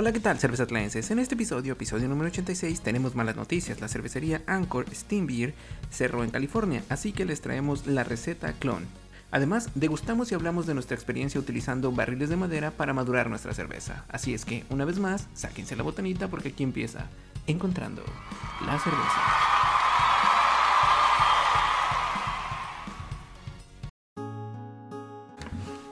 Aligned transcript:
Hola, 0.00 0.12
¿qué 0.12 0.20
tal, 0.20 0.38
cervezatlenses? 0.38 1.10
En 1.10 1.18
este 1.18 1.34
episodio, 1.34 1.72
episodio 1.72 2.06
número 2.06 2.28
86, 2.28 2.82
tenemos 2.82 3.16
malas 3.16 3.34
noticias. 3.34 3.80
La 3.80 3.88
cervecería 3.88 4.42
Anchor 4.46 4.86
Steam 4.94 5.26
Beer 5.26 5.54
cerró 5.90 6.22
en 6.22 6.30
California, 6.30 6.84
así 6.88 7.10
que 7.10 7.24
les 7.24 7.40
traemos 7.40 7.88
la 7.88 8.04
receta 8.04 8.52
clon. 8.52 8.86
Además, 9.32 9.70
degustamos 9.74 10.30
y 10.30 10.36
hablamos 10.36 10.66
de 10.66 10.74
nuestra 10.74 10.94
experiencia 10.94 11.40
utilizando 11.40 11.90
barriles 11.90 12.28
de 12.28 12.36
madera 12.36 12.70
para 12.70 12.92
madurar 12.92 13.28
nuestra 13.28 13.54
cerveza. 13.54 14.04
Así 14.08 14.34
es 14.34 14.44
que, 14.44 14.64
una 14.70 14.84
vez 14.84 15.00
más, 15.00 15.26
sáquense 15.34 15.74
la 15.74 15.82
botanita 15.82 16.28
porque 16.28 16.50
aquí 16.50 16.62
empieza 16.62 17.06
encontrando 17.48 18.04
la 18.64 18.78
cerveza. 18.78 19.20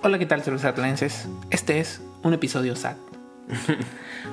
Hola, 0.04 0.16
¿qué 0.20 0.26
tal, 0.26 0.44
cervezatlenses? 0.44 1.26
Este 1.50 1.80
es 1.80 2.00
un 2.22 2.34
episodio 2.34 2.76
SAT. 2.76 3.15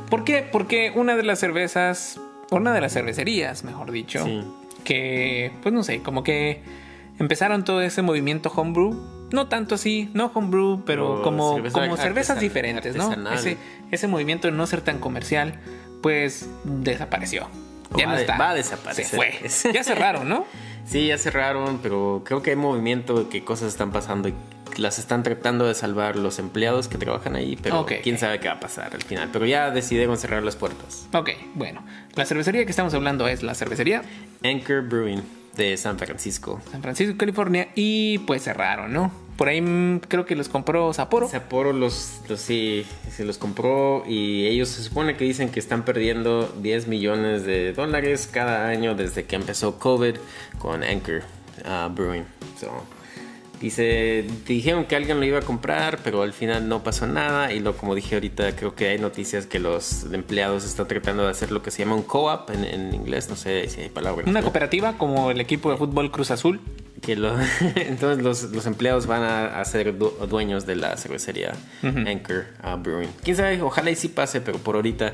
¿Por 0.10 0.24
qué? 0.24 0.48
Porque 0.52 0.92
una 0.96 1.16
de 1.16 1.24
las 1.24 1.40
cervezas, 1.40 2.20
una 2.52 2.74
de 2.74 2.82
las 2.82 2.94
cervecerías, 2.94 3.64
mejor 3.64 3.92
dicho, 3.92 4.24
Sí. 4.26 4.44
que, 4.84 5.52
pues 5.62 5.74
no 5.74 5.84
sé, 5.84 6.02
como 6.02 6.24
que 6.24 6.62
empezaron 7.20 7.64
todo 7.64 7.82
ese 7.82 8.02
movimiento 8.02 8.52
homebrew. 8.56 8.94
No 9.32 9.48
tanto 9.48 9.76
así, 9.76 10.12
no 10.14 10.32
homebrew, 10.34 10.84
pero 10.86 11.24
como, 11.24 11.56
cerveza 11.56 11.80
como 11.82 11.98
cervezas 11.98 12.40
diferentes, 12.40 12.96
¿no? 12.96 13.32
Ese, 13.32 13.58
ese 13.90 14.08
movimiento 14.08 14.48
de 14.48 14.52
no 14.54 14.68
ser 14.68 14.82
tan 14.82 15.00
comercial, 15.00 15.56
pues 16.04 16.48
desapareció. 16.64 17.48
Ya 17.98 18.06
Va 18.06 18.14
no 18.14 18.18
está. 18.20 18.38
va 18.38 18.50
a 18.52 18.54
desaparecer. 18.56 19.06
Se 19.06 19.16
fue. 19.16 19.74
Ya 19.74 19.84
cerraron, 19.84 20.28
¿no? 20.30 20.46
Sí, 20.86 21.08
ya 21.08 21.18
cerraron, 21.18 21.80
pero 21.82 22.24
creo 22.26 22.42
que 22.44 22.50
hay 22.50 22.56
movimiento 22.58 23.24
de 23.24 23.30
que 23.30 23.42
cosas 23.46 23.70
están 23.70 23.92
pasando 23.94 24.28
y 24.28 24.34
las 24.78 25.00
están 25.00 25.24
tratando 25.24 25.68
de 25.68 25.76
salvar 25.76 26.16
los 26.16 26.40
empleados 26.40 26.88
que 26.88 26.98
trabajan 26.98 27.36
ahí, 27.36 27.58
pero 27.62 27.86
quién 27.86 28.18
sabe 28.18 28.40
qué 28.40 28.48
va 28.48 28.56
a 28.56 28.60
pasar 28.60 28.94
al 28.94 29.02
final. 29.02 29.30
Pero 29.32 29.46
ya 29.46 29.72
decidieron 29.72 30.18
cerrar 30.18 30.44
las 30.44 30.56
puertas. 30.56 31.08
Ok, 31.14 31.30
bueno. 31.56 31.84
La 32.16 32.26
cervecería 32.26 32.66
que 32.66 32.72
estamos 32.72 32.94
hablando 32.94 33.28
es 33.28 33.44
la 33.44 33.56
cervecería 33.56 34.04
Anchor 34.44 34.82
Brewing 34.82 35.22
de 35.56 35.78
San 35.78 35.98
Francisco. 35.98 36.62
San 36.72 36.82
Francisco, 36.82 37.16
California, 37.18 37.70
y 37.76 38.20
pues 38.20 38.44
cerraron, 38.44 38.92
¿no? 38.92 39.12
Por 39.38 39.48
ahí 39.48 39.62
mm, 39.62 40.02
creo 40.08 40.26
que 40.26 40.36
los 40.36 40.50
compró 40.50 40.94
Sapporo. 40.94 41.28
Sapporo 41.28 41.74
los, 41.74 42.22
los 42.28 42.40
sí, 42.40 42.86
se 43.10 43.26
los 43.26 43.38
compró 43.38 44.04
y 44.08 44.46
ellos 44.46 44.70
se 44.70 44.84
supone 44.84 45.16
que 45.16 45.26
dicen 45.26 45.50
que 45.50 45.60
están 45.60 45.86
perdiendo 45.86 46.48
10 46.62 46.88
millones 46.88 47.44
de 47.44 47.74
dólares 47.74 48.30
cada 48.32 48.68
año 48.68 48.96
desde 48.96 49.26
que 49.26 49.36
empezó 49.36 49.80
COVID 49.80 50.16
con 50.60 50.84
Anchor 50.84 51.24
uh, 51.66 51.90
Brewing. 51.90 52.26
So, 52.60 52.84
dice, 53.64 54.26
dijeron 54.48 54.86
que 54.86 54.96
alguien 54.96 55.20
lo 55.20 55.26
iba 55.26 55.40
a 55.40 55.42
comprar, 55.42 56.00
pero 56.04 56.22
al 56.22 56.34
final 56.34 56.68
no 56.68 56.84
pasó 56.84 57.08
nada 57.08 57.52
y 57.54 57.60
lo 57.60 57.76
como 57.78 57.96
dije 57.96 58.16
ahorita 58.16 58.56
creo 58.56 58.76
que 58.76 58.90
hay 58.90 59.00
noticias 59.00 59.46
que 59.46 59.60
los 59.60 60.04
empleados 60.12 60.64
están 60.66 60.88
tratando 60.88 61.24
de 61.24 61.32
hacer 61.32 61.52
lo 61.52 61.62
que 61.64 61.72
se 61.72 61.80
llama 61.80 61.96
un 61.96 62.04
co-op 62.04 62.50
en, 62.52 62.64
en 62.66 62.94
inglés, 62.94 63.30
no 63.30 63.36
sé 63.36 63.68
si 63.70 63.82
hay 63.82 63.90
palabra. 63.90 64.24
en 64.24 64.30
Una 64.30 64.42
cooperativa 64.42 64.98
como 64.98 65.32
el 65.32 65.42
equipo 65.42 65.72
de 65.72 65.78
fútbol 65.78 66.12
Cruz 66.12 66.30
Azul. 66.32 66.62
que 67.02 67.16
lo- 67.16 67.36
entonces 67.76 68.24
los, 68.24 68.44
los 68.52 68.66
empleados 68.66 69.08
van 69.08 69.24
a, 69.24 69.60
a 69.60 69.66
ser 69.66 69.98
du- 69.98 70.14
dueños 70.30 70.66
de 70.66 70.76
la 70.76 70.96
cervecería 70.98 71.54
Anchor 71.82 72.46
uh, 72.64 72.78
Brewing. 72.78 73.10
Quién 73.24 73.36
sabe, 73.38 73.62
ojalá 73.62 73.92
y 73.92 73.96
sí 73.96 74.08
pase, 74.10 74.40
pero 74.42 74.58
por 74.60 74.76
ahorita 74.76 75.14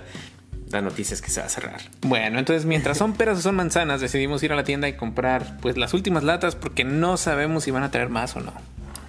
la 0.71 0.81
noticia 0.81 1.13
es 1.13 1.21
que 1.21 1.29
se 1.29 1.39
va 1.39 1.47
a 1.47 1.49
cerrar. 1.49 1.81
Bueno, 2.01 2.39
entonces 2.39 2.65
mientras 2.65 2.97
son 2.97 3.13
peras 3.13 3.39
o 3.39 3.41
son 3.41 3.55
manzanas, 3.55 4.01
decidimos 4.01 4.43
ir 4.43 4.51
a 4.51 4.55
la 4.55 4.63
tienda 4.63 4.87
y 4.87 4.93
comprar 4.93 5.57
pues 5.61 5.77
las 5.77 5.93
últimas 5.93 6.23
latas 6.23 6.55
porque 6.55 6.83
no 6.83 7.17
sabemos 7.17 7.63
si 7.63 7.71
van 7.71 7.83
a 7.83 7.91
traer 7.91 8.09
más 8.09 8.35
o 8.35 8.41
no. 8.41 8.53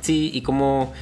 Sí, 0.00 0.30
y 0.32 0.42
como 0.42 0.92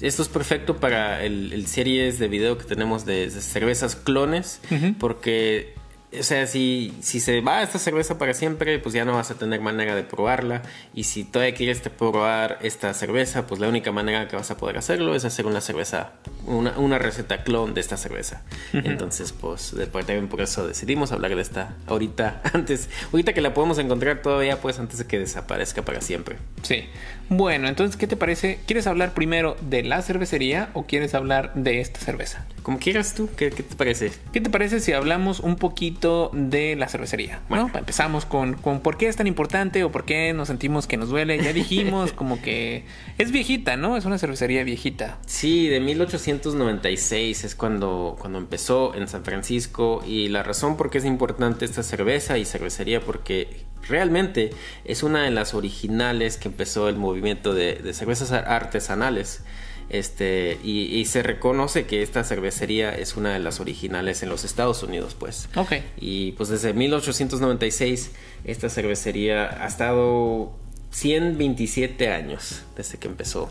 esto 0.00 0.22
es 0.22 0.28
perfecto 0.28 0.76
para 0.76 1.24
el, 1.24 1.52
el 1.52 1.66
series 1.66 2.18
de 2.18 2.28
video 2.28 2.58
que 2.58 2.64
tenemos 2.64 3.04
de, 3.04 3.30
de 3.30 3.40
cervezas 3.40 3.96
clones, 3.96 4.60
porque, 4.98 5.74
o 6.10 6.22
sea, 6.22 6.46
si, 6.46 6.94
si 7.00 7.20
se 7.20 7.42
va 7.42 7.62
esta 7.62 7.78
cerveza 7.78 8.16
para 8.16 8.32
siempre, 8.32 8.78
pues 8.78 8.94
ya 8.94 9.04
no 9.04 9.12
vas 9.12 9.30
a 9.30 9.34
tener 9.34 9.60
manera 9.60 9.94
de 9.94 10.04
probarla. 10.04 10.62
Y 10.94 11.04
si 11.04 11.24
todavía 11.24 11.54
quieres 11.54 11.80
probar 11.80 12.58
esta 12.62 12.94
cerveza, 12.94 13.46
pues 13.46 13.60
la 13.60 13.68
única 13.68 13.92
manera 13.92 14.26
que 14.26 14.36
vas 14.36 14.50
a 14.50 14.56
poder 14.56 14.78
hacerlo 14.78 15.14
es 15.14 15.26
hacer 15.26 15.44
una 15.44 15.60
cerveza, 15.60 16.12
una, 16.46 16.78
una 16.78 16.98
receta 16.98 17.42
clon 17.42 17.74
de 17.74 17.82
esta 17.82 17.98
cerveza. 17.98 18.42
Entonces, 18.72 19.32
pues, 19.32 19.74
después 19.76 20.06
también 20.06 20.28
por 20.28 20.40
eso 20.40 20.66
decidimos 20.66 21.12
hablar 21.12 21.34
de 21.34 21.42
esta 21.42 21.76
ahorita, 21.86 22.40
antes, 22.54 22.88
ahorita 23.12 23.34
que 23.34 23.42
la 23.42 23.52
podemos 23.52 23.78
encontrar 23.78 24.22
todavía, 24.22 24.60
pues 24.62 24.78
antes 24.78 24.98
de 24.98 25.06
que 25.06 25.18
desaparezca 25.18 25.82
para 25.82 26.00
siempre. 26.00 26.36
Sí. 26.62 26.86
Bueno, 27.28 27.68
entonces, 27.68 27.98
¿qué 27.98 28.06
te 28.06 28.16
parece? 28.16 28.60
¿Quieres 28.66 28.86
hablar 28.86 29.12
primero 29.12 29.58
de 29.60 29.82
la 29.82 30.00
cervecería 30.00 30.70
o 30.72 30.86
quieres 30.86 31.14
hablar 31.14 31.52
de 31.54 31.80
esta 31.80 32.00
cerveza? 32.00 32.46
Como 32.62 32.78
quieras 32.78 33.14
tú, 33.14 33.28
¿qué, 33.36 33.50
qué 33.50 33.62
te 33.62 33.76
parece? 33.76 34.12
¿Qué 34.32 34.40
te 34.40 34.48
parece 34.48 34.80
si 34.80 34.92
hablamos 34.92 35.40
un 35.40 35.56
poquito 35.56 35.97
de 36.32 36.76
la 36.76 36.88
cervecería? 36.88 37.40
Bueno. 37.48 37.70
¿no? 37.72 37.78
Empezamos 37.78 38.24
con, 38.24 38.54
con 38.54 38.80
por 38.80 38.96
qué 38.96 39.08
es 39.08 39.16
tan 39.16 39.26
importante 39.26 39.82
o 39.84 39.90
por 39.92 40.04
qué 40.04 40.32
nos 40.32 40.48
sentimos 40.48 40.86
que 40.86 40.96
nos 40.96 41.08
duele. 41.08 41.42
Ya 41.42 41.52
dijimos 41.52 42.12
como 42.12 42.40
que 42.40 42.84
es 43.18 43.30
viejita, 43.32 43.76
¿no? 43.76 43.96
Es 43.96 44.04
una 44.04 44.18
cervecería 44.18 44.62
viejita. 44.64 45.18
Sí, 45.26 45.68
de 45.68 45.80
1896 45.80 47.44
es 47.44 47.54
cuando, 47.54 48.16
cuando 48.18 48.38
empezó 48.38 48.94
en 48.94 49.08
San 49.08 49.24
Francisco 49.24 50.02
y 50.06 50.28
la 50.28 50.42
razón 50.42 50.76
por 50.76 50.90
qué 50.90 50.98
es 50.98 51.04
importante 51.04 51.64
esta 51.64 51.82
cerveza 51.82 52.38
y 52.38 52.44
cervecería 52.44 53.00
porque 53.00 53.64
realmente 53.88 54.50
es 54.84 55.02
una 55.02 55.22
de 55.24 55.30
las 55.30 55.54
originales 55.54 56.36
que 56.36 56.48
empezó 56.48 56.88
el 56.88 56.96
movimiento 56.96 57.54
de, 57.54 57.74
de 57.76 57.92
cervezas 57.94 58.32
ar- 58.32 58.48
artesanales. 58.48 59.42
Este, 59.90 60.58
y, 60.62 60.82
y 60.96 61.04
se 61.06 61.22
reconoce 61.22 61.86
que 61.86 62.02
esta 62.02 62.24
cervecería 62.24 62.94
es 62.94 63.16
una 63.16 63.32
de 63.32 63.38
las 63.38 63.60
originales 63.60 64.22
en 64.22 64.28
los 64.28 64.44
Estados 64.44 64.82
Unidos, 64.82 65.16
pues. 65.18 65.48
Ok. 65.54 65.72
Y 65.98 66.32
pues 66.32 66.48
desde 66.48 66.74
1896 66.74 68.12
esta 68.44 68.68
cervecería 68.68 69.62
ha 69.62 69.66
estado 69.66 70.52
127 70.90 72.12
años 72.12 72.64
desde 72.76 72.98
que 72.98 73.08
empezó. 73.08 73.50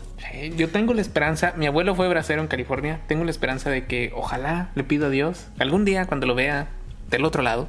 Yo 0.56 0.68
tengo 0.68 0.94
la 0.94 1.00
esperanza, 1.00 1.54
mi 1.56 1.66
abuelo 1.66 1.94
fue 1.94 2.08
bracero 2.08 2.42
en 2.42 2.48
California, 2.48 3.00
tengo 3.06 3.24
la 3.24 3.30
esperanza 3.30 3.70
de 3.70 3.86
que 3.86 4.12
ojalá 4.14 4.70
le 4.74 4.84
pido 4.84 5.06
a 5.06 5.10
Dios, 5.10 5.46
algún 5.58 5.84
día 5.84 6.06
cuando 6.06 6.26
lo 6.26 6.34
vea 6.34 6.68
del 7.10 7.24
otro 7.24 7.42
lado, 7.42 7.68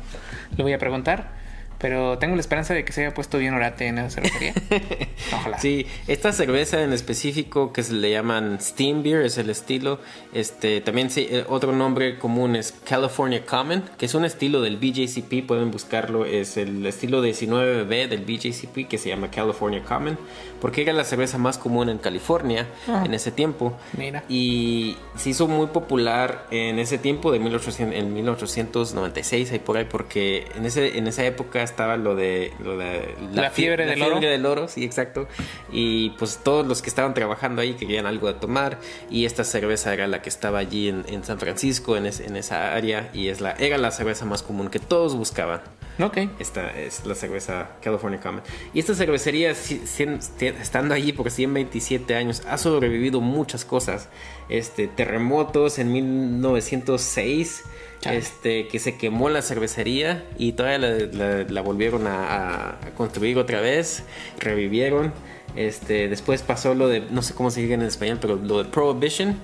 le 0.58 0.63
voy 0.63 0.74
a 0.74 0.79
preguntar, 0.79 1.38
pero 1.79 2.17
tengo 2.17 2.35
la 2.35 2.41
esperanza 2.41 2.73
de 2.73 2.84
que 2.85 2.91
se 2.91 3.01
haya 3.06 3.13
puesto 3.13 3.38
bien 3.38 3.53
orate 3.53 3.88
en 3.88 3.97
esa 3.97 4.09
cervecería. 4.22 4.53
Ojalá. 5.34 5.59
Sí, 5.59 5.85
esta 6.07 6.31
cerveza 6.34 6.84
en 6.84 6.94
específico 6.94 7.73
que 7.73 7.84
se 7.84 7.94
le 7.94 8.12
llaman 8.12 8.59
Steam 8.62 9.01
Beer 9.03 9.22
es 9.22 9.38
el 9.38 9.50
estilo. 9.50 10.00
Este 10.34 10.81
también 10.81 11.09
sí, 11.09 11.28
eh, 11.29 11.45
otro 11.47 11.72
nombre 11.72 12.17
común 12.19 12.56
es 12.56 12.73
California 12.88 13.45
Common, 13.45 13.84
que 13.97 14.06
es 14.06 14.13
un 14.13 14.25
estilo 14.25 14.62
del 14.62 14.78
BJCP, 14.78 15.45
pueden 15.47 15.72
buscarlo, 15.72 16.25
es 16.25 16.57
el 16.57 16.85
estilo 16.85 17.23
19B 17.23 18.07
del 18.07 18.22
BJCP 18.25 18.88
que 18.88 18.97
se 18.97 19.09
llama 19.09 19.31
California 19.31 19.84
Common, 19.84 20.17
porque 20.61 20.81
era 20.81 20.94
la 20.94 21.03
cerveza 21.03 21.38
más 21.38 21.57
común 21.57 21.90
en 21.90 21.97
California 21.97 22.67
Ah. 22.88 23.03
en 23.06 23.13
ese 23.13 23.31
tiempo. 23.31 23.78
Mira. 23.97 24.23
Y 24.29 24.97
se 25.16 25.29
hizo 25.29 25.47
muy 25.47 25.67
popular 25.67 26.46
en 26.51 26.79
ese 26.79 26.97
tiempo 26.97 27.31
de 27.31 27.40
1800, 27.40 27.96
en 27.96 28.13
1896 28.13 29.51
ahí 29.51 29.59
por 29.59 29.78
ahí 29.78 29.85
porque 29.90 30.47
en 30.56 30.66
ese 30.66 30.97
en 30.97 31.07
esa 31.07 31.25
época 31.25 31.63
estaba 31.69 31.96
lo 31.97 32.16
de, 32.16 32.52
lo 32.63 32.78
de 32.78 33.16
La 33.34 33.50
fiebre 33.52 33.85
la 33.85 33.91
del 33.94 34.02
oro. 34.02 34.12
fiebre 34.12 34.30
del 34.30 34.46
oro, 34.46 34.68
sí, 34.68 34.84
exacto. 34.84 35.28
Y 35.72 36.12
pues 36.12 36.40
todos 36.44 36.66
los 36.68 36.81
que 36.81 36.90
estaban 36.90 37.13
trabajando 37.13 37.62
ahí 37.62 37.74
querían 37.75 38.06
algo 38.06 38.28
de 38.28 38.34
tomar 38.34 38.80
y 39.09 39.25
esta 39.25 39.44
cerveza 39.44 39.94
era 39.94 40.08
la 40.08 40.22
que 40.22 40.29
estaba 40.29 40.59
allí 40.59 40.90
en, 40.90 41.06
en 41.08 41.24
San 41.24 41.40
Francisco 41.40 41.96
en, 41.97 42.06
es- 42.06 42.19
en 42.19 42.35
esa 42.35 42.74
área 42.75 43.09
y 43.13 43.28
es 43.29 43.40
la 43.41 43.52
era 43.53 43.78
la 43.78 43.91
cerveza 43.91 44.25
más 44.25 44.44
común 44.44 44.69
que 44.69 44.79
todos 44.79 45.16
buscaban. 45.16 45.62
Ok. 46.02 46.18
Esta 46.40 46.72
es 46.79 47.06
la 47.06 47.13
cerveza 47.13 47.72
California 47.81 48.22
Common. 48.22 48.41
Y 48.74 48.79
esta 48.79 48.96
cervecería, 48.96 49.53
si- 49.53 49.85
si- 49.85 50.06
estando 50.40 50.94
allí 50.94 51.12
por 51.12 51.29
127 51.29 52.16
años, 52.16 52.41
ha 52.47 52.58
sobrevivido 52.58 53.20
muchas 53.20 53.66
cosas. 53.66 54.08
Este, 54.47 54.88
terremotos 54.88 55.78
en 55.78 55.91
1906, 55.91 57.64
Chale. 58.01 58.17
este, 58.17 58.67
que 58.67 58.79
se 58.79 58.96
quemó 58.97 59.29
la 59.29 59.41
cervecería 59.41 60.23
y 60.37 60.53
todavía 60.53 60.78
la, 60.79 60.97
la- 61.11 61.43
la 61.43 61.61
volvieron 61.61 62.07
a, 62.07 62.69
a- 62.72 62.79
construir 62.96 63.37
otra 63.37 63.59
vez, 63.61 64.03
revivieron. 64.40 65.11
Este, 65.55 66.07
después 66.07 66.41
pasó 66.43 66.75
lo 66.75 66.87
de, 66.87 67.01
no 67.11 67.22
sé 67.22 67.34
cómo 67.34 67.51
se 67.51 67.61
dice 67.61 67.73
en 67.73 67.81
español, 67.81 68.19
pero 68.22 68.35
lo 68.37 68.63
de 68.63 68.69
Prohibition. 68.69 69.35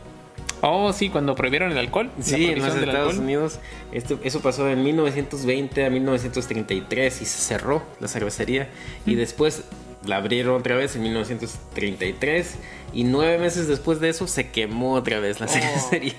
Oh, 0.62 0.94
sí, 0.94 1.10
cuando 1.10 1.36
prohibieron 1.36 1.72
el 1.72 1.78
alcohol. 1.78 2.10
Sí, 2.22 2.46
en 2.46 2.60
los 2.60 2.74
Estados 2.75 2.96
alcohol. 3.10 3.19
Unidos. 3.19 3.60
Esto, 3.92 4.19
eso 4.24 4.40
pasó 4.42 4.68
en 4.69 4.84
1920 4.84 5.86
a 5.86 5.90
1933 5.90 7.22
y 7.22 7.25
se 7.25 7.40
cerró 7.42 7.84
la 8.00 8.08
cervecería. 8.08 8.69
Y 9.06 9.16
después 9.16 9.63
la 10.07 10.18
abrieron 10.18 10.56
otra 10.60 10.75
vez 10.75 10.96
en 10.96 11.04
1933. 11.04 12.56
Y 12.94 13.04
nueve 13.04 13.38
meses 13.40 13.68
después 13.68 14.00
de 14.00 14.10
eso 14.10 14.25
se 14.28 14.50
quemó 14.52 14.94
otra 14.94 15.19
vez 15.19 15.40
la 15.42 15.48
Oh, 15.48 15.50
cervecería. 15.50 16.13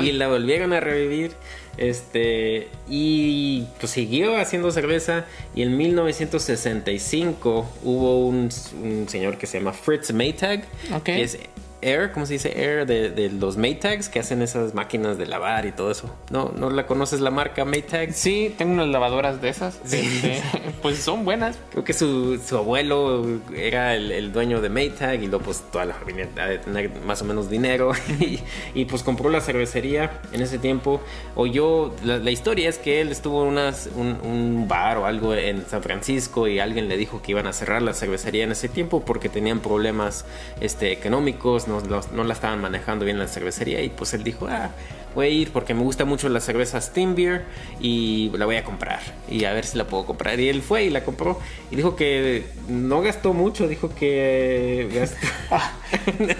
y 0.00 0.12
la 0.12 0.28
volvieron 0.28 0.72
a 0.72 0.80
revivir. 0.80 1.32
Este, 1.76 2.68
y 2.88 3.64
pues 3.80 3.90
siguió 3.92 4.36
haciendo 4.36 4.70
cerveza. 4.70 5.24
Y 5.56 5.62
en 5.62 5.76
1965 5.76 7.68
hubo 7.82 8.26
un, 8.26 8.48
un 8.82 9.08
señor 9.08 9.38
que 9.38 9.46
se 9.46 9.58
llama 9.58 9.72
Fritz 9.72 10.12
Maytag. 10.12 10.64
Ok. 10.94 11.02
Que 11.04 11.22
es 11.22 11.38
Air, 11.84 12.12
¿cómo 12.12 12.26
se 12.26 12.34
dice? 12.34 12.52
Air 12.56 12.86
de, 12.86 13.10
de 13.10 13.30
los 13.30 13.56
Maytags 13.56 14.08
que 14.08 14.18
hacen 14.18 14.42
esas 14.42 14.74
máquinas 14.74 15.18
de 15.18 15.26
lavar 15.26 15.66
y 15.66 15.72
todo 15.72 15.90
eso. 15.90 16.10
¿No, 16.30 16.52
¿No 16.56 16.70
la 16.70 16.86
conoces 16.86 17.20
la 17.20 17.30
marca 17.30 17.64
Maytag? 17.64 18.12
Sí, 18.12 18.54
tengo 18.56 18.72
unas 18.72 18.88
lavadoras 18.88 19.40
de 19.40 19.48
esas. 19.48 19.80
Este, 19.84 20.42
pues 20.82 20.98
son 20.98 21.24
buenas. 21.24 21.58
Creo 21.70 21.84
que 21.84 21.92
su, 21.92 22.40
su 22.44 22.56
abuelo 22.56 23.40
era 23.54 23.94
el, 23.94 24.10
el, 24.10 24.32
dueño 24.32 24.60
de 24.60 24.68
Maytag 24.68 25.22
y 25.22 25.26
luego 25.26 25.44
pues 25.44 25.62
toda 25.70 25.84
la 25.84 25.94
familia 25.94 26.26
de 26.26 26.58
tener 26.58 26.90
más 27.06 27.22
o 27.22 27.24
menos 27.24 27.50
dinero 27.50 27.92
y, 28.20 28.40
y, 28.74 28.84
pues 28.86 29.02
compró 29.02 29.28
la 29.30 29.40
cervecería 29.40 30.20
en 30.32 30.42
ese 30.42 30.58
tiempo. 30.58 31.00
Oyó, 31.34 31.94
la, 32.02 32.18
la 32.18 32.30
historia 32.30 32.68
es 32.68 32.78
que 32.78 33.00
él 33.00 33.10
estuvo 33.10 33.42
en 33.42 33.48
unas, 33.48 33.88
un, 33.94 34.18
un 34.22 34.66
bar 34.68 34.98
o 34.98 35.06
algo 35.06 35.34
en 35.34 35.66
San 35.66 35.82
Francisco 35.82 36.48
y 36.48 36.58
alguien 36.58 36.88
le 36.88 36.96
dijo 36.96 37.22
que 37.22 37.32
iban 37.32 37.46
a 37.46 37.52
cerrar 37.52 37.82
la 37.82 37.94
cervecería 37.94 38.44
en 38.44 38.52
ese 38.52 38.68
tiempo 38.68 39.04
porque 39.04 39.28
tenían 39.28 39.60
problemas 39.60 40.24
este, 40.60 40.92
económicos, 40.92 41.68
no, 41.68 41.73
los, 41.80 42.12
no 42.12 42.24
la 42.24 42.34
estaban 42.34 42.60
manejando 42.60 43.04
bien 43.04 43.18
la 43.18 43.28
cervecería 43.28 43.82
y 43.82 43.88
pues 43.88 44.14
él 44.14 44.24
dijo, 44.24 44.46
ah, 44.48 44.70
voy 45.14 45.26
a 45.26 45.30
ir 45.30 45.52
porque 45.52 45.74
me 45.74 45.82
gusta 45.82 46.04
mucho 46.04 46.28
la 46.28 46.40
cerveza 46.40 46.80
Steam 46.80 47.14
Beer 47.14 47.44
y 47.80 48.30
la 48.36 48.46
voy 48.46 48.56
a 48.56 48.64
comprar 48.64 49.00
y 49.28 49.44
a 49.44 49.52
ver 49.52 49.64
si 49.64 49.78
la 49.78 49.86
puedo 49.86 50.04
comprar. 50.06 50.38
Y 50.40 50.48
él 50.48 50.62
fue 50.62 50.84
y 50.84 50.90
la 50.90 51.04
compró 51.04 51.40
y 51.70 51.76
dijo 51.76 51.96
que 51.96 52.44
no 52.68 53.00
gastó 53.00 53.32
mucho, 53.32 53.68
dijo 53.68 53.94
que 53.94 54.88
gastó, 54.92 55.26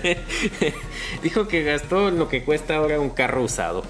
dijo 1.22 1.48
que 1.48 1.62
gastó 1.62 2.10
lo 2.10 2.28
que 2.28 2.42
cuesta 2.44 2.76
ahora 2.76 3.00
un 3.00 3.10
carro 3.10 3.42
usado 3.42 3.84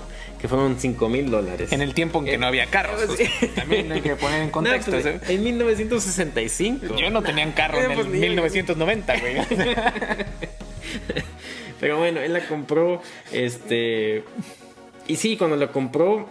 que 0.45 0.49
fueron 0.49 0.79
5 0.79 1.09
mil 1.09 1.31
dólares. 1.31 1.73
En 1.73 1.81
el 1.81 1.95
tiempo 1.95 2.19
en 2.19 2.27
que 2.27 2.35
eh, 2.35 2.39
no 2.39 2.47
había 2.47 2.67
carros. 2.67 3.03
Pues, 3.07 3.55
también 3.55 3.91
hay 3.91 4.03
que 4.03 4.15
poner 4.15 4.43
en 4.43 4.51
contexto. 4.51 4.91
No, 4.91 5.01
pues, 5.01 5.31
en 5.31 5.43
1965. 5.43 6.97
Yo 6.97 7.09
no 7.09 7.23
tenían 7.23 7.53
carro 7.53 7.81
en 7.81 7.95
pues, 7.95 8.07
el 8.07 8.13
1990, 8.13 9.15
güey. 9.21 9.37
Pero 11.81 11.99
bueno, 11.99 12.21
él 12.21 12.33
la 12.33 12.47
compró. 12.47 13.03
Este. 13.33 14.25
Y 15.07 15.17
sí, 15.17 15.37
cuando 15.37 15.57
la 15.57 15.69
compró, 15.69 16.27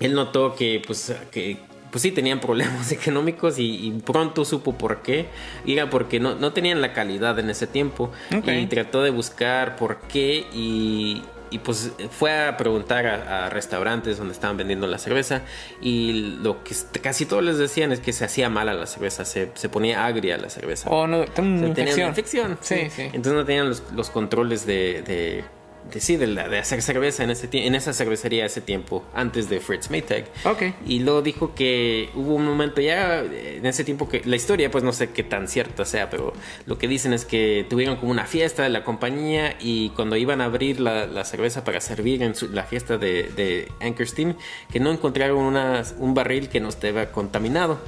él 0.00 0.14
notó 0.14 0.54
que, 0.54 0.82
pues, 0.86 1.14
que, 1.30 1.56
pues 1.90 2.02
sí 2.02 2.12
tenían 2.12 2.40
problemas 2.40 2.92
económicos 2.92 3.58
y, 3.58 3.86
y, 3.86 3.90
pronto 4.00 4.44
supo 4.44 4.76
por 4.76 5.02
qué. 5.02 5.26
Era 5.66 5.88
porque 5.90 6.20
no, 6.20 6.34
no 6.34 6.52
tenían 6.52 6.80
la 6.80 6.92
calidad 6.92 7.38
en 7.38 7.50
ese 7.50 7.66
tiempo. 7.66 8.10
Okay. 8.36 8.62
Y 8.62 8.66
trató 8.66 9.02
de 9.02 9.10
buscar 9.10 9.76
por 9.76 10.00
qué 10.02 10.46
y 10.52 11.22
y 11.50 11.58
pues 11.58 11.92
fue 12.10 12.46
a 12.46 12.56
preguntar 12.56 13.06
a, 13.06 13.46
a, 13.46 13.50
restaurantes 13.50 14.18
donde 14.18 14.32
estaban 14.32 14.56
vendiendo 14.56 14.86
la 14.86 14.98
cerveza 14.98 15.42
y 15.80 16.38
lo 16.42 16.62
que 16.62 16.74
casi 17.00 17.26
todos 17.26 17.42
les 17.42 17.58
decían 17.58 17.92
es 17.92 18.00
que 18.00 18.12
se 18.12 18.24
hacía 18.24 18.48
mala 18.48 18.72
la 18.72 18.86
cerveza, 18.86 19.24
se, 19.24 19.50
se 19.54 19.68
ponía 19.68 20.06
agria 20.06 20.38
la 20.38 20.48
cerveza. 20.48 20.88
Oh, 20.90 21.06
no, 21.06 21.24
tenía 21.24 21.68
infección. 21.68 22.08
infección. 22.08 22.58
Sí, 22.60 22.76
sí, 22.84 22.90
sí. 22.90 23.02
Entonces 23.02 23.32
no 23.32 23.44
tenían 23.44 23.68
los, 23.68 23.82
los 23.92 24.10
controles 24.10 24.64
de, 24.66 25.02
de 25.02 25.44
de, 25.92 26.00
sí, 26.00 26.16
de, 26.16 26.26
de, 26.26 26.58
hacer 26.58 26.82
cerveza 26.82 27.24
en, 27.24 27.30
ese, 27.30 27.48
en 27.52 27.74
esa 27.74 27.92
cervecería 27.92 28.46
ese 28.46 28.60
tiempo, 28.60 29.04
antes 29.14 29.48
de 29.48 29.60
Fritz 29.60 29.90
Maytag. 29.90 30.24
Ok. 30.44 30.62
Y 30.86 31.00
luego 31.00 31.22
dijo 31.22 31.54
que 31.54 32.10
hubo 32.14 32.34
un 32.34 32.44
momento 32.44 32.80
ya 32.80 33.20
en 33.20 33.66
ese 33.66 33.84
tiempo 33.84 34.08
que 34.08 34.22
la 34.24 34.36
historia, 34.36 34.70
pues 34.70 34.84
no 34.84 34.92
sé 34.92 35.10
qué 35.10 35.22
tan 35.22 35.48
cierta 35.48 35.84
sea, 35.84 36.10
pero 36.10 36.32
lo 36.66 36.78
que 36.78 36.88
dicen 36.88 37.12
es 37.12 37.24
que 37.24 37.66
tuvieron 37.68 37.96
como 37.96 38.10
una 38.10 38.26
fiesta 38.26 38.62
de 38.62 38.68
la 38.68 38.84
compañía 38.84 39.56
y 39.60 39.90
cuando 39.90 40.16
iban 40.16 40.40
a 40.40 40.44
abrir 40.46 40.80
la, 40.80 41.06
la 41.06 41.24
cerveza 41.24 41.64
para 41.64 41.80
servir 41.80 42.22
en 42.22 42.34
su, 42.34 42.48
la 42.48 42.64
fiesta 42.64 42.98
de, 42.98 43.24
de 43.24 43.68
Anchor 43.80 44.06
Steam, 44.06 44.36
que 44.72 44.80
no 44.80 44.90
encontraron 44.90 45.38
una, 45.38 45.82
un 45.98 46.14
barril 46.14 46.48
que 46.48 46.60
no 46.60 46.68
estaba 46.68 47.06
contaminado. 47.06 47.78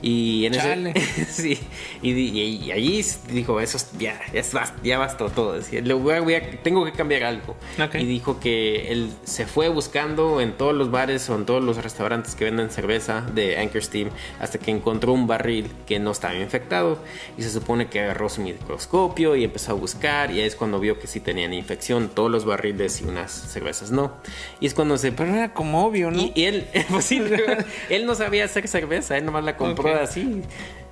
Y 0.00 0.46
en 0.46 0.52
Chale. 0.52 0.92
ese. 0.94 1.24
sí. 1.42 1.58
Y, 2.02 2.12
y, 2.12 2.66
y, 2.66 2.72
allí 2.72 3.04
dijo: 3.32 3.60
Eso 3.60 3.78
ya, 3.98 4.20
ya, 4.32 4.42
ya 4.82 4.98
bastó 4.98 5.28
todo. 5.30 5.54
Decía, 5.54 5.80
le 5.80 5.94
voy 5.94 6.14
a, 6.14 6.20
voy 6.20 6.34
a, 6.34 6.62
tengo 6.62 6.84
que 6.84 6.92
cambiar 6.92 7.24
algo. 7.24 7.56
Okay. 7.82 8.02
Y 8.02 8.06
dijo 8.06 8.38
que 8.38 8.92
él 8.92 9.10
se 9.24 9.46
fue 9.46 9.68
buscando 9.68 10.40
en 10.40 10.52
todos 10.52 10.74
los 10.74 10.90
bares 10.90 11.28
o 11.30 11.34
en 11.34 11.46
todos 11.46 11.62
los 11.62 11.82
restaurantes 11.82 12.34
que 12.34 12.44
venden 12.44 12.70
cerveza 12.70 13.22
de 13.22 13.58
Anchor 13.58 13.82
Steam 13.82 14.10
hasta 14.40 14.58
que 14.58 14.70
encontró 14.70 15.12
un 15.12 15.26
barril 15.26 15.70
que 15.86 15.98
no 15.98 16.12
estaba 16.12 16.34
infectado. 16.34 16.98
Y 17.36 17.42
se 17.42 17.50
supone 17.50 17.88
que 17.88 18.00
agarró 18.00 18.28
su 18.28 18.42
microscopio 18.42 19.34
y 19.34 19.44
empezó 19.44 19.72
a 19.72 19.74
buscar. 19.74 20.30
Y 20.30 20.40
ahí 20.40 20.46
es 20.46 20.54
cuando 20.54 20.78
vio 20.78 21.00
que 21.00 21.08
sí 21.08 21.20
tenían 21.20 21.52
infección. 21.52 22.08
Todos 22.14 22.30
los 22.30 22.44
barriles 22.44 23.00
y 23.00 23.04
unas 23.04 23.32
cervezas 23.32 23.90
no. 23.90 24.12
Y 24.60 24.66
es 24.66 24.74
cuando 24.74 24.96
se. 24.96 25.10
Pero 25.10 25.34
era 25.34 25.52
como 25.52 25.84
obvio, 25.84 26.12
¿no? 26.12 26.20
Y, 26.20 26.32
y 26.36 26.44
él, 26.44 26.68
pues 26.88 27.04
sí, 27.04 27.20
él 27.90 28.06
no 28.06 28.14
sabía 28.14 28.44
hacer 28.44 28.68
cerveza. 28.68 29.16
Él 29.16 29.24
nomás 29.24 29.42
la 29.42 29.56
compró. 29.56 29.82
Okay 29.82 29.87
así 29.94 30.42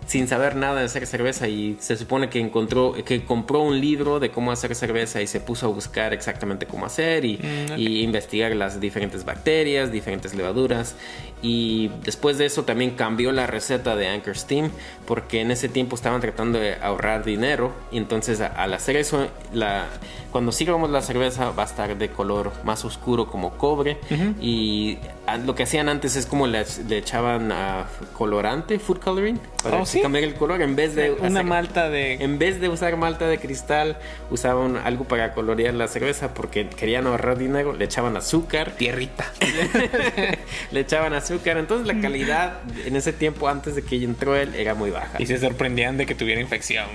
sin 0.07 0.29
saber 0.29 0.55
nada 0.57 0.81
de 0.81 0.87
hacer 0.87 1.07
cerveza 1.07 1.49
y 1.49 1.77
se 1.81 1.97
supone 1.97 2.31
que 2.31 2.39
encontró 2.39 2.95
que 3.05 3.25
compró 3.25 3.61
un 3.61 3.81
libro 3.81 4.21
de 4.21 4.31
cómo 4.31 4.53
hacer 4.53 4.75
cerveza 4.75 5.21
y 5.21 5.27
se 5.27 5.41
puso 5.41 5.67
a 5.67 5.69
buscar 5.69 6.13
exactamente 6.15 6.67
cómo 6.67 6.87
hacer 6.87 7.25
y, 7.25 7.39
mm, 7.39 7.73
okay. 7.73 7.87
y 7.87 8.03
investigar 8.03 8.55
las 8.55 8.81
diferentes 8.81 9.25
bacterias, 9.25 9.91
diferentes 9.91 10.35
levaduras 10.35 10.95
y 11.43 11.91
después 12.05 12.39
de 12.39 12.47
eso 12.47 12.65
también 12.65 12.93
cambió 12.93 13.33
la 13.33 13.47
receta 13.47 13.97
de 13.97 14.09
Anchor 14.09 14.37
Steam 14.39 14.71
porque 15.07 15.41
en 15.41 15.51
ese 15.51 15.69
tiempo 15.69 15.97
estaban 15.97 16.21
tratando 16.21 16.59
de 16.59 16.77
ahorrar 16.77 17.25
dinero 17.25 17.73
y 17.91 17.99
entonces 17.99 18.41
al 18.41 18.73
hacer 18.75 18.97
eso 18.97 19.29
la, 19.53 19.87
cuando 20.31 20.53
sirvamos 20.53 20.91
la 20.91 21.03
cerveza 21.03 21.51
va 21.51 21.65
a 21.65 21.67
estar 21.67 21.97
de 21.97 22.09
color 22.11 22.53
más 22.65 22.85
oscuro 22.85 23.27
como 23.27 23.59
cobre 23.59 23.99
uh 24.11 24.15
-huh. 24.15 24.35
y 24.41 24.99
lo 25.45 25.55
que 25.55 25.65
hacían 25.65 25.89
antes 25.89 26.17
es 26.17 26.27
como 26.27 26.47
le, 26.47 26.65
le 26.89 26.99
echaban 26.99 27.51
uh, 27.51 27.85
colorante, 28.13 28.79
food 28.79 28.99
coloring 28.99 29.41
para 29.63 29.83
oh, 29.83 29.87
¿sí? 29.97 30.03
cambiar 30.03 30.25
el 30.25 30.35
color 30.35 30.63
en 30.63 30.77
vez 30.77 30.95
de 30.95 31.11
una 31.13 31.27
hacer, 31.27 31.45
malta 31.45 31.91
de 31.91 32.15
en 32.15 32.39
vez 32.39 32.61
de 32.61 32.69
usar 32.69 32.97
malta 32.97 33.27
de 33.27 33.39
cristal 33.39 33.99
usaban 34.31 34.77
algo 34.77 35.05
para 35.05 35.33
colorear 35.33 35.75
la 35.75 35.89
cerveza 35.89 36.35
porque 36.35 36.69
querían 36.69 37.07
ahorrar 37.07 37.39
dinero 37.39 37.73
le 37.73 37.85
echaban 37.85 38.17
azúcar 38.17 38.73
tierrita. 38.73 39.33
Le 40.71 40.81
echaban 40.81 41.13
azúcar. 41.15 41.59
Entonces 41.59 41.87
la 41.87 42.01
calidad 42.01 42.61
en 42.85 42.97
ese 42.97 43.13
tiempo 43.13 43.49
antes 43.49 43.75
de 43.75 43.83
que 43.83 44.03
entró 44.03 44.37
él 44.37 44.55
era 44.55 44.75
muy 44.75 44.91
baja. 44.91 45.21
Y 45.21 45.27
se 45.27 45.39
sorprendían 45.39 45.97
de 45.97 46.07
que 46.07 46.15
tuviera 46.15 46.41
infección. 46.41 46.87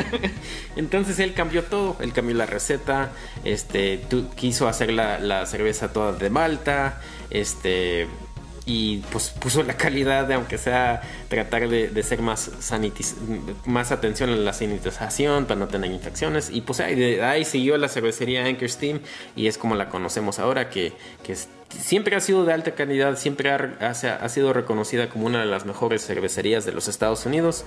Entonces 0.76 1.18
él 1.18 1.34
cambió 1.34 1.64
todo. 1.64 1.96
Él 2.00 2.12
cambió 2.12 2.34
la 2.36 2.46
receta 2.46 3.10
este 3.44 4.00
quiso 4.36 4.68
hacer 4.68 4.92
la, 4.92 5.18
la 5.18 5.46
cerveza 5.46 5.92
toda 5.92 6.12
de 6.12 6.30
malta 6.30 7.00
este 7.30 8.08
y 8.72 8.98
pues 9.10 9.30
puso 9.30 9.64
la 9.64 9.76
calidad 9.76 10.26
de 10.26 10.34
aunque 10.34 10.56
sea 10.56 11.02
tratar 11.28 11.68
de, 11.68 11.88
de 11.88 12.02
ser 12.04 12.22
más 12.22 12.52
sanitis 12.60 13.16
más 13.64 13.90
atención 13.90 14.30
en 14.30 14.44
la 14.44 14.52
sanitización 14.52 15.46
para 15.46 15.58
no 15.58 15.66
tener 15.66 15.90
infecciones. 15.90 16.50
Y 16.50 16.60
pues 16.60 16.78
ahí, 16.78 17.44
siguió 17.44 17.76
la 17.78 17.88
cervecería 17.88 18.44
Anchor 18.44 18.68
Steam 18.68 19.00
y 19.34 19.48
es 19.48 19.58
como 19.58 19.74
la 19.74 19.88
conocemos 19.88 20.38
ahora 20.38 20.70
que, 20.70 20.92
que 21.24 21.36
siempre 21.68 22.14
ha 22.14 22.20
sido 22.20 22.44
de 22.44 22.52
alta 22.52 22.76
calidad 22.76 23.16
siempre 23.16 23.50
ha, 23.50 23.74
ha 23.80 24.28
sido 24.28 24.52
reconocida 24.52 25.08
como 25.08 25.26
una 25.26 25.40
de 25.40 25.46
las 25.46 25.66
mejores 25.66 26.06
cervecerías 26.06 26.64
de 26.64 26.70
los 26.70 26.86
Estados 26.86 27.26
Unidos 27.26 27.64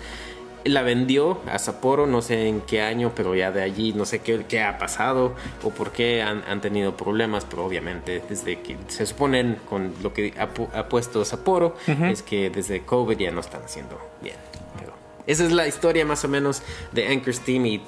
la 0.65 0.81
vendió 0.81 1.39
a 1.51 1.59
Sapporo, 1.59 2.07
no 2.07 2.21
sé 2.21 2.47
en 2.47 2.61
qué 2.61 2.81
año, 2.81 3.11
pero 3.15 3.35
ya 3.35 3.51
de 3.51 3.61
allí 3.61 3.93
no 3.93 4.05
sé 4.05 4.19
qué, 4.19 4.45
qué 4.47 4.61
ha 4.61 4.77
pasado 4.77 5.33
o 5.63 5.69
por 5.69 5.91
qué 5.91 6.21
han, 6.21 6.43
han, 6.47 6.61
tenido 6.61 6.95
problemas, 6.95 7.45
pero 7.49 7.65
obviamente 7.65 8.21
desde 8.29 8.59
que 8.59 8.77
se 8.87 9.05
suponen 9.05 9.57
con 9.69 9.93
lo 10.01 10.13
que 10.13 10.33
ha, 10.39 10.47
pu 10.47 10.67
ha 10.73 10.87
puesto 10.87 11.25
Sapporo 11.25 11.75
uh 11.87 11.91
-huh. 11.91 12.11
es 12.11 12.21
que 12.21 12.49
desde 12.49 12.81
COVID 12.81 13.17
ya 13.17 13.31
no 13.31 13.41
están 13.41 13.63
haciendo 13.63 13.99
bien. 14.21 14.37
Pero 14.79 14.93
esa 15.27 15.43
es 15.43 15.51
la 15.51 15.67
historia 15.67 16.05
más 16.05 16.23
o 16.23 16.27
menos 16.27 16.61
de 16.91 17.07
Anchor 17.07 17.33
Steam 17.33 17.65
y 17.65 17.81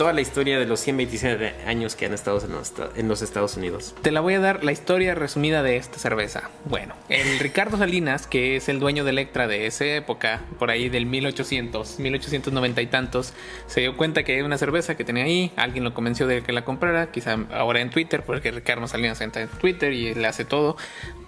toda 0.00 0.14
la 0.14 0.22
historia 0.22 0.58
de 0.58 0.64
los 0.64 0.80
127 0.80 1.56
años 1.66 1.94
que 1.94 2.06
han 2.06 2.14
estado 2.14 2.42
en 2.42 2.52
los, 2.52 2.72
en 2.96 3.06
los, 3.06 3.20
Estados 3.20 3.58
Unidos. 3.58 3.94
Te 4.00 4.10
la 4.10 4.22
voy 4.22 4.32
a 4.32 4.40
dar 4.40 4.64
la 4.64 4.72
historia 4.72 5.14
resumida 5.14 5.62
de 5.62 5.76
esta 5.76 5.98
cerveza. 5.98 6.48
Bueno, 6.64 6.94
el 7.10 7.38
Ricardo 7.38 7.76
Salinas, 7.76 8.26
que 8.26 8.56
es 8.56 8.70
el 8.70 8.80
dueño 8.80 9.04
de 9.04 9.10
Electra 9.10 9.46
de 9.46 9.66
esa 9.66 9.84
época, 9.84 10.40
por 10.58 10.70
ahí 10.70 10.88
del 10.88 11.04
1800, 11.04 11.98
1890 11.98 12.80
y 12.80 12.86
tantos, 12.86 13.34
se 13.66 13.82
dio 13.82 13.94
cuenta 13.98 14.22
que 14.22 14.36
hay 14.36 14.40
una 14.40 14.56
cerveza 14.56 14.96
que 14.96 15.04
tenía 15.04 15.24
ahí, 15.24 15.52
alguien 15.56 15.84
lo 15.84 15.92
convenció 15.92 16.26
de 16.26 16.40
que 16.42 16.54
la 16.54 16.64
comprara, 16.64 17.12
quizá 17.12 17.36
ahora 17.52 17.82
en 17.82 17.90
Twitter, 17.90 18.22
porque 18.24 18.52
Ricardo 18.52 18.88
Salinas 18.88 19.20
entra 19.20 19.42
en 19.42 19.48
Twitter 19.48 19.92
y 19.92 20.14
le 20.14 20.26
hace 20.26 20.46
todo. 20.46 20.78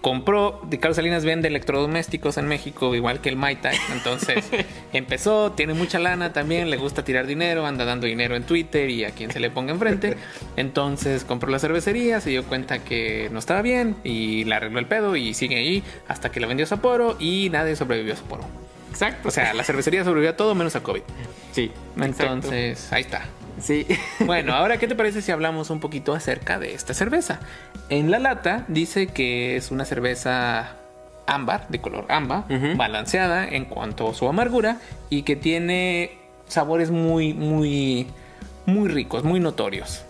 Compró, 0.00 0.62
Ricardo 0.68 0.94
Salinas 0.94 1.26
vende 1.26 1.46
electrodomésticos 1.46 2.38
en 2.38 2.48
México, 2.48 2.94
igual 2.94 3.20
que 3.20 3.28
el 3.28 3.36
Maitag, 3.36 3.74
entonces 3.92 4.48
empezó, 4.94 5.52
tiene 5.52 5.74
mucha 5.74 5.98
lana 5.98 6.32
también, 6.32 6.70
le 6.70 6.78
gusta 6.78 7.04
tirar 7.04 7.26
dinero, 7.26 7.66
anda 7.66 7.84
dando 7.84 8.06
dinero 8.06 8.34
en 8.34 8.44
Twitter 8.44 8.61
Twitter 8.62 8.90
y 8.90 9.04
a 9.04 9.10
quien 9.10 9.30
se 9.30 9.40
le 9.40 9.50
ponga 9.50 9.72
enfrente. 9.72 10.16
Entonces 10.56 11.24
compró 11.24 11.50
la 11.50 11.58
cervecería, 11.58 12.20
se 12.20 12.30
dio 12.30 12.44
cuenta 12.44 12.78
que 12.78 13.28
no 13.32 13.38
estaba 13.38 13.62
bien 13.62 13.96
y 14.04 14.44
la 14.44 14.56
arregló 14.56 14.78
el 14.78 14.86
pedo 14.86 15.16
y 15.16 15.34
sigue 15.34 15.56
ahí 15.56 15.82
hasta 16.08 16.30
que 16.30 16.40
la 16.40 16.46
vendió 16.46 16.64
a 16.64 16.68
Sapporo 16.68 17.16
y 17.18 17.48
nadie 17.50 17.76
sobrevivió 17.76 18.14
a 18.14 18.16
Sapporo. 18.16 18.44
Exacto. 18.90 19.28
O 19.28 19.30
sea, 19.30 19.54
la 19.54 19.64
cervecería 19.64 20.04
sobrevivió 20.04 20.30
a 20.30 20.36
todo 20.36 20.54
menos 20.54 20.76
a 20.76 20.82
COVID. 20.82 21.02
Sí. 21.52 21.70
Entonces, 21.96 22.78
exacto. 22.78 22.94
ahí 22.94 23.02
está. 23.02 23.22
Sí. 23.60 23.86
Bueno, 24.26 24.54
ahora, 24.54 24.76
¿qué 24.78 24.86
te 24.86 24.94
parece 24.94 25.22
si 25.22 25.32
hablamos 25.32 25.70
un 25.70 25.80
poquito 25.80 26.14
acerca 26.14 26.58
de 26.58 26.74
esta 26.74 26.94
cerveza? 26.94 27.40
En 27.88 28.10
la 28.10 28.18
lata 28.18 28.64
dice 28.68 29.08
que 29.08 29.56
es 29.56 29.70
una 29.70 29.84
cerveza 29.84 30.76
ámbar, 31.26 31.66
de 31.68 31.80
color 31.80 32.06
ámbar, 32.08 32.44
uh 32.48 32.52
-huh. 32.52 32.76
balanceada 32.76 33.48
en 33.48 33.64
cuanto 33.64 34.10
a 34.10 34.14
su 34.14 34.28
amargura 34.28 34.78
y 35.10 35.22
que 35.22 35.36
tiene 35.36 36.18
sabores 36.46 36.90
muy, 36.90 37.34
muy 37.34 38.06
muy 38.66 38.88
ricos, 38.88 39.24
muy 39.24 39.40
notorios. 39.40 40.02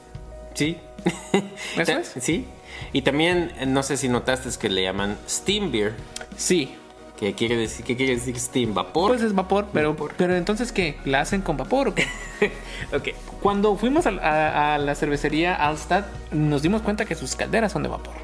Sí. 0.55 0.79
¿Eso 1.79 1.93
es? 1.93 2.15
Sí. 2.21 2.47
Y 2.93 3.03
también, 3.03 3.53
eh, 3.59 3.67
no 3.67 3.83
sé 3.83 3.97
si 3.97 4.09
notaste 4.09 4.49
es 4.49 4.59
que 4.59 4.69
le 4.69 4.83
llaman 4.83 5.17
Steam 5.29 5.71
Beer. 5.73 5.95
Sí. 6.37 6.75
¿Qué 7.19 7.35
quiere 7.35 7.57
decir, 7.57 7.85
qué 7.85 7.97
quiere 7.97 8.15
decir 8.17 8.39
Steam? 8.39 8.75
¿Vapor? 8.75 9.13
Pues 9.13 9.23
es 9.23 9.33
vapor, 9.35 9.69
pero, 9.73 9.95
pero 10.17 10.35
entonces, 10.35 10.73
¿qué? 10.73 10.97
¿La 11.05 11.21
hacen 11.21 11.41
con 11.41 11.57
vapor 11.57 11.89
o 11.89 11.95
qué? 11.95 12.07
ok. 12.93 13.09
Cuando 13.41 13.77
fuimos 13.77 14.07
a, 14.07 14.11
a- 14.11 14.75
a 14.75 14.79
la 14.79 14.95
cervecería 14.97 15.55
Alstad, 15.55 16.05
nos 16.33 16.63
dimos 16.63 16.83
cuenta 16.83 17.05
que 17.05 17.15
sus 17.15 17.37
calderas 17.37 17.71
son 17.73 17.85
de 17.85 17.89
vapor. 17.89 18.15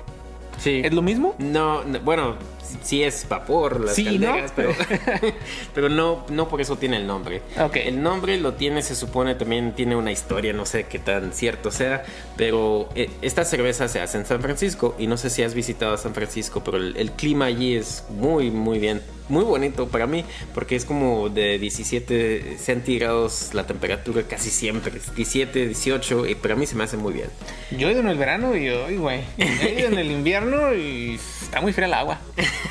Sí. 0.58 0.80
¿Es 0.85 0.92
lo 0.92 1.02
mismo? 1.02 1.37
No, 1.38 1.85
no, 1.85 2.00
bueno, 2.00 2.35
sí- 2.82 3.02
es 3.02 3.26
vapor 3.28 3.80
las 3.80 3.94
Sí, 3.94 4.04
calderas, 4.04 4.50
¿no? 4.50 4.56
pero, 4.56 4.72
pero 5.75 5.88
no, 5.88 6.25
no 6.30 6.48
por 6.48 6.60
eso 6.60 6.76
tiene 6.76 6.96
el 6.96 7.06
nombre. 7.06 7.42
Ok. 7.60 7.76
El 7.76 8.02
nombre 8.02 8.38
lo 8.38 8.54
tiene, 8.54 8.82
se 8.82 8.94
supone, 8.94 9.34
también 9.34 9.75
tiene 9.75 9.96
una 9.96 10.12
historia, 10.12 10.52
no 10.52 10.66
sé 10.66 10.84
qué 10.84 10.98
tan 10.98 11.32
cierto 11.32 11.70
sea, 11.70 12.04
pero 12.37 12.88
eh, 12.94 13.10
esta 13.22 13.44
cerveza 13.44 13.88
se 13.88 14.00
hace 14.00 14.18
en 14.18 14.26
San 14.26 14.40
Francisco 14.40 14.94
y 14.98 15.06
no 15.06 15.16
sé 15.16 15.30
si 15.30 15.42
has 15.42 15.54
visitado 15.54 15.96
San 15.96 16.14
Francisco, 16.14 16.62
pero 16.64 16.76
el, 16.78 16.96
el 16.96 17.12
clima 17.12 17.46
allí 17.46 17.75
es 17.76 18.04
muy, 18.10 18.50
muy 18.50 18.78
bien, 18.78 19.02
muy 19.28 19.44
bonito 19.44 19.88
para 19.88 20.06
mí, 20.06 20.25
porque 20.54 20.75
es 20.76 20.84
como 20.84 21.28
de 21.28 21.58
17 21.58 22.56
centígrados 22.58 23.50
la 23.52 23.66
temperatura 23.66 24.22
casi 24.22 24.48
siempre, 24.50 24.92
17, 24.92 25.66
18, 25.66 26.26
y 26.26 26.34
para 26.34 26.56
mí 26.56 26.66
se 26.66 26.75
me 26.76 26.84
hace 26.84 26.96
muy 26.96 27.12
bien. 27.12 27.28
Yo 27.70 27.88
he 27.88 27.92
ido 27.92 28.00
en 28.00 28.08
el 28.08 28.16
verano 28.16 28.56
y 28.56 28.68
hoy, 28.70 28.96
güey. 28.96 29.20
He 29.37 29.78
ido 29.80 29.88
en 29.88 29.98
el 29.98 30.10
invierno 30.18 30.75
y 30.75 31.16
está 31.42 31.60
muy 31.60 31.72
fría 31.72 31.87
el 31.87 31.94
agua. 31.94 32.18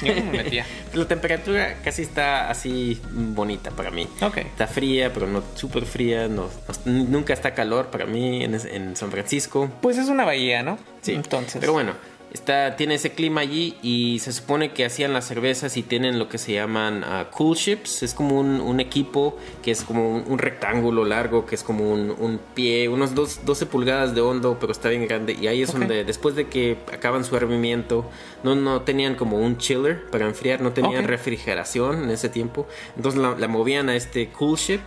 Yo 0.02 0.16
no 0.16 0.24
me 0.32 0.44
metía. 0.44 0.66
La 0.94 1.08
temperatura 1.08 1.78
casi 1.84 2.02
está 2.04 2.50
así 2.50 3.02
bonita 3.12 3.72
para 3.72 3.92
mí. 3.92 4.08
Ok. 4.22 4.38
Está 4.38 4.68
fría, 4.68 5.12
pero 5.14 5.28
no 5.28 5.44
súper 5.56 5.86
fría. 5.86 6.28
No, 6.28 6.50
no- 6.86 6.92
nunca 7.06 7.34
está 7.34 7.54
calor 7.54 7.88
para 7.88 8.06
mí 8.06 8.44
en, 8.44 8.56
en 8.56 8.96
San 8.96 9.12
Francisco. 9.12 9.70
Pues 9.82 9.98
es 9.98 10.10
una 10.10 10.26
bahía, 10.26 10.64
¿no? 10.64 10.78
Sí. 11.02 11.14
Entonces. 11.14 11.58
Pero 11.60 11.74
bueno, 11.74 11.94
está, 12.32 12.76
tiene 12.76 12.96
ese 12.96 13.12
clima 13.14 13.42
allí 13.42 13.76
y 13.82 14.20
se 14.20 14.32
supone 14.34 14.72
que 14.74 14.86
hacían 14.86 15.14
las 15.14 15.26
cervezas 15.28 15.78
y 15.78 15.84
tienen 15.84 16.20
lo 16.20 16.30
que 16.30 16.38
se 16.38 16.54
llaman 16.54 17.04
ah, 17.04 17.28
cool 17.32 17.56
ships. 17.56 18.04
Es 18.04 18.14
como 18.14 18.40
un, 18.40 18.62
un 18.62 18.80
equipo 18.80 19.38
que 19.64 19.72
es 19.72 19.84
como 19.84 20.10
un, 20.10 20.24
un 20.28 20.38
rectángulo 20.38 21.06
largo, 21.06 21.46
que 21.46 21.56
es 21.56 21.64
como 21.64 21.92
un, 21.92 22.12
un 22.12 22.40
pie, 22.54 22.90
unos 22.90 23.16
dos- 23.16 23.42
12 23.46 23.66
pulgadas 23.68 24.14
de 24.16 24.22
hondo, 24.22 24.58
pero 24.60 24.72
está 24.72 24.90
bien 24.90 25.08
grande. 25.08 25.34
Y 25.40 25.48
ahí 25.48 25.62
es 25.62 25.70
Ok. 25.72 25.78
donde 25.80 26.04
después 26.04 26.36
de 26.36 26.48
que 26.48 26.78
acaban 26.92 27.24
su 27.24 27.36
hervimiento, 27.36 28.10
no, 28.44 28.56
no 28.56 28.82
tenían 28.82 29.16
como 29.16 29.38
un 29.38 29.58
chiller 29.58 30.06
para 30.10 30.26
enfriar, 30.26 30.62
no 30.62 30.72
tenían 30.74 31.04
Ok. 31.06 31.10
refrigeración 31.10 32.04
en 32.04 32.10
ese 32.12 32.30
tiempo. 32.30 32.68
Entonces 32.96 33.20
la, 33.22 33.36
la 33.38 33.48
movían 33.48 33.90
a 33.90 33.96
este 33.96 34.30
cool 34.30 34.58
ship 34.58 34.82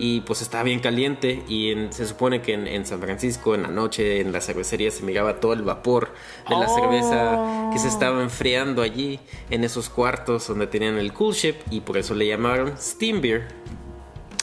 y 0.00 0.22
pues 0.22 0.42
estaba 0.42 0.64
bien 0.64 0.80
caliente. 0.80 1.42
Y 1.48 1.70
en- 1.70 1.92
se 1.92 2.06
supone 2.06 2.42
que 2.42 2.54
en, 2.54 2.66
en 2.66 2.84
San 2.86 3.00
Francisco, 3.00 3.54
en 3.54 3.62
la 3.62 3.68
noche, 3.68 4.20
en 4.20 4.32
la 4.32 4.40
cervecería, 4.40 4.90
se 4.90 5.02
miraba 5.04 5.38
todo 5.40 5.52
el 5.52 5.62
vapor 5.62 6.12
de 6.48 6.56
la 6.56 6.66
Oh. 6.70 6.74
Cerveza 6.80 7.70
que 7.72 7.78
se 7.78 7.88
estaba 7.88 8.22
enfriando 8.22 8.82
allí 8.82 9.20
en 9.50 9.64
esos 9.64 9.88
cuartos 9.88 10.48
donde 10.48 10.66
tenían 10.66 10.96
el 10.96 11.12
cool 11.12 11.34
ship 11.34 11.56
y 11.70 11.80
por 11.80 11.96
eso 11.98 12.14
le 12.14 12.26
llamaron 12.26 12.76
Steam 12.78 13.20
Beer. 13.20 13.48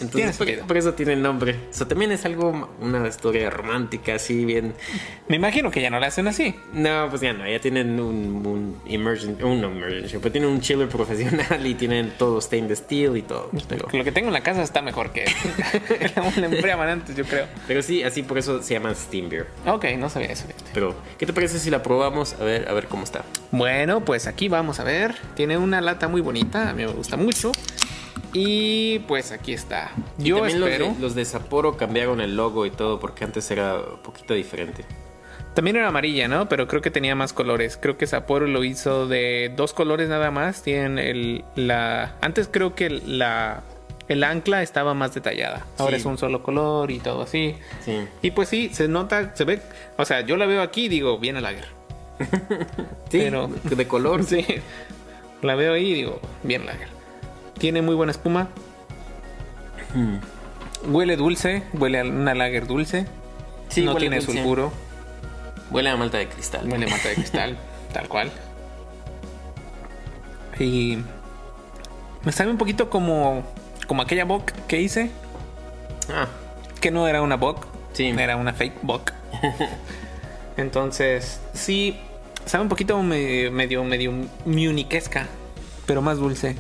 Entonces, 0.02 0.38
por, 0.38 0.68
por 0.68 0.78
eso 0.78 0.94
tiene 0.94 1.14
el 1.14 1.22
nombre. 1.22 1.56
Eso 1.72 1.88
también 1.88 2.12
es 2.12 2.26
algo, 2.26 2.70
una 2.80 3.08
historia 3.08 3.50
romántica, 3.50 4.16
así 4.16 4.46
bien. 4.46 4.74
Me 5.28 5.38
imagino 5.38 5.72
que 5.72 5.82
ya 5.82 5.90
no 5.90 6.00
la 6.00 6.08
hacen 6.08 6.28
así. 6.28 6.56
No, 6.74 7.08
pues 7.10 7.22
ya 7.22 7.34
no, 7.34 7.48
ya 7.50 7.60
tienen 7.60 8.00
un, 8.00 8.46
un 8.46 8.82
immersion, 8.86 9.38
un 9.44 9.62
no 9.62 9.72
immersion, 9.72 10.22
pero 10.22 10.32
tienen 10.32 10.50
un 10.50 10.62
chiller 10.62 10.88
profesional 10.88 11.66
y 11.66 11.74
tienen 11.74 12.14
todo 12.18 12.40
stainless 12.42 12.80
steel 12.80 13.18
y 13.18 13.24
todo. 13.24 13.50
Pero, 13.68 13.88
Lo 13.92 14.04
que 14.04 14.12
tengo 14.12 14.28
en 14.28 14.34
la 14.34 14.42
casa 14.42 14.62
está 14.62 14.82
mejor 14.82 15.12
que 15.12 15.26
la 16.16 16.46
enfriaban 16.46 16.90
antes, 16.90 17.16
yo 17.16 17.26
creo. 17.26 17.48
pero 17.68 17.82
sí, 17.82 18.04
así 18.04 18.24
por 18.24 18.38
eso 18.38 18.62
se 18.62 18.74
llaman 18.76 18.96
Steam 18.96 19.30
Beer. 19.30 19.48
Ok, 19.66 19.86
no 19.98 20.10
sabía 20.10 20.30
eso. 20.30 20.46
Pero, 20.74 20.96
¿qué 21.18 21.26
te 21.26 21.34
parece 21.34 21.60
si 21.60 21.70
la 21.70 21.82
probamos? 21.82 22.34
A 22.40 22.44
ver, 22.44 22.70
a 22.70 22.74
ver 22.74 22.88
cómo 22.88 23.04
está. 23.04 23.24
Bueno, 23.52 24.06
pues 24.06 24.28
aquí 24.28 24.48
vamos 24.48 24.80
a 24.80 24.84
ver. 24.84 25.16
Tiene 25.36 25.58
una 25.58 25.82
lata 25.82 26.08
muy 26.08 26.22
bonita, 26.22 26.70
a 26.70 26.74
mí 26.74 26.86
me 26.86 26.92
gusta 26.92 27.18
mucho. 27.18 27.52
Y 28.34 29.00
pues 29.00 29.32
aquí 29.32 29.54
está. 29.54 29.92
Y 30.20 30.26
Yo 30.26 30.38
también 30.38 30.60
los 30.60 30.70
de- 30.70 30.76
espero. 30.76 30.96
Los 31.00 31.16
de, 31.16 31.26
Sapporo 31.26 31.78
cambiaron 31.78 32.22
el 32.22 32.36
logo 32.36 32.66
y 32.66 32.72
todo 32.72 33.00
porque 33.00 33.24
antes 33.24 33.50
era 33.52 33.76
un 33.80 34.00
poquito 34.04 34.34
diferente. 34.34 34.86
También 35.54 35.76
era 35.78 35.88
amarilla, 35.88 36.28
¿no? 36.28 36.48
Pero 36.50 36.68
creo 36.68 36.82
que 36.82 36.92
tenía 36.92 37.16
más 37.16 37.34
colores. 37.34 37.78
Creo 37.82 37.98
que 37.98 38.06
Sapporo 38.06 38.46
lo 38.46 38.64
hizo 38.64 39.08
de 39.08 39.52
dos 39.56 39.74
colores 39.74 40.08
nada 40.10 40.30
más. 40.30 40.62
Tienen 40.62 41.00
el 41.00 41.46
la 41.56 42.16
antes 42.22 42.48
creo 42.52 42.76
que 42.76 42.90
la 42.90 43.64
el 44.08 44.24
ancla 44.24 44.62
estaba 44.62 44.94
más 44.94 45.14
detallada. 45.16 45.66
Ahora 45.80 45.96
Sí. 45.98 46.02
es 46.02 46.06
un 46.06 46.18
solo 46.18 46.44
color 46.44 46.92
y 46.92 47.00
todo 47.00 47.24
así. 47.24 47.56
Sí. 47.84 48.08
Y 48.22 48.32
pues 48.32 48.50
sí, 48.50 48.70
se 48.72 48.88
nota, 48.88 49.36
se 49.36 49.44
ve, 49.46 49.60
o 49.98 50.06
sea, 50.06 50.22
yo 50.22 50.38
la 50.38 50.46
veo 50.46 50.62
aquí 50.62 50.86
y 50.86 50.90
digo, 50.90 51.18
viene 51.18 51.42
la 51.42 51.54
guerra. 51.54 51.70
Sí, 53.10 53.20
Pero- 53.20 53.50
de 53.64 53.88
color. 53.88 54.24
Sí. 54.28 54.46
La 55.42 55.56
veo 55.56 55.74
ahí 55.74 55.92
y 55.92 55.94
digo, 55.94 56.20
bien 56.44 56.66
lager. 56.66 56.88
Tiene 57.58 57.82
muy 57.82 57.96
buena 57.96 58.12
espuma. 58.12 58.50
Huele 60.88 61.16
dulce, 61.16 61.64
huele 61.74 62.00
a 62.00 62.04
una 62.04 62.36
lager 62.36 62.68
dulce. 62.68 63.08
Sí, 63.70 63.84
no 63.84 63.96
tiene 63.96 64.18
dulce. 64.18 64.34
sulfuro, 64.34 64.72
Huele 65.72 65.90
a 65.90 65.98
malta 65.98 66.18
de 66.18 66.28
cristal. 66.30 66.70
huele 66.70 66.86
a 66.86 66.90
mata 66.90 67.10
de 67.10 67.16
cristal, 67.16 67.58
tal 67.94 68.08
cual. 68.08 68.32
Y 70.60 71.00
me 72.24 72.32
sabe 72.32 72.52
un 72.52 72.58
poquito 72.58 72.90
como 72.90 73.44
como 73.88 74.02
aquella 74.02 74.26
bock 74.26 74.52
que 74.68 74.82
hice, 74.82 75.12
Ah, 76.10 76.28
que 76.82 76.92
no 76.92 77.08
era 77.08 77.22
una 77.22 77.36
bock, 77.38 77.68
Sí. 77.94 78.08
era 78.18 78.36
una 78.38 78.54
fake 78.54 78.80
bock. 78.84 79.12
Entonces, 80.58 81.40
sí, 81.54 82.00
sabe 82.46 82.64
un 82.64 82.70
poquito 82.70 83.02
me- 83.04 83.50
medio 83.52 83.84
medio 83.84 84.12
muniquesca, 84.46 85.28
pero 85.86 86.02
más 86.02 86.18
dulce. 86.18 86.56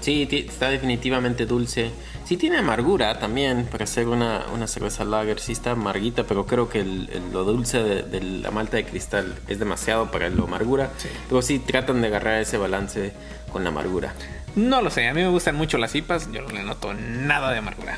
Sí, 0.00 0.28
está 0.30 0.68
definitivamente 0.70 1.46
dulce. 1.46 1.90
Sí 2.24 2.36
tiene 2.36 2.58
amargura 2.58 3.18
también 3.18 3.66
para 3.70 3.84
hacer 3.84 4.06
una, 4.08 4.44
una 4.54 4.66
cerveza 4.66 5.04
lager. 5.04 5.40
Sí 5.40 5.52
está 5.52 5.70
amarguita, 5.72 6.24
pero 6.24 6.46
creo 6.46 6.68
que 6.68 6.80
el- 6.80 7.08
el- 7.12 7.32
lo 7.32 7.44
dulce 7.44 7.82
de, 7.82 8.02
de 8.02 8.20
la 8.20 8.50
malta 8.50 8.76
de 8.76 8.84
cristal 8.84 9.34
es 9.48 9.58
demasiado 9.58 10.10
para 10.10 10.28
lo 10.28 10.44
amargura. 10.44 10.90
Pero 11.28 11.40
sí 11.42 11.58
tratan 11.58 12.00
de 12.02 12.08
agarrar 12.08 12.40
ese 12.42 12.58
balance 12.58 13.12
con 13.52 13.62
la 13.64 13.70
amargura. 13.70 14.14
No 14.56 14.82
lo 14.82 14.90
sé, 14.90 15.06
a 15.06 15.14
mí 15.14 15.20
me 15.22 15.28
gustan 15.28 15.54
mucho 15.54 15.78
las 15.78 15.94
IPAs, 15.94 16.32
yo 16.32 16.42
no 16.42 16.48
le 16.48 16.62
noto 16.64 16.92
nada 16.94 17.52
de 17.52 17.58
amargura. 17.58 17.96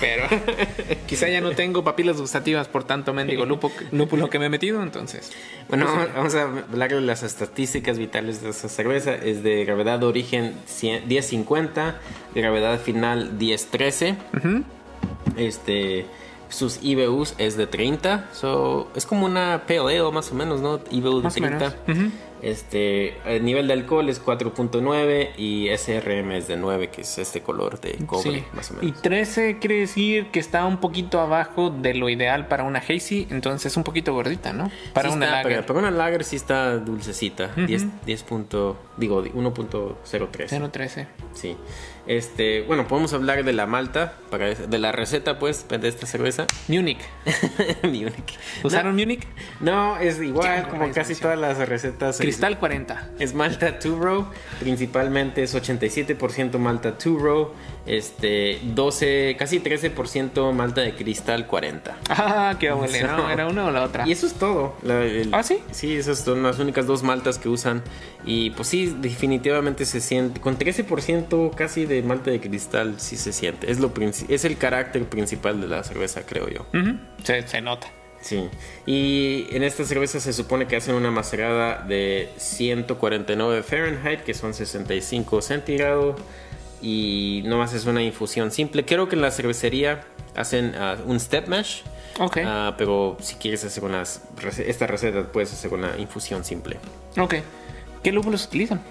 Pero 0.00 0.24
quizá 1.06 1.28
ya 1.28 1.40
no 1.40 1.52
tengo 1.52 1.82
papilas 1.84 2.20
gustativas 2.20 2.68
por 2.68 2.84
tanto 2.84 3.14
mendigo 3.14 3.46
lupo- 3.46 3.72
lúpulo 3.92 4.28
que 4.28 4.38
me 4.38 4.46
he 4.46 4.48
metido, 4.50 4.82
entonces. 4.82 5.32
Bueno, 5.68 5.86
vamos 6.14 6.34
a 6.34 6.42
hablar 6.42 6.90
de 6.90 7.00
las 7.00 7.22
estadísticas 7.22 7.98
vitales 7.98 8.42
de 8.42 8.50
esta 8.50 8.68
cerveza. 8.68 9.14
Es 9.14 9.42
de 9.42 9.64
gravedad 9.64 9.98
de 9.98 10.06
origen 10.06 10.54
100 10.66 11.08
1050, 11.08 11.96
gravedad 12.34 12.78
final 12.78 13.32
1013. 13.32 14.16
Este, 15.36 16.06
sus 16.48 16.78
IBUs 16.82 17.34
es 17.38 17.56
de 17.56 17.66
30. 17.66 18.28
So, 18.32 18.90
es 18.94 19.06
como 19.06 19.26
una 19.26 19.62
Pale 19.66 19.98
Ale 19.98 20.10
más 20.12 20.30
o 20.30 20.34
menos, 20.34 20.60
¿no? 20.60 20.80
IBU 20.90 21.18
de 21.18 21.24
Más 21.24 21.36
o 21.36 21.40
30. 21.40 21.74
menos. 21.86 22.02
Ujú. 22.04 22.16
Este, 22.42 23.14
el 23.26 23.44
nivel 23.44 23.66
de 23.66 23.72
alcohol 23.72 24.08
es 24.08 24.20
4.9 24.24 25.30
y 25.38 25.68
SRM 25.68 26.32
es 26.36 26.48
de 26.48 26.56
9, 26.56 26.88
que 26.90 27.00
es 27.02 27.18
este 27.18 27.40
color 27.42 27.80
de 27.80 27.96
cobre, 28.06 28.30
Sí. 28.40 28.44
más 28.52 28.70
o 28.70 28.74
Y 28.82 28.86
menos. 28.86 29.02
13 29.02 29.58
quiere 29.58 29.76
decir 29.80 30.26
que 30.30 30.38
está 30.38 30.64
un 30.66 30.78
poquito 30.78 31.20
abajo 31.20 31.70
de 31.70 31.94
lo 31.94 32.08
ideal 32.08 32.46
para 32.48 32.64
una 32.64 32.78
hazy, 32.80 33.26
entonces 33.30 33.72
es 33.72 33.76
un 33.76 33.84
poquito 33.84 34.12
gordita, 34.12 34.52
¿no? 34.52 34.70
Para 34.92 35.08
Sí 35.10 35.16
una 35.16 35.26
está, 35.26 35.36
lager. 35.42 35.52
Para, 35.52 35.66
para 35.66 35.78
una 35.80 35.90
lager 35.90 36.24
sí 36.24 36.36
está 36.36 36.76
dulcecita. 36.78 37.50
10, 37.56 38.04
10 38.04 38.22
punto- 38.22 38.76
digo, 38.96 39.22
1.03. 39.22 40.50
0.13. 40.50 41.06
Sí. 41.32 41.56
Este, 42.06 42.62
bueno, 42.62 42.86
podemos 42.86 43.12
hablar 43.12 43.42
de 43.44 43.52
la 43.52 43.66
malta, 43.66 44.14
para, 44.30 44.54
de 44.54 44.78
la 44.78 44.92
receta, 44.92 45.38
pues, 45.38 45.66
de 45.68 45.88
esta 45.88 46.06
cerveza. 46.06 46.46
Munich. 46.68 46.98
Munich. 47.82 48.38
¿Usaron 48.62 48.94
Munich? 48.94 49.26
No, 49.60 49.96
es 49.98 50.20
igual 50.20 50.62
Ya, 50.64 50.68
como 50.68 50.86
no, 50.86 50.92
casi 50.94 51.14
todas 51.16 51.38
las 51.38 51.58
recetas. 51.68 52.18
Cristal 52.18 52.58
40. 52.58 53.10
Es 53.18 53.34
malta 53.34 53.78
two 53.80 53.98
row, 53.98 54.26
principalmente 54.60 55.42
es 55.42 55.54
87% 55.54 56.58
malta 56.58 56.96
two 56.96 57.18
row, 57.18 57.50
este 57.86 58.60
12, 58.62 59.36
casi 59.38 59.60
13% 59.60 60.52
malta 60.52 60.80
de 60.82 60.94
cristal 60.94 61.46
40. 61.46 61.96
Ah, 62.10 62.54
qué 62.60 62.72
huele, 62.72 63.02
¿no? 63.02 63.30
¿Era 63.30 63.46
una 63.48 63.66
o 63.66 63.70
la 63.70 63.82
otra? 63.84 64.06
Y 64.06 64.12
eso 64.12 64.26
es 64.26 64.34
todo. 64.34 64.74
La- 64.82 65.02
el- 65.04 65.32
¿Ah, 65.34 65.42
sí? 65.42 65.58
Sí, 65.72 65.96
esas 65.96 66.20
son 66.20 66.42
las 66.42 66.58
únicas 66.58 66.86
dos 66.86 67.02
maltas 67.02 67.38
que 67.38 67.48
usan. 67.48 67.82
Y 68.24 68.50
pues 68.50 68.68
sí, 68.68 68.94
definitivamente 69.00 69.84
se 69.84 70.00
siente. 70.00 70.40
Con 70.40 70.58
13% 70.58 71.54
casi 71.54 71.86
de 71.86 71.95
malta 72.02 72.30
de 72.30 72.40
cristal, 72.40 72.94
sí 72.98 73.16
se 73.16 73.32
siente. 73.32 73.70
Es, 73.70 73.78
lo 73.80 73.92
es 74.28 74.44
el 74.44 74.56
carácter 74.56 75.04
principal 75.04 75.60
de 75.60 75.68
la 75.68 75.82
cerveza, 75.84 76.22
creo 76.26 76.48
yo. 76.48 76.66
Ujú, 76.72 76.98
se, 77.22 77.46
se 77.46 77.60
nota. 77.60 77.88
Sí. 78.20 78.48
Y 78.86 79.46
en 79.50 79.62
esta 79.62 79.84
cerveza 79.84 80.18
se 80.20 80.32
supone 80.32 80.66
que 80.66 80.76
hacen 80.76 80.94
una 80.94 81.10
macerada 81.10 81.82
de 81.82 82.30
149 82.38 83.62
Fahrenheit, 83.62 84.20
que 84.22 84.34
son 84.34 84.52
65 84.54 85.42
centígrados. 85.42 86.16
y 86.82 87.42
nomás 87.46 87.72
es 87.72 87.86
una 87.86 88.02
infusión 88.02 88.50
simple. 88.50 88.84
Creo 88.84 89.08
que 89.08 89.16
en 89.16 89.22
la 89.22 89.30
cervecería 89.30 90.04
hacen 90.34 90.74
ah, 90.76 90.96
un 91.06 91.18
step 91.20 91.46
mash. 91.48 91.82
Ok. 92.18 92.38
ah, 92.44 92.74
pero 92.78 93.16
si 93.20 93.34
quieres 93.36 93.62
hacer 93.64 93.84
unas 93.84 94.22
esta 94.58 94.86
receta 94.86 95.30
puedes 95.30 95.52
hacer 95.52 95.72
una 95.72 95.96
infusión 95.98 96.44
simple. 96.44 96.78
Ok. 97.18 97.36
¿Qué 98.02 98.12
lúpulos 98.12 98.46
utilizan? 98.46 98.82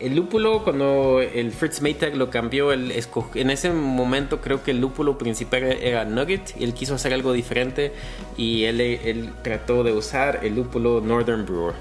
El 0.00 0.16
lúpulo, 0.16 0.64
cuando 0.64 1.20
el 1.20 1.52
Fritz 1.52 1.80
Maytag 1.80 2.16
lo 2.16 2.28
cambió, 2.28 2.72
esco- 2.74 3.28
en 3.34 3.50
ese 3.50 3.70
momento 3.70 4.40
creo 4.40 4.62
que 4.62 4.72
el 4.72 4.80
lúpulo 4.80 5.16
principal 5.18 5.62
era 5.62 6.04
Nugget 6.04 6.54
y 6.58 6.64
él 6.64 6.74
quiso 6.74 6.96
hacer 6.96 7.14
algo 7.14 7.32
diferente 7.32 7.92
y 8.36 8.64
él, 8.64 8.80
él 8.80 9.30
trató 9.42 9.84
de 9.84 9.92
usar 9.92 10.40
el 10.42 10.56
lúpulo 10.56 11.00
Northern 11.00 11.46
Brewer. 11.46 11.74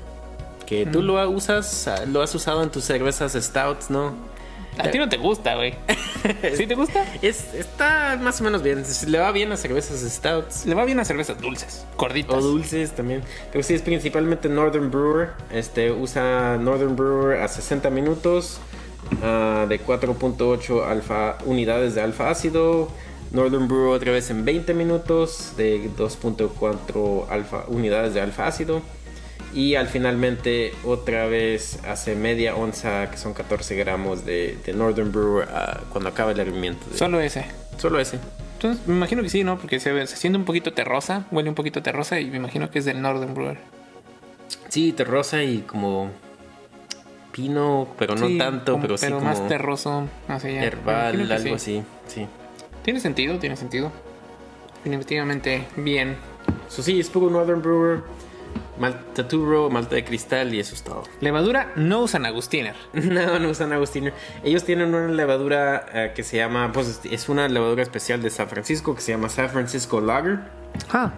Que 0.66 0.86
tú 0.86 1.02
lo 1.02 1.30
usas, 1.30 1.92
lo 2.08 2.22
has 2.22 2.34
usado 2.36 2.64
en 2.64 2.70
tus 2.70 2.84
cervezas 2.86 3.34
stouts, 3.34 3.90
¿no? 3.90 4.14
A 4.78 4.90
ti 4.90 4.98
no 4.98 5.08
te 5.10 5.18
gusta, 5.18 5.56
güey. 5.56 5.76
¿Sí 6.56 6.66
te 6.68 6.76
gusta? 6.76 7.06
Es, 7.22 7.54
está 7.54 8.18
más 8.22 8.40
o 8.42 8.44
menos 8.44 8.64
bien. 8.64 8.84
Le 9.08 9.20
va 9.20 9.32
bien 9.32 9.52
a 9.52 9.58
cervezas 9.58 10.00
stouts. 10.12 10.66
Le 10.66 10.76
va 10.76 10.86
bien 10.86 11.00
a 11.00 11.06
cervezas 11.06 11.40
dulces, 11.40 11.86
gorditas. 11.98 12.36
O 12.36 12.42
dulces 12.42 12.92
también. 12.92 13.24
Pero 13.52 13.64
sí, 13.64 13.74
es 13.74 13.82
principalmente 13.82 14.50
Northern 14.50 14.90
Brewer. 14.90 15.30
Este 15.52 15.92
usa 15.92 16.58
Northern 16.58 16.96
Brewer 16.96 17.42
a 17.42 17.48
60 17.48 17.90
minutos. 17.90 18.60
ah, 19.22 19.66
de 19.68 19.80
4.8 19.80 20.86
alfa 20.88 21.38
unidades 21.46 21.96
de 21.96 22.02
alfa 22.02 22.30
ácido. 22.30 22.90
Northern 23.32 23.68
Brewer 23.68 23.96
otra 23.96 24.12
vez 24.12 24.30
en 24.30 24.46
20 24.46 24.74
minutos. 24.74 25.54
De 25.58 25.90
2.4 25.98 27.26
alfa 27.30 27.66
unidades 27.68 28.14
de 28.14 28.22
alfa 28.22 28.48
ácido. 28.48 28.82
Y 29.54 29.76
al 29.76 29.88
finalmente 29.88 30.74
otra 30.84 31.28
vez 31.28 31.80
hace 31.88 32.16
media 32.16 32.56
onza, 32.56 33.10
que 33.12 33.18
son 33.18 33.34
14 33.34 33.76
gramos 33.76 34.26
de, 34.26 34.58
de 34.66 34.74
Northern 34.74 35.12
Brewer 35.12 35.48
ah, 35.52 35.82
cuando 35.92 36.10
acaba 36.10 36.32
el 36.32 36.40
hervimiento. 36.40 36.86
de- 36.90 36.98
Solo 36.98 37.20
ese. 37.22 37.46
Solo 37.78 38.00
ese. 38.00 38.20
Entonces, 38.54 38.88
me 38.88 38.96
imagino 38.96 39.22
que 39.22 39.30
sí, 39.30 39.44
¿no? 39.44 39.58
Porque 39.60 39.80
se, 39.80 40.08
siente 40.08 40.40
un 40.40 40.46
poquito 40.46 40.74
terrosa, 40.74 41.26
huele 41.32 41.50
un 41.50 41.56
poquito 41.56 41.84
terrosa 41.84 42.20
y 42.20 42.32
me 42.32 42.38
imagino 42.38 42.72
que 42.72 42.80
es 42.80 42.86
del 42.86 43.02
Northern 43.02 43.34
Brewer. 43.34 43.58
Sí, 44.70 44.92
terrosa 44.94 45.44
y 45.44 45.60
como 45.60 46.10
pino, 47.32 47.88
pero 47.98 48.16
no 48.16 48.28
tanto, 48.38 48.74
como- 48.74 48.82
pero 48.84 48.98
sí 48.98 49.08
como 49.08 49.22
más 49.22 49.48
terroso, 49.48 50.08
así 50.28 50.54
ya. 50.54 50.64
Herbal, 50.64 51.32
algo 51.32 51.58
sí. 51.60 51.78
así. 51.78 51.84
Sí. 52.08 52.28
Tiene 52.84 53.00
sentido, 53.00 53.38
tiene 53.40 53.56
sentido. 53.56 53.92
Definitivamente 54.84 55.66
bien. 55.78 56.16
So, 56.68 56.84
sí, 56.84 57.00
es 57.00 57.10
puro 57.10 57.30
Northern 57.30 57.62
Brewer, 57.62 58.02
malta 58.80 59.28
turo, 59.28 59.70
malta 59.70 59.96
de 59.96 60.04
cristal 60.04 60.54
y 60.54 60.60
eso 60.60 60.76
es 60.76 60.84
todo. 60.84 61.04
Levadura 61.22 61.72
no 61.76 62.02
usan 62.02 62.26
Agustiner. 62.26 62.76
No, 62.94 63.40
no 63.40 63.50
usan 63.50 63.72
Agustiner. 63.74 64.14
Ellos 64.44 64.64
tienen 64.64 64.94
una 64.94 65.12
levadura 65.14 65.86
eh, 65.94 66.12
que 66.16 66.24
se 66.24 66.38
llama, 66.38 66.72
pues 66.72 67.02
es 67.04 67.30
una 67.30 67.48
levadura 67.48 67.84
especial 67.84 68.22
de 68.22 68.30
San 68.30 68.50
Francisco 68.50 68.96
que 68.96 69.02
se 69.02 69.12
llama 69.12 69.30
San 69.30 69.50
Francisco 69.50 70.02
Lager. 70.02 70.40
Ah, 70.92 71.14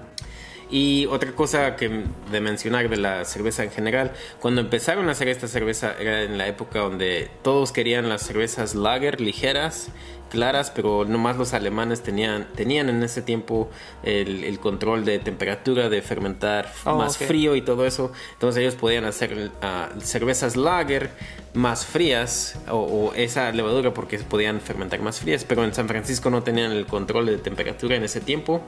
Y 0.69 1.05
otra 1.07 1.31
cosa 1.33 1.75
que 1.75 2.03
de 2.31 2.41
mencionar 2.41 2.89
de 2.89 2.97
la 2.97 3.23
cerveza 3.25 3.63
en 3.63 3.71
general, 3.71 4.11
cuando 4.39 4.61
empezaron 4.61 5.07
a 5.09 5.11
hacer 5.11 5.27
esta 5.27 5.47
cerveza 5.47 5.95
era 5.99 6.23
en 6.23 6.37
la 6.37 6.47
época 6.47 6.79
donde 6.79 7.29
todos 7.43 7.71
querían 7.71 8.09
las 8.09 8.23
cervezas 8.23 8.73
lager 8.75 9.21
ligeras, 9.21 9.89
claras, 10.35 10.69
pero 10.69 11.05
nomás 11.05 11.37
los 11.37 11.53
alemanes 11.53 12.03
tenían, 12.03 12.47
tenían 12.55 12.89
en 12.89 13.01
ese 13.03 13.21
tiempo 13.21 13.69
el, 14.03 14.43
el 14.43 14.59
control 14.59 15.05
de 15.05 15.19
temperatura, 15.19 15.89
de 15.89 16.01
fermentar 16.01 16.71
Oh, 16.85 16.97
más 16.97 17.17
frío 17.17 17.55
y 17.55 17.61
todo 17.61 17.85
eso. 17.85 18.11
Entonces 18.33 18.61
ellos 18.61 18.75
podían 18.75 19.05
hacer 19.05 19.51
ah, 19.61 19.89
cervezas 19.99 20.55
lager 20.55 21.09
más 21.53 21.85
frías 21.85 22.59
o, 22.69 22.77
o 22.77 23.13
esa 23.13 23.51
levadura 23.51 23.93
porque 23.93 24.19
podían 24.19 24.59
fermentar 24.59 25.01
más 25.01 25.19
frías, 25.21 25.45
pero 25.45 25.63
en 25.63 25.73
San 25.73 25.87
Francisco 25.87 26.29
no 26.29 26.43
tenían 26.43 26.71
el 26.71 26.85
control 26.85 27.27
de 27.27 27.37
temperatura 27.37 27.95
en 27.95 28.03
ese 28.03 28.19
tiempo. 28.19 28.61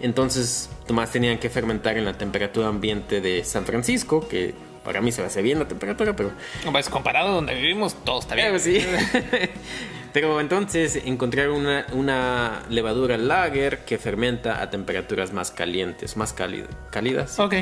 Entonces, 0.00 0.70
nomás 0.88 1.10
tenían 1.10 1.38
que 1.38 1.50
fermentar 1.50 1.98
en 1.98 2.04
la 2.04 2.16
temperatura 2.16 2.68
ambiente 2.68 3.20
de 3.20 3.44
San 3.44 3.64
Francisco, 3.66 4.26
que 4.28 4.54
para 4.84 5.00
mí 5.00 5.12
se 5.12 5.20
me 5.20 5.26
hace 5.28 5.42
bien 5.42 5.58
la 5.58 5.68
temperatura, 5.68 6.14
pero... 6.14 6.32
pues 6.70 6.88
comparado 6.88 7.28
a 7.28 7.32
donde 7.32 7.54
vivimos, 7.54 7.94
todo 8.04 8.20
está 8.20 8.34
bien. 8.34 8.48
Eh, 8.48 8.50
pues 8.50 8.62
sí. 8.62 8.78
pero 10.12 10.40
entonces 10.40 11.00
encontraron 11.04 11.56
una, 11.56 11.86
una 11.92 12.62
levadura 12.68 13.16
lager 13.16 13.80
que 13.84 13.98
fermenta 13.98 14.62
a 14.62 14.70
temperaturas 14.70 15.32
más 15.32 15.50
calientes, 15.50 16.16
más 16.16 16.32
cálidas. 16.32 16.70
cálidas. 16.90 17.38
Ok. 17.38 17.54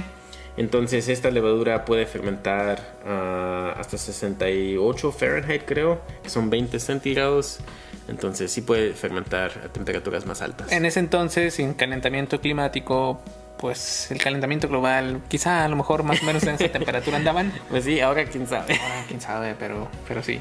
Entonces 0.57 1.09
esta 1.09 1.31
levadura 1.31 1.85
puede 1.85 2.07
fermentar 2.07 2.99
ah, 3.07 3.75
hasta 3.79 3.97
68 3.97 5.13
Fahrenheit 5.13 5.63
creo, 5.65 6.01
que 6.23 6.29
son 6.29 6.51
20 6.51 6.79
centígrados. 6.81 7.61
Entonces 8.09 8.51
sí 8.51 8.61
puede 8.61 8.93
fermentar 8.93 9.53
a 9.65 9.69
temperaturas 9.73 10.27
más 10.27 10.43
altas. 10.43 10.73
En 10.73 10.85
ese 10.85 10.99
entonces, 10.99 11.55
sin 11.55 11.75
calentamiento 11.75 12.41
climático, 12.41 13.21
pues 13.59 14.11
el 14.11 14.19
calentamiento 14.19 14.69
global, 14.69 15.21
quizá 15.29 15.65
a 15.65 15.69
lo 15.69 15.77
mejor 15.77 16.03
más 16.03 16.21
o 16.23 16.27
menos 16.27 16.43
en 16.43 16.57
esa 16.57 16.69
temperatura 16.73 17.19
andaban. 17.19 17.53
Pues 17.69 17.85
sí, 17.85 18.01
ahora 18.01 18.25
quién 18.25 18.49
sabe. 18.49 18.75
Ahora, 18.75 19.05
quién 19.07 19.21
sabe, 19.21 19.55
pero, 19.57 19.89
pero 20.09 20.23
sí. 20.23 20.41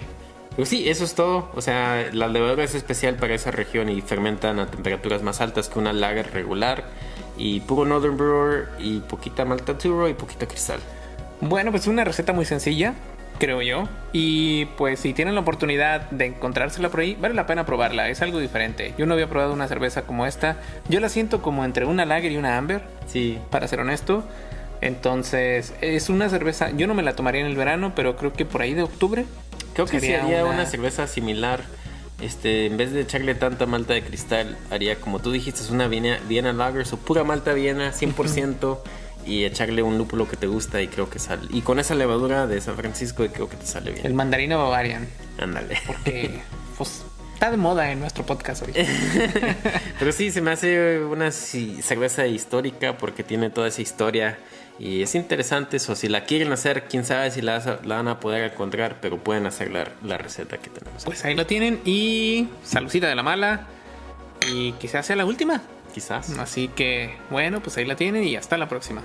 Pues 0.59 0.67
sí, 0.67 0.89
eso 0.89 1.05
es 1.05 1.15
todo. 1.15 1.49
O 1.55 1.61
sea, 1.61 2.09
la 2.11 2.27
levadura 2.27 2.65
es 2.65 2.75
especial 2.75 3.15
para 3.15 3.33
esa 3.33 3.49
región 3.49 3.87
y 3.87 4.01
fermentan 4.01 4.59
a 4.59 4.65
temperaturas 4.65 5.23
más 5.23 5.39
altas 5.39 5.69
que 5.69 5.79
una 5.79 5.93
lager 5.93 6.33
regular. 6.33 6.83
Y 7.37 7.61
puro 7.61 7.85
Northern 7.85 8.17
Brewer 8.17 8.67
y 8.77 8.99
poquita 8.99 9.45
Malta 9.45 9.77
Turo 9.77 10.09
y 10.09 10.13
poquita 10.15 10.49
Cristal. 10.49 10.81
Bueno, 11.39 11.71
pues 11.71 11.87
una 11.87 12.03
receta 12.03 12.33
muy 12.33 12.43
sencilla, 12.43 12.93
creo 13.39 13.61
yo. 13.61 13.87
Y 14.11 14.65
pues 14.77 14.99
si 14.99 15.13
tienen 15.13 15.35
la 15.35 15.39
oportunidad 15.39 16.09
de 16.11 16.25
encontrársela 16.25 16.89
por 16.89 16.99
ahí, 16.99 17.15
vale 17.15 17.35
la 17.35 17.45
pena 17.45 17.65
probarla. 17.65 18.09
Es 18.09 18.21
algo 18.21 18.39
diferente. 18.39 18.93
Yo 18.97 19.05
no 19.05 19.13
había 19.13 19.29
probado 19.29 19.53
una 19.53 19.69
cerveza 19.69 20.01
como 20.01 20.25
esta. 20.25 20.57
Yo 20.89 20.99
la 20.99 21.07
siento 21.07 21.41
como 21.41 21.63
entre 21.63 21.85
una 21.85 22.05
lager 22.05 22.33
y 22.33 22.37
una 22.37 22.57
amber, 22.57 22.81
Sí, 23.07 23.39
para 23.49 23.65
ser 23.69 23.79
honesto. 23.79 24.25
Entonces, 24.81 25.73
es 25.79 26.09
una 26.09 26.27
cerveza. 26.27 26.71
Yo 26.71 26.85
no 26.85 26.95
me 26.95 27.03
la 27.03 27.15
tomaría 27.15 27.39
en 27.39 27.47
el 27.47 27.55
verano, 27.55 27.93
pero 27.95 28.17
creo 28.17 28.33
que 28.33 28.43
por 28.43 28.61
ahí 28.61 28.73
de 28.73 28.83
octubre. 28.83 29.23
Creo 29.85 29.85
que 29.85 29.99
Sería 29.99 30.21
sería 30.21 30.45
una... 30.45 30.53
una- 30.55 30.65
cerveza 30.65 31.07
similar. 31.07 31.63
Este, 32.21 32.65
en 32.65 32.75
vez 32.75 32.91
de 32.91 32.99
echarle 33.01 33.33
tanta 33.33 33.65
malta 33.65 33.93
de 33.93 34.01
cristal, 34.03 34.57
haría 34.71 34.97
como 34.99 35.19
tú 35.19 35.31
dijiste, 35.31 35.61
es 35.61 35.69
una 35.69 35.87
Viena, 35.87 36.19
Viena 36.27 36.51
Lager, 36.51 36.85
o 36.91 36.97
pura 36.97 37.23
malta 37.23 37.53
Viena, 37.53 37.93
100%, 37.93 38.77
y 39.25 39.45
echarle 39.45 39.83
un 39.83 39.97
lúpulo 39.97 40.27
que 40.27 40.35
te 40.35 40.45
gusta 40.47 40.81
y 40.81 40.89
creo 40.89 41.09
que 41.09 41.17
sale. 41.19 41.43
Y 41.51 41.61
con 41.61 41.79
esa 41.79 41.95
levadura 41.95 42.45
de 42.45 42.59
San 42.59 42.75
Francisco 42.75 43.25
creo 43.31 43.47
que 43.47 43.55
te 43.55 43.65
sale 43.65 43.91
bien. 43.91 44.05
El 44.05 44.13
mandarino 44.15 44.57
Bavarian. 44.57 45.07
Ándale. 45.39 45.79
Que 46.03 46.41
pues 46.77 47.03
está 47.33 47.51
de 47.51 47.57
moda 47.57 47.89
en 47.89 48.01
nuestro 48.01 48.25
podcast 48.25 48.63
ahorita. 48.63 48.81
Pero 49.99 50.11
sí, 50.11 50.29
se 50.31 50.41
me 50.41 50.51
hace 50.51 50.99
una 50.99 51.31
cerveza 51.31 52.27
histórica 52.27 52.97
porque 52.97 53.23
tiene 53.23 53.49
toda 53.49 53.69
esa 53.69 53.81
historia 53.81 54.37
y 54.79 55.01
es 55.01 55.13
interesante 55.13 55.77
eso. 55.77 55.93
Si 55.95 56.07
la 56.07 56.23
quieren 56.23 56.51
hacer, 56.53 56.85
quién 56.87 57.03
sabe 57.03 57.29
si 57.31 57.41
la, 57.41 57.79
van 57.83 58.07
a 58.07 58.19
poder 58.21 58.51
encontrar, 58.51 58.97
pero 59.01 59.17
pueden 59.17 59.45
hacer 59.45 59.71
la, 59.71 59.89
la 60.03 60.17
receta 60.17 60.57
que 60.57 60.69
tenemos. 60.69 61.03
Pues 61.03 61.25
ahí 61.25 61.35
lo 61.35 61.45
tienen. 61.45 61.81
Y 61.83 62.47
salucita 62.63 63.07
de 63.07 63.15
la 63.15 63.23
mala. 63.23 63.67
Y 64.51 64.71
quizás 64.73 65.05
sea 65.05 65.17
la 65.17 65.25
última. 65.25 65.61
Quizás. 65.93 66.37
Así 66.37 66.69
que, 66.69 67.15
bueno, 67.29 67.61
pues 67.61 67.77
ahí 67.77 67.85
la 67.85 67.95
tienen 67.95 68.23
y 68.23 68.37
hasta 68.37 68.57
la 68.57 68.69
próxima. 68.69 69.01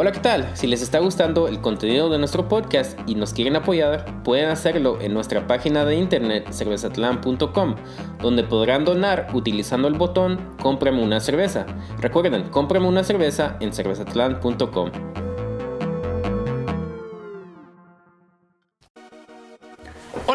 Hola, 0.00 0.12
¿qué 0.12 0.20
tal? 0.20 0.48
Si 0.54 0.68
les 0.68 0.80
está 0.80 1.00
gustando 1.00 1.48
el 1.48 1.60
contenido 1.60 2.08
de 2.08 2.20
nuestro 2.20 2.46
podcast 2.46 2.96
y 3.08 3.16
nos 3.16 3.32
quieren 3.32 3.56
apoyar, 3.56 4.22
pueden 4.22 4.48
hacerlo 4.48 5.00
en 5.00 5.12
nuestra 5.12 5.48
página 5.48 5.84
de 5.84 5.96
internet 5.96 6.52
cervezatlan.com, 6.52 7.74
donde 8.22 8.44
podrán 8.44 8.84
donar 8.84 9.26
utilizando 9.34 9.88
el 9.88 9.94
botón 9.94 10.38
Cómprame 10.62 11.02
una 11.02 11.18
cerveza. 11.18 11.66
Recuerden, 12.00 12.44
cómprame 12.50 12.86
una 12.86 13.02
cerveza 13.02 13.56
en 13.58 13.72
cervezatlan.com. 13.72 14.92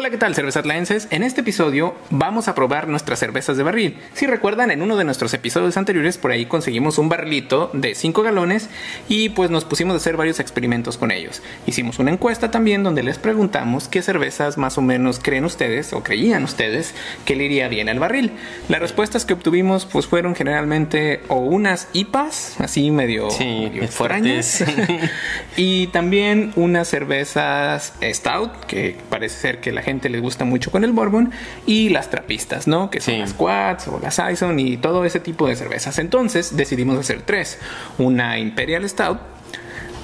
Hola, 0.04 0.10
¿qué 0.10 0.18
tal, 0.18 0.34
cervezatlaenses? 0.34 1.08
En 1.10 1.22
este 1.22 1.40
episodio 1.40 1.94
vamos 2.10 2.46
a 2.48 2.54
probar 2.54 2.88
nuestras 2.88 3.18
cervezas 3.18 3.56
de 3.56 3.62
barril. 3.62 3.96
Si 4.12 4.26
recuerdan, 4.26 4.70
en 4.70 4.82
uno 4.82 4.98
de 4.98 5.04
nuestros 5.04 5.32
episodios 5.32 5.78
anteriores 5.78 6.18
por 6.18 6.30
ahí 6.30 6.44
conseguimos 6.44 6.98
un 6.98 7.08
barrilito 7.08 7.70
de 7.72 7.94
5 7.94 8.22
galones 8.22 8.68
y 9.08 9.30
pues 9.30 9.48
nos 9.48 9.64
pusimos 9.64 9.94
a 9.94 9.96
hacer 9.96 10.18
varios 10.18 10.40
experimentos 10.40 10.98
con 10.98 11.10
ellos. 11.10 11.40
Hicimos 11.66 12.00
una 12.00 12.10
encuesta 12.10 12.50
también 12.50 12.82
donde 12.82 13.02
les 13.02 13.16
preguntamos 13.16 13.88
qué 13.88 14.02
cervezas 14.02 14.58
más 14.58 14.76
o 14.76 14.82
menos 14.82 15.20
creen 15.20 15.46
ustedes 15.46 15.94
o 15.94 16.02
creían 16.02 16.44
ustedes 16.44 16.94
que 17.24 17.34
le 17.34 17.44
iría 17.44 17.68
bien 17.68 17.88
al 17.88 17.98
barril. 17.98 18.32
Las 18.68 18.80
respuestas 18.80 19.24
que 19.24 19.32
obtuvimos 19.32 19.86
pues 19.86 20.06
fueron 20.06 20.34
generalmente 20.34 21.22
o 21.28 21.36
unas 21.36 21.88
IPAs, 21.94 22.60
así 22.60 22.90
medio, 22.90 23.30
Sí, 23.30 23.70
medio 23.70 23.82
extrañas, 23.82 24.62
y 25.56 25.86
también 25.86 26.52
unas 26.56 26.88
cervezas 26.88 27.94
Stout, 28.02 28.66
que 28.66 28.98
parece 29.08 29.40
ser 29.40 29.60
que 29.60 29.72
la 29.72 29.80
gente 29.80 29.93
les 30.02 30.20
gusta 30.20 30.44
mucho 30.44 30.70
con 30.70 30.84
el 30.84 30.92
bourbon, 30.92 31.30
y 31.66 31.88
las 31.88 32.10
trapistas, 32.10 32.66
¿no? 32.66 32.90
Que 32.90 33.00
son 33.00 33.14
Sí. 33.14 33.20
las 33.20 33.34
Quads 33.34 33.88
o 33.88 34.00
las 34.00 34.14
Saison 34.14 34.58
y 34.58 34.76
todo 34.76 35.04
ese 35.04 35.20
tipo 35.20 35.46
de 35.48 35.56
cervezas. 35.56 35.98
Entonces 35.98 36.56
decidimos 36.56 36.98
hacer 36.98 37.22
tres: 37.22 37.58
una 37.98 38.38
Imperial 38.38 38.88
Stout, 38.88 39.18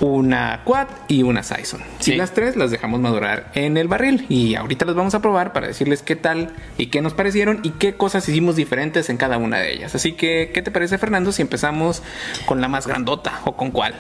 una 0.00 0.62
Quad 0.64 0.88
y 1.08 1.22
una 1.22 1.42
Saison. 1.42 1.82
Y 2.06 2.12
las 2.12 2.32
tres 2.32 2.56
las 2.56 2.70
dejamos 2.70 3.00
madurar 3.00 3.50
en 3.54 3.76
el 3.76 3.86
barril 3.86 4.24
y 4.30 4.54
ahorita 4.54 4.86
las 4.86 4.94
vamos 4.94 5.14
a 5.14 5.20
probar 5.20 5.52
para 5.52 5.66
decirles 5.66 6.02
qué 6.02 6.16
tal 6.16 6.54
y 6.78 6.86
qué 6.86 7.02
nos 7.02 7.12
parecieron 7.12 7.60
y 7.62 7.70
qué 7.72 7.94
cosas 7.94 8.26
hicimos 8.28 8.56
diferentes 8.56 9.10
en 9.10 9.18
cada 9.18 9.36
una 9.36 9.58
de 9.58 9.72
ellas. 9.74 9.94
Así 9.94 10.12
que, 10.12 10.52
¿qué 10.54 10.62
te 10.62 10.70
parece 10.70 10.96
Fernando 10.96 11.32
si 11.32 11.42
empezamos 11.42 12.02
con 12.46 12.60
la 12.62 12.68
más 12.68 12.86
grandota 12.86 13.40
o 13.44 13.56
con 13.56 13.70
cuál? 13.70 13.94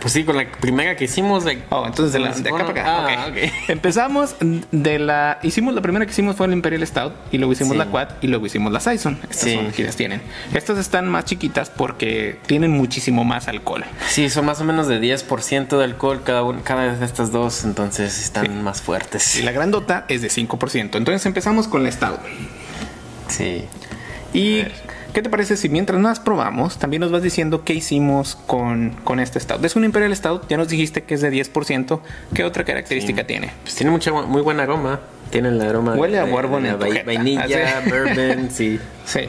Pues 0.00 0.12
sí, 0.12 0.24
con 0.24 0.36
la 0.36 0.50
primera 0.50 0.96
que 0.96 1.04
hicimos. 1.04 1.44
De, 1.44 1.62
oh, 1.70 1.86
entonces 1.86 2.12
de, 2.12 2.18
la, 2.18 2.30
de 2.32 2.48
acá 2.48 2.66
para 2.66 2.70
acá. 2.70 3.24
Ah, 3.24 3.26
okay. 3.28 3.50
Empezamos 3.68 4.36
de 4.40 4.98
la. 4.98 5.38
Hicimos 5.42 5.74
la 5.74 5.80
primera 5.80 6.04
que 6.06 6.12
hicimos 6.12 6.36
fue 6.36 6.46
el 6.46 6.52
Imperial 6.52 6.86
Stout 6.86 7.12
y 7.30 7.38
luego 7.38 7.52
hicimos 7.52 7.76
la 7.76 7.86
Quad 7.86 8.08
y 8.20 8.26
luego 8.26 8.46
hicimos 8.46 8.72
la 8.72 8.80
Saison. 8.80 9.18
Estas 9.30 9.52
son 9.52 9.64
las 9.64 9.74
que 9.74 9.84
tienen. 9.86 10.22
Estas 10.54 10.78
están 10.78 11.08
más 11.08 11.24
chiquitas 11.24 11.70
porque 11.70 12.38
tienen 12.46 12.70
muchísimo 12.70 13.24
más 13.24 13.48
alcohol. 13.48 13.84
Sí, 14.08 14.28
son 14.30 14.46
más 14.46 14.60
o 14.60 14.64
menos 14.64 14.88
de 14.88 15.00
10% 15.00 15.78
de 15.78 15.84
alcohol 15.84 16.22
cada, 16.24 16.42
una, 16.42 16.62
cada 16.62 16.94
de 16.94 17.04
estas 17.04 17.32
dos, 17.32 17.64
entonces 17.64 18.20
están 18.20 18.62
más 18.62 18.82
fuertes. 18.82 19.36
Y 19.36 19.42
la 19.42 19.52
grandota 19.52 20.04
es 20.08 20.22
de 20.22 20.28
5%. 20.28 20.96
Entonces 20.96 21.24
empezamos 21.26 21.68
con 21.68 21.84
la 21.84 21.92
Stout. 21.92 22.20
Sí. 23.28 23.64
Y 24.34 24.64
¿Qué 25.12 25.20
te 25.20 25.28
parece 25.28 25.58
si 25.58 25.68
mientras 25.68 26.00
nos 26.00 26.20
probamos, 26.20 26.78
también 26.78 27.00
nos 27.00 27.10
vas 27.10 27.22
diciendo 27.22 27.64
qué 27.64 27.74
hicimos 27.74 28.34
con, 28.46 28.92
con 29.04 29.20
este 29.20 29.38
stout? 29.40 29.62
Es 29.62 29.76
un 29.76 29.84
Imperial 29.84 30.14
Stout, 30.16 30.48
ya 30.48 30.56
nos 30.56 30.68
dijiste 30.68 31.02
que 31.02 31.14
es 31.14 31.20
de 31.20 31.30
10%. 31.30 32.00
¿Qué 32.32 32.44
otra 32.44 32.64
característica 32.64 33.26
tiene? 33.26 33.52
Pues 33.62 33.74
tiene 33.74 33.90
mucha, 33.90 34.10
muy 34.10 34.40
buen 34.40 34.58
aroma. 34.58 35.00
Tiene 35.28 35.50
el 35.50 35.60
aroma. 35.60 35.96
Huele 35.96 36.18
a 36.18 36.24
bourbon 36.24 36.64
vainilla, 37.04 37.78
ah, 37.78 37.88
bourbon, 37.88 38.50
sí. 38.52 38.80
Sí. 39.04 39.28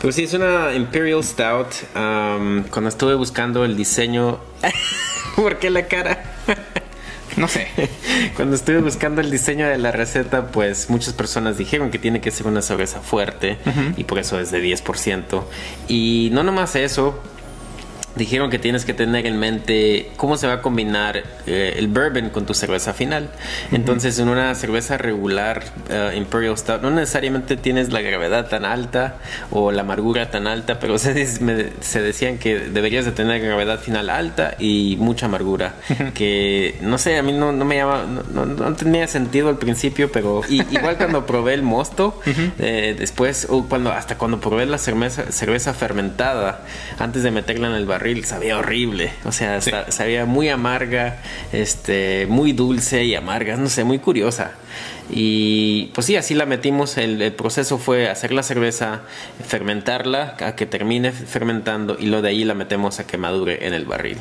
Pero 0.00 0.12
sí, 0.12 0.24
es 0.24 0.34
una 0.34 0.72
Imperial 0.74 1.24
Stout. 1.24 1.74
cuando 1.92 2.88
estuve 2.88 3.16
buscando 3.16 3.64
el 3.64 3.76
diseño. 3.76 4.38
¿Por 5.36 5.58
qué 5.58 5.70
la 5.70 5.86
cara? 5.86 6.22
No 7.36 7.48
sé. 7.48 7.68
Cuando 8.36 8.56
estuve 8.56 8.80
buscando 8.80 9.20
el 9.20 9.30
diseño 9.30 9.66
de 9.68 9.78
la 9.78 9.92
receta, 9.92 10.48
pues 10.48 10.90
muchas 10.90 11.14
personas 11.14 11.58
dijeron 11.58 11.90
que 11.90 11.98
tiene 11.98 12.20
que 12.20 12.30
ser 12.30 12.46
una 12.46 12.62
cerveza 12.62 13.00
fuerte 13.00 13.58
y 13.96 14.04
por 14.04 14.18
eso 14.18 14.38
es 14.38 14.50
de 14.50 14.62
10%. 14.62 15.42
Y 15.88 16.30
no 16.32 16.42
nomás 16.42 16.76
eso, 16.76 17.20
dijeron 18.16 18.50
que 18.50 18.58
tienes 18.58 18.84
que 18.84 18.94
tener 18.94 19.26
en 19.26 19.38
mente 19.38 20.10
cómo 20.16 20.36
se 20.36 20.46
va 20.46 20.54
a 20.54 20.62
combinar 20.62 21.22
eh, 21.46 21.74
el 21.76 21.88
bourbon 21.88 22.30
con 22.30 22.46
tu 22.46 22.54
cerveza 22.54 22.94
final. 22.94 23.30
Entonces, 23.72 24.18
en 24.18 24.28
una 24.28 24.54
cerveza 24.54 24.96
regular 24.98 25.64
eh, 25.88 26.12
Imperial 26.16 26.56
Stout 26.56 26.82
no 26.82 26.90
necesariamente 26.90 27.56
tienes 27.56 27.92
la 27.92 28.00
gravedad 28.00 28.48
tan 28.48 28.64
alta 28.64 29.16
o 29.50 29.72
la 29.72 29.82
amargura 29.82 30.30
tan 30.30 30.46
alta, 30.46 30.78
pero 30.78 30.98
se, 30.98 31.26
se 31.26 32.02
decían 32.02 32.38
que 32.38 32.58
deberías 32.58 33.04
de 33.04 33.12
tener 33.12 33.40
gravedad 33.40 33.80
final 33.80 34.10
alta 34.10 34.54
y 34.58 34.96
mucha 34.98 35.26
amargura. 35.26 35.74
Que 36.14 36.76
no 36.80 36.98
sé, 36.98 37.18
a 37.18 37.22
mí 37.22 37.32
no, 37.32 37.52
me 37.52 37.76
llama, 37.76 38.04
no, 38.32 38.74
tenía 38.74 39.06
sentido 39.08 39.48
al 39.48 39.58
principio, 39.58 40.12
pero 40.12 40.42
igual 40.48 40.96
cuando 40.96 41.26
probé 41.26 41.54
el 41.54 41.62
mosto, 41.62 42.20
eh, 42.58 42.94
después, 42.98 43.46
o 43.50 43.64
cuando 43.64 43.90
hasta 43.90 44.16
cuando 44.16 44.40
probé 44.40 44.66
la 44.66 44.78
cerveza, 44.78 45.32
cerveza 45.32 45.74
fermentada, 45.74 46.60
antes 46.98 47.22
de 47.22 47.30
meterla 47.30 47.68
en 47.68 47.74
el 47.74 47.86
barril 47.86 48.03
sabía 48.24 48.58
horrible. 48.58 49.12
O 49.24 49.32
sea, 49.32 49.60
sabía 49.60 50.24
muy 50.24 50.48
amarga, 50.48 51.18
este, 51.52 52.26
muy 52.28 52.52
dulce 52.52 53.04
y 53.04 53.14
amarga, 53.14 53.56
no 53.56 53.68
sé, 53.68 53.84
muy 53.84 53.98
curiosa. 53.98 54.52
Y 55.10 55.90
pues 55.94 56.06
sí, 56.06 56.16
así 56.16 56.34
la 56.34 56.46
metimos. 56.46 56.96
El, 56.96 57.32
proceso 57.32 57.78
fue 57.78 58.08
hacer 58.08 58.32
la 58.32 58.42
cerveza, 58.42 59.02
fermentarla, 59.46 60.36
a 60.40 60.56
que 60.56 60.66
termine 60.66 61.12
fermentando 61.12 61.96
y 61.98 62.06
lo 62.06 62.22
de 62.22 62.30
ahí 62.30 62.44
la 62.44 62.54
metemos 62.54 63.00
a 63.00 63.06
que 63.06 63.18
madure 63.18 63.66
en 63.66 63.74
el 63.74 63.84
barril. 63.84 64.18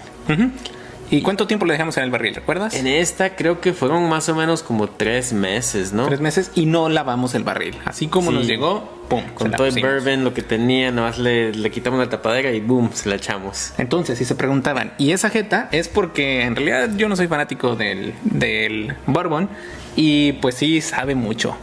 ¿Y 1.13 1.21
cuánto 1.21 1.45
tiempo 1.45 1.65
le 1.65 1.73
dejamos 1.73 1.95
en 1.97 2.04
el 2.04 2.10
barril, 2.10 2.34
recuerdas? 2.34 2.73
En 2.73 2.88
esta 2.88 3.36
creo 3.36 3.62
que 3.62 3.73
fueron 3.73 4.10
más 4.10 4.30
o 4.30 4.36
menos 4.36 4.63
como 4.63 4.88
tres 4.89 5.32
meses, 5.32 5.93
¿no? 5.93 6.08
Tres 6.08 6.21
meses 6.21 6.52
y 6.56 6.65
no 6.65 6.89
lavamos 6.89 7.36
el 7.36 7.43
barril. 7.43 7.78
Así 7.86 8.08
como 8.08 8.32
nos 8.32 8.47
llegó, 8.47 8.89
¡pum! 9.10 9.23
Con 9.36 9.52
todo 9.52 9.67
el 9.67 9.80
bourbon, 9.80 10.23
lo 10.23 10.34
que 10.34 10.41
tenía, 10.41 10.91
nada 10.91 11.10
más 11.10 11.19
le, 11.19 11.52
quitamos 11.69 11.99
la 11.99 12.10
tapadera 12.10 12.52
y 12.52 12.62
¡boom! 12.62 12.91
Se 12.93 13.10
la 13.10 13.15
echamos. 13.15 13.73
Entonces, 13.78 14.17
si 14.17 14.26
se 14.26 14.34
preguntaban, 14.34 14.93
¿y 14.97 15.12
esa 15.12 15.30
jeta? 15.30 15.69
Es 15.71 15.88
porque 15.88 16.43
en 16.43 16.56
realidad 16.56 16.89
yo 16.97 17.08
no 17.10 17.15
soy 17.15 17.28
fanático 17.28 17.76
del, 17.76 18.15
del 18.23 18.95
bourbon 19.06 19.49
y 19.95 20.34
pues 20.34 20.56
sí 20.56 20.82
sabe 20.82 21.13
mucho. 21.13 21.56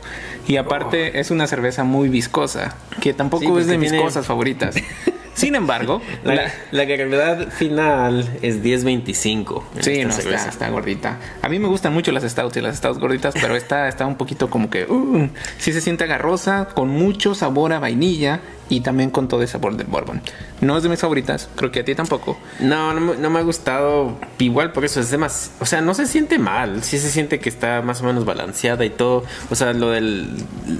Y 0.46 0.56
aparte 0.58 1.12
oh. 1.14 1.18
es 1.18 1.30
una 1.32 1.48
cerveza 1.48 1.82
muy 1.82 2.08
viscosa, 2.08 2.76
que 3.00 3.14
tampoco 3.14 3.50
pues 3.50 3.62
es 3.62 3.66
de 3.66 3.78
mis 3.78 3.92
cosas 3.92 4.26
favoritas. 4.26 4.76
Sin 5.34 5.54
embargo, 5.54 6.02
la, 6.24 6.52
la, 6.70 6.84
gravedad 6.84 7.50
final 7.50 8.38
es 8.42 8.62
10.25. 8.62 9.62
Sí, 9.80 10.04
no, 10.04 10.10
está, 10.10 10.48
está, 10.48 10.68
gordita. 10.70 11.18
A 11.42 11.48
mí 11.48 11.58
me 11.58 11.68
gustan 11.68 11.94
mucho 11.94 12.12
las 12.12 12.24
stouts 12.24 12.56
y 12.56 12.60
las 12.60 12.76
stouts 12.76 12.98
gorditas, 12.98 13.34
pero 13.40 13.56
esta 13.56 13.88
está 13.88 14.06
un 14.06 14.16
poquito 14.16 14.50
como 14.50 14.68
que... 14.68 14.84
Uh, 14.84 15.28
sí 15.58 15.72
se 15.72 15.80
siente 15.80 16.04
agarrosa, 16.04 16.68
con 16.74 16.88
mucho 16.88 17.34
sabor 17.34 17.72
a 17.72 17.78
vainilla 17.78 18.40
y 18.70 18.80
también 18.80 19.10
con 19.10 19.28
todo 19.28 19.42
el 19.42 19.48
sabor 19.48 19.76
del 19.76 19.88
bourbon. 19.88 20.22
No 20.60 20.76
es 20.76 20.82
de 20.82 20.88
mis 20.88 21.00
favoritas, 21.00 21.50
creo 21.56 21.70
que 21.70 21.80
a 21.80 21.84
ti 21.84 21.94
tampoco. 21.94 22.38
No, 22.60 22.94
no, 22.94 23.30
me 23.30 23.38
ha 23.38 23.42
gustado. 23.42 24.16
Igual 24.38 24.72
por 24.72 24.84
eso 24.84 25.00
es 25.00 25.18
más, 25.18 25.50
o 25.60 25.66
sea, 25.66 25.80
no 25.80 25.92
se 25.92 26.06
siente 26.06 26.38
mal, 26.38 26.82
sí 26.82 26.98
se 26.98 27.10
siente 27.10 27.40
que 27.40 27.48
está 27.48 27.82
más 27.82 28.00
o 28.00 28.04
menos 28.04 28.24
balanceada 28.24 28.84
y 28.84 28.90
todo. 28.90 29.24
O 29.50 29.54
sea, 29.54 29.72
lo 29.72 29.90
del 29.90 30.30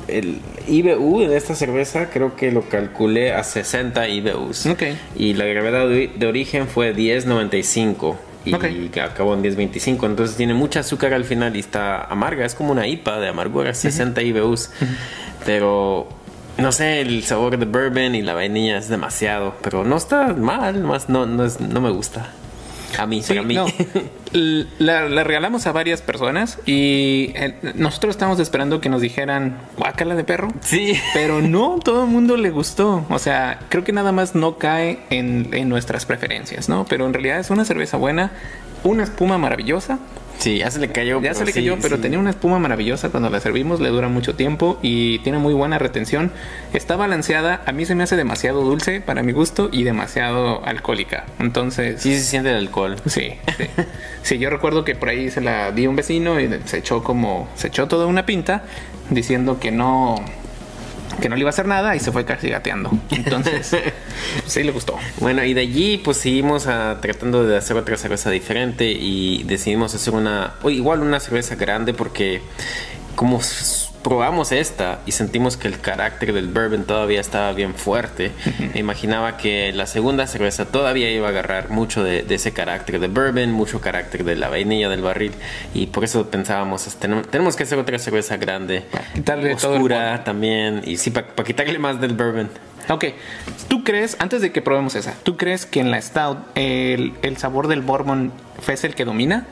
el 0.08 0.38
IBU 0.68 1.26
de 1.28 1.36
esta 1.36 1.54
cerveza 1.54 2.10
creo 2.10 2.36
que 2.36 2.52
lo 2.52 2.68
calculé 2.68 3.34
a 3.34 3.42
60 3.42 4.08
IBUs. 4.08 4.66
Ok. 4.66 4.82
Y 5.16 5.34
la 5.34 5.44
gravedad 5.44 5.88
de, 5.88 6.26
origen 6.26 6.68
fue 6.68 6.94
10.95 6.94 8.16
y 8.44 8.54
acabó 9.00 9.34
en 9.34 9.42
10.25. 9.42 10.06
Entonces 10.06 10.36
tiene 10.36 10.54
mucha 10.54 10.80
azúcar 10.80 11.12
al 11.12 11.24
final 11.24 11.56
y 11.56 11.60
está 11.60 12.04
amarga. 12.04 12.46
Es 12.46 12.54
como 12.54 12.70
una 12.70 12.86
IPA 12.86 13.18
de 13.18 13.28
amargura, 13.28 13.74
60 13.74 14.22
IBUs. 14.22 14.70
Pero 15.44 16.08
no 16.60 16.72
sé, 16.72 17.00
el 17.00 17.24
sabor 17.24 17.58
de 17.58 17.64
bourbon 17.64 18.14
y 18.14 18.22
la 18.22 18.34
vainilla 18.34 18.78
es 18.78 18.88
demasiado, 18.88 19.54
pero 19.62 19.84
no 19.84 19.96
está 19.96 20.34
mal, 20.34 20.82
más 20.82 21.08
no, 21.08 21.26
no, 21.26 21.46
no 21.46 21.80
me 21.80 21.90
gusta. 21.90 22.30
A 22.98 23.06
mí, 23.06 23.22
sí, 23.22 23.36
a 23.38 23.42
mí. 23.42 23.56
la, 24.78 25.06
regalamos 25.24 25.66
a 25.66 25.72
varias 25.72 26.02
personas 26.02 26.58
y 26.66 27.32
eh, 27.34 27.54
nosotros 27.76 28.14
estamos 28.14 28.38
esperando 28.40 28.80
que 28.80 28.88
nos 28.88 29.00
dijeran 29.00 29.58
guácala 29.76 30.14
de 30.14 30.24
perro. 30.24 30.48
Sí. 30.60 30.98
Pero 31.14 31.40
no, 31.40 31.78
todo 31.82 32.04
el 32.04 32.10
mundo 32.10 32.36
le 32.36 32.50
gustó. 32.50 33.06
O 33.08 33.18
sea, 33.18 33.60
creo 33.68 33.84
que 33.84 33.92
nada 33.92 34.12
más 34.12 34.34
no 34.34 34.58
cae 34.58 34.98
en, 35.10 35.48
en 35.52 35.68
nuestras 35.68 36.04
preferencias, 36.04 36.68
¿no? 36.68 36.84
Pero 36.86 37.06
en 37.06 37.14
realidad 37.14 37.38
es 37.38 37.50
una 37.50 37.64
cerveza 37.64 37.96
buena, 37.96 38.32
una 38.82 39.04
espuma 39.04 39.38
maravillosa 39.38 39.98
Sí, 40.40 40.58
ya 40.58 40.70
se 40.70 40.78
le 40.80 40.88
cayó. 40.88 41.20
Ya 41.20 41.34
se 41.34 41.44
le 41.44 41.52
cayó, 41.52 41.76
pero 41.82 41.98
tenía 41.98 42.18
una 42.18 42.30
espuma 42.30 42.58
maravillosa 42.58 43.10
cuando 43.10 43.28
la 43.28 43.40
servimos, 43.40 43.78
le 43.78 43.90
dura 43.90 44.08
mucho 44.08 44.34
tiempo 44.34 44.78
y 44.80 45.18
tiene 45.18 45.38
muy 45.38 45.52
buena 45.52 45.78
retención. 45.78 46.32
Está 46.72 46.96
balanceada, 46.96 47.62
a 47.66 47.72
mí 47.72 47.84
se 47.84 47.94
me 47.94 48.04
hace 48.04 48.16
demasiado 48.16 48.62
dulce 48.62 49.02
para 49.02 49.22
mi 49.22 49.32
gusto 49.32 49.68
y 49.70 49.82
demasiado 49.82 50.64
alcohólica. 50.64 51.26
Entonces... 51.38 52.00
Sí 52.00 52.14
se 52.14 52.24
siente 52.24 52.50
el 52.50 52.56
alcohol. 52.56 52.96
Sí, 53.04 53.34
sí. 53.58 53.64
sí, 54.22 54.38
yo 54.38 54.48
recuerdo 54.48 54.82
que 54.82 54.94
por 54.94 55.10
ahí 55.10 55.30
se 55.30 55.42
la 55.42 55.72
di 55.72 55.84
a 55.84 55.90
un 55.90 55.96
vecino 55.96 56.40
y 56.40 56.48
se 56.64 56.78
echó 56.78 57.04
como... 57.04 57.46
Se 57.54 57.68
echó 57.68 57.86
toda 57.86 58.06
una 58.06 58.24
pinta 58.24 58.64
diciendo 59.10 59.60
que 59.60 59.70
no 59.70 60.24
que 61.20 61.28
no 61.28 61.36
le 61.36 61.40
iba 61.40 61.48
a 61.48 61.50
hacer 61.50 61.66
nada 61.66 61.94
y 61.94 62.00
se 62.00 62.12
fue 62.12 62.24
casi 62.24 62.48
gateando. 62.48 62.90
Entonces, 63.10 63.76
sí 64.46 64.62
le 64.62 64.72
gustó. 64.72 64.98
Bueno, 65.18 65.44
y 65.44 65.54
de 65.54 65.60
allí 65.60 65.98
pues 65.98 66.16
seguimos 66.16 66.66
a, 66.66 66.92
ah, 66.92 67.00
tratando 67.00 67.46
de 67.46 67.56
hacer 67.56 67.76
otra 67.76 67.96
cerveza 67.96 68.30
diferente 68.30 68.90
y 68.90 69.42
decidimos 69.44 69.94
hacer 69.94 70.14
una, 70.14 70.54
o 70.62 70.70
igual 70.70 71.00
una 71.00 71.20
cerveza 71.20 71.54
grande 71.54 71.94
porque 71.94 72.42
como 73.14 73.40
probamos 74.02 74.52
esta 74.52 75.00
y 75.06 75.12
sentimos 75.12 75.56
que 75.56 75.68
el 75.68 75.80
carácter 75.80 76.32
del 76.32 76.48
bourbon 76.48 76.84
todavía 76.84 77.20
estaba 77.20 77.52
bien 77.52 77.74
fuerte. 77.74 78.32
Me 78.74 78.80
imaginaba 78.80 79.36
que 79.36 79.72
la 79.72 79.86
segunda 79.86 80.26
cerveza 80.26 80.66
todavía 80.66 81.10
iba 81.10 81.26
a 81.26 81.30
agarrar 81.30 81.70
mucho 81.70 82.02
de, 82.02 82.24
ese 82.28 82.52
carácter 82.52 83.00
de 83.00 83.08
bourbon, 83.08 83.52
mucho 83.52 83.80
carácter 83.80 84.24
de 84.24 84.36
la 84.36 84.48
vainilla 84.48 84.88
del 84.88 85.02
barril 85.02 85.32
y 85.74 85.86
por 85.86 86.04
eso 86.04 86.30
pensábamos, 86.30 86.86
tenemos, 87.28 87.56
que 87.56 87.64
hacer 87.64 87.78
otra 87.78 87.98
cerveza 87.98 88.36
grande, 88.36 88.84
quitarle 89.14 89.54
oscura 89.54 90.24
también 90.24 90.82
y 90.84 90.96
sí, 90.96 91.10
para 91.10 91.44
quitarle 91.44 91.78
más 91.78 92.00
del 92.00 92.14
bourbon. 92.14 92.48
Ok, 92.88 93.04
¿tú 93.68 93.84
crees, 93.84 94.16
antes 94.18 94.40
de 94.40 94.50
que 94.50 94.62
probemos 94.62 94.94
esa, 94.96 95.14
¿tú 95.22 95.36
crees 95.36 95.66
que 95.66 95.80
en 95.80 95.90
la 95.90 96.00
Stout 96.00 96.38
el, 96.54 97.12
el 97.22 97.36
sabor 97.36 97.68
del 97.68 97.82
bourbon 97.82 98.32
es 98.66 98.84
el 98.84 98.94
que 98.94 99.04
domina? 99.04 99.46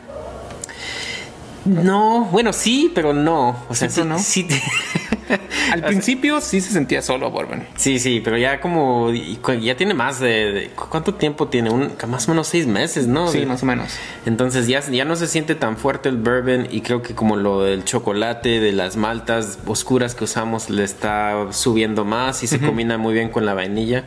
No, 1.68 2.24
bueno, 2.32 2.52
sí, 2.52 2.90
pero 2.94 3.12
no. 3.12 3.56
O 3.68 3.74
sea, 3.74 3.88
sí, 3.88 4.02
no. 4.04 4.16
Al 5.72 5.82
principio 5.82 6.40
sí 6.40 6.60
se 6.60 6.72
sentía 6.72 7.02
solo 7.02 7.30
bourbon. 7.30 7.64
Sí, 7.76 7.98
sí, 7.98 8.20
pero 8.24 8.38
ya 8.38 8.60
como 8.60 9.12
ya 9.12 9.76
tiene 9.76 9.94
más 9.94 10.20
de, 10.20 10.70
¿cuánto 10.74 11.14
tiempo 11.14 11.48
tiene? 11.48 11.70
Un 11.70 11.92
más 12.08 12.26
o 12.28 12.32
menos 12.32 12.48
seis 12.48 12.66
meses, 12.66 13.06
¿no? 13.06 13.28
Sí, 13.28 13.44
más 13.44 13.62
o 13.62 13.66
menos. 13.66 13.92
Entonces 14.26 14.66
ya, 14.66 14.80
ya 14.80 15.04
no 15.04 15.16
se 15.16 15.26
siente 15.26 15.54
tan 15.54 15.76
fuerte 15.76 16.08
el 16.08 16.16
bourbon 16.16 16.68
y 16.70 16.80
creo 16.80 17.02
que 17.02 17.14
como 17.14 17.36
lo 17.36 17.62
del 17.62 17.84
chocolate, 17.84 18.60
de 18.60 18.72
las 18.72 18.96
maltas 18.96 19.58
oscuras 19.66 20.14
que 20.14 20.24
usamos 20.24 20.70
le 20.70 20.84
está 20.84 21.48
subiendo 21.50 22.04
más 22.04 22.42
y 22.42 22.46
se 22.46 22.58
combina 22.58 22.98
muy 22.98 23.14
bien 23.14 23.28
con 23.28 23.44
la 23.44 23.54
vainilla. 23.54 24.04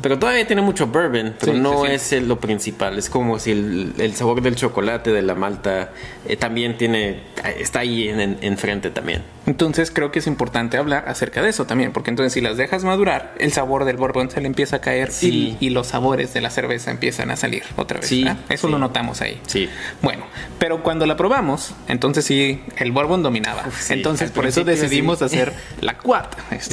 pero 0.00 0.18
todavía 0.18 0.46
tiene 0.46 0.62
mucho 0.62 0.86
bourbon, 0.86 1.34
pero 1.38 1.52
no 1.54 1.86
es 1.86 2.12
lo 2.12 2.40
principal. 2.40 2.98
Es 2.98 3.10
como 3.10 3.38
si 3.38 3.50
el, 3.52 4.14
sabor 4.14 4.40
del 4.40 4.56
chocolate, 4.56 5.12
de 5.12 5.22
la 5.22 5.34
malta, 5.34 5.90
eh, 6.26 6.36
también 6.36 6.78
tiene, 6.78 6.85
está 6.94 7.80
ahí 7.80 8.08
enfrente 8.08 8.88
en, 8.88 8.94
también. 8.94 9.22
Entonces 9.46 9.90
creo 9.90 10.10
que 10.10 10.18
es 10.18 10.26
importante 10.26 10.76
hablar 10.76 11.08
acerca 11.08 11.42
de 11.42 11.50
eso 11.50 11.66
también, 11.66 11.92
porque 11.92 12.10
entonces 12.10 12.32
si 12.32 12.40
las 12.40 12.56
dejas 12.56 12.84
madurar, 12.84 13.34
el 13.38 13.52
sabor 13.52 13.84
del 13.84 13.96
bourbon 13.96 14.30
se 14.30 14.40
le 14.40 14.46
empieza 14.46 14.76
a 14.76 14.80
caer 14.80 15.10
y, 15.22 15.70
los 15.70 15.88
sabores 15.88 16.32
de 16.32 16.40
la 16.40 16.50
cerveza 16.50 16.90
empiezan 16.90 17.30
a 17.30 17.36
salir 17.36 17.62
otra 17.76 18.00
vez. 18.00 18.10
Eso 18.48 18.68
lo 18.68 18.78
notamos 18.78 19.20
ahí. 19.20 19.40
Sí. 19.46 19.68
Bueno, 20.00 20.24
pero 20.58 20.82
cuando 20.82 21.06
la 21.06 21.16
probamos, 21.16 21.74
entonces 21.88 22.24
sí, 22.24 22.62
el 22.78 22.92
bourbon 22.92 23.22
dominaba. 23.22 23.64
entonces 23.90 24.30
por 24.30 24.46
eso 24.46 24.64
decidimos 24.64 25.22
hacer 25.22 25.52
la 25.80 25.98
quad. 25.98 26.26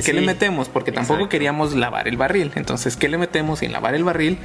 ¿Qué 0.03 0.13
le 0.13 0.21
metemos? 0.21 0.69
Porque 0.69 0.91
tampoco 0.91 1.29
queríamos 1.29 1.73
lavar 1.75 2.07
el 2.07 2.17
barril. 2.17 2.51
Entonces, 2.55 2.95
¿qué 2.95 3.09
le 3.09 3.17
metemos 3.17 3.59
sin 3.59 3.71
lavar 3.71 3.95
el 3.95 4.03
barril? 4.03 4.39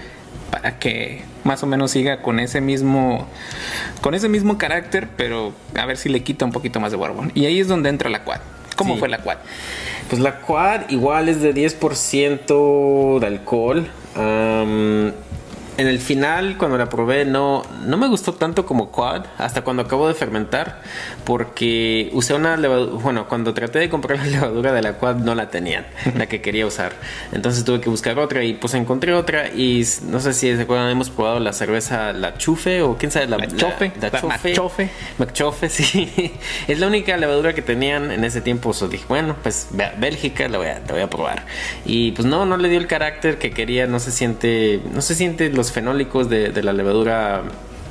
Para 0.51 0.79
que 0.79 1.23
más 1.45 1.63
o 1.63 1.67
menos 1.67 1.91
siga 1.91 2.23
con 2.23 2.41
ese 2.41 2.61
mismo 2.61 3.27
con 4.01 4.15
ese 4.15 4.29
mismo 4.29 4.59
carácter, 4.59 5.09
pero 5.17 5.53
a 5.75 5.87
ver 5.87 5.97
si 5.97 6.09
le 6.09 6.23
quita 6.23 6.45
un 6.45 6.53
poquito 6.53 6.81
más 6.81 6.91
de 6.91 6.97
bourbon. 6.97 7.33
Y 7.35 7.47
ahí 7.47 7.61
es 7.61 7.69
donde 7.69 7.89
entra 7.89 8.11
la 8.11 8.25
quad. 8.25 8.41
¿Cómo 8.77 8.97
fue 8.97 9.09
la 9.09 9.19
quad? 9.19 9.39
Pues 10.09 10.21
la 10.21 10.41
quad 10.41 10.89
igual 10.89 11.29
es 11.29 11.43
de 11.43 11.55
10% 11.55 13.19
de 13.19 13.27
alcohol 13.27 13.89
en 15.79 15.87
el 15.87 16.01
final, 16.01 16.57
cuando 16.59 16.77
la 16.77 16.89
probé, 16.89 17.25
no, 17.25 17.63
no 17.87 17.97
me 17.97 18.09
gustó 18.09 18.35
tanto 18.35 18.67
como 18.67 18.91
Quad, 18.91 19.27
hasta 19.39 19.63
cuando 19.63 19.85
acabo 19.85 20.09
de 20.09 20.15
fermentar, 20.15 20.83
porque 21.25 22.11
usé 22.13 22.35
una 22.35 22.57
levadura, 22.57 23.01
bueno, 23.01 23.29
cuando 23.29 23.55
traté 23.55 23.79
de 23.79 23.89
comprar 23.89 24.19
la 24.27 24.27
levadura 24.27 24.73
de 24.73 24.83
la 24.83 24.95
Quad 24.95 25.17
no 25.17 25.37
la 25.37 25.51
tenían, 25.51 25.87
la 26.17 26.27
que 26.27 26.41
quería 26.41 26.67
usar. 26.67 26.95
Entonces 27.31 27.65
tuve 27.65 27.81
que 27.81 27.89
buscar 27.89 28.19
otra 28.19 28.43
y 28.43 28.55
pues 28.55 28.75
encontré 28.75 29.15
otra 29.15 29.49
y 29.49 29.87
no 30.03 30.19
sé 30.19 30.33
si 30.33 30.55
se 30.57 30.63
acuerdan, 30.63 30.91
hemos 30.91 31.11
probado 31.11 31.39
la 31.39 31.53
cerveza 31.53 32.13
La 32.13 32.37
Chufe 32.37 32.83
o 32.83 32.99
quién 32.99 33.13
sabe, 33.13 33.29
la 33.29 33.47
Chofe. 33.47 33.93
La, 34.01 34.11
Chofe. 34.53 34.91
McChofe, 35.19 35.69
sí. 35.69 36.33
es 36.67 36.81
la 36.81 36.89
única 36.89 37.17
levadura 37.17 37.55
que 37.55 37.63
tenían 37.63 38.11
en 38.11 38.25
ese 38.25 38.41
tiempo. 38.41 38.73
So 38.73 38.89
dije, 38.89 39.05
bueno, 39.09 39.37
pues 39.45 39.69
Bélgica 39.99 40.49
la 40.49 40.59
voy 40.59 40.67
a, 40.67 40.81
la 40.81 40.93
voy 40.93 41.03
a 41.03 41.09
probar. 41.09 41.47
Y 41.85 42.11
pues 42.13 42.27
no, 42.27 42.47
no 42.47 42.57
le 42.57 42.69
dio 42.69 42.81
el 42.81 42.89
carácter 42.89 43.39
que 43.39 43.53
quería, 43.53 43.87
no 43.87 44.01
se 44.01 44.11
siente, 44.11 44.81
no 44.93 45.03
se 45.03 45.15
siente 45.15 45.51
los 45.51 45.68
fenólicos 45.73 46.29
de, 46.29 46.63
la 46.63 46.73
levadura 46.73 47.43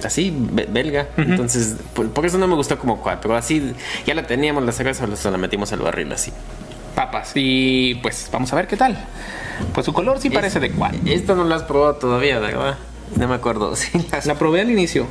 así, 0.03 0.33
belga. 0.69 1.07
Entonces, 1.17 1.75
por, 1.93 2.25
eso 2.25 2.37
no 2.37 2.47
me 2.47 2.55
gustó 2.55 2.77
como 2.77 3.01
cual, 3.01 3.19
pero 3.21 3.35
así 3.35 3.73
ya 4.05 4.13
la 4.13 4.27
teníamos 4.27 4.63
la 4.63 4.71
cerveza, 4.71 5.07
se 5.15 5.31
la 5.31 5.37
metimos 5.37 5.71
al 5.73 5.79
barril 5.79 6.11
así. 6.11 6.31
Papas. 6.95 7.31
Y 7.35 7.95
pues 7.95 8.29
vamos 8.31 8.51
a 8.53 8.55
ver 8.55 8.67
qué 8.67 8.75
tal. 8.75 8.97
Pues 9.73 9.85
su 9.85 9.93
color 9.93 10.19
sí 10.19 10.29
parece 10.29 10.59
de 10.59 10.71
cual. 10.71 10.99
Esta 11.05 11.35
no 11.35 11.43
la 11.43 11.55
has 11.55 11.63
probado 11.63 11.95
todavía, 11.95 12.39
¿verdad? 12.39 12.77
No 13.15 13.27
me 13.27 13.35
acuerdo. 13.35 13.73
La 14.25 14.35
probé 14.35 14.61
al 14.61 14.71
inicio. 14.71 15.07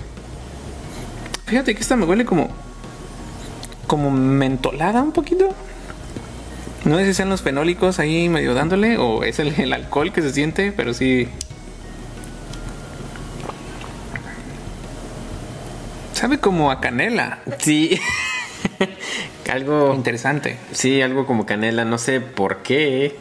Fíjate 1.47 1.75
que 1.75 1.81
esta 1.81 1.97
me 1.97 2.05
huele 2.05 2.25
como. 2.25 2.51
como 3.87 4.11
mentolada 4.11 5.03
un 5.03 5.13
poquito. 5.13 5.49
No 6.85 6.99
sé 6.99 7.07
si 7.07 7.15
sean 7.15 7.29
los 7.29 7.43
fenólicos 7.43 7.99
ahí 7.99 8.29
medio 8.29 8.55
dándole 8.55 8.97
o 8.99 9.25
es 9.25 9.39
el 9.39 9.73
alcohol 9.73 10.13
que 10.13 10.23
se 10.23 10.33
siente, 10.33 10.73
pero 10.73 10.95
sí. 10.95 11.29
Sabe 16.27 16.41
como 16.41 16.73
a 16.73 16.81
canela. 16.81 17.39
Sí. 17.59 18.01
algo 19.49 19.95
interesante. 19.95 20.59
Sí, 20.73 21.01
algo 21.01 21.25
como 21.25 21.47
canela, 21.47 21.85
no 21.85 21.99
sé 21.99 22.21
por 22.21 22.65
qué, 22.65 23.15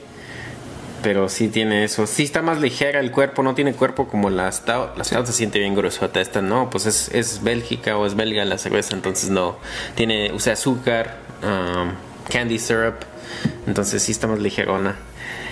pero 1.04 1.30
sí 1.30 1.50
tiene 1.50 1.84
eso. 1.84 2.08
Sí 2.08 2.24
está 2.24 2.41
más 2.41 2.60
ligera 2.60 3.00
el 3.00 3.12
cuerpo, 3.12 3.44
no 3.44 3.54
tiene 3.54 3.74
cuerpo 3.74 4.08
como 4.08 4.32
la 4.32 4.52
stout. 4.52 4.98
La 4.98 5.04
stout 5.04 5.28
se 5.28 5.34
siente 5.34 5.60
bien 5.60 5.76
gruesota, 5.76 6.20
esta 6.20 6.41
no, 6.41 6.72
pues 6.72 6.88
es, 6.88 7.10
es 7.13 7.44
bélgica 7.44 7.96
o 7.96 8.08
es 8.08 8.15
belga 8.15 8.44
la 8.44 8.58
cerveza, 8.58 8.96
entonces 8.96 9.30
no. 9.30 9.58
Tiene, 9.94 10.32
usa 10.34 10.54
azúcar, 10.54 11.20
um, 11.44 11.91
candy 12.32 12.58
syrup, 12.58 12.96
entonces 13.68 14.02
sí 14.02 14.13
está 14.13 14.26
más 14.26 14.39
ligerona. 14.39 14.96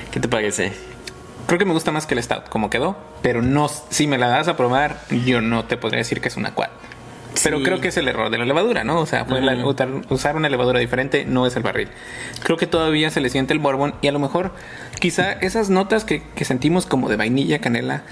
¿Qué 0.10 0.20
te 0.20 0.28
parece? 0.28 0.74
Creo 1.46 1.60
que 1.60 1.66
me 1.66 1.74
gusta 1.74 1.92
más 1.92 2.08
que 2.08 2.16
el 2.16 2.24
stout, 2.24 2.50
como 2.50 2.72
quedó, 2.72 2.98
pero 3.22 3.44
no, 3.44 3.70
si 3.70 4.08
me 4.08 4.18
la 4.18 4.30
das 4.30 4.48
a 4.48 4.58
probar, 4.58 5.02
yo 5.24 5.40
no 5.40 5.66
te 5.66 5.78
podría 5.78 6.00
decir 6.00 6.20
que 6.20 6.30
es 6.30 6.36
una 6.36 6.56
quad. 6.56 6.70
Pero 7.42 7.64
creo 7.64 7.82
que 7.82 7.88
es 7.88 7.98
el 7.98 8.08
error 8.08 8.30
de 8.30 8.38
la 8.38 8.46
levadura, 8.46 8.84
¿no? 8.84 9.00
O 9.00 9.06
sea, 9.06 9.26
usar 10.10 10.36
una 10.36 10.50
levadura 10.50 10.80
diferente 10.80 11.26
no 11.26 11.46
es 11.46 11.56
el 11.56 11.64
barril. 11.64 11.90
Creo 12.44 12.58
que 12.58 12.68
todavía 12.68 13.10
se 13.10 13.22
le 13.22 13.30
siente 13.30 13.54
el 13.54 13.60
bourbon 13.60 13.96
y 14.02 14.08
a 14.08 14.12
lo 14.12 14.20
mejor 14.20 14.52
quizá 15.00 15.32
esas 15.34 15.70
notas 15.70 16.06
que, 16.06 16.24
que 16.36 16.46
sentimos 16.46 16.86
como 16.86 17.10
de 17.10 17.16
vainilla, 17.16 17.60
canela, 17.60 18.04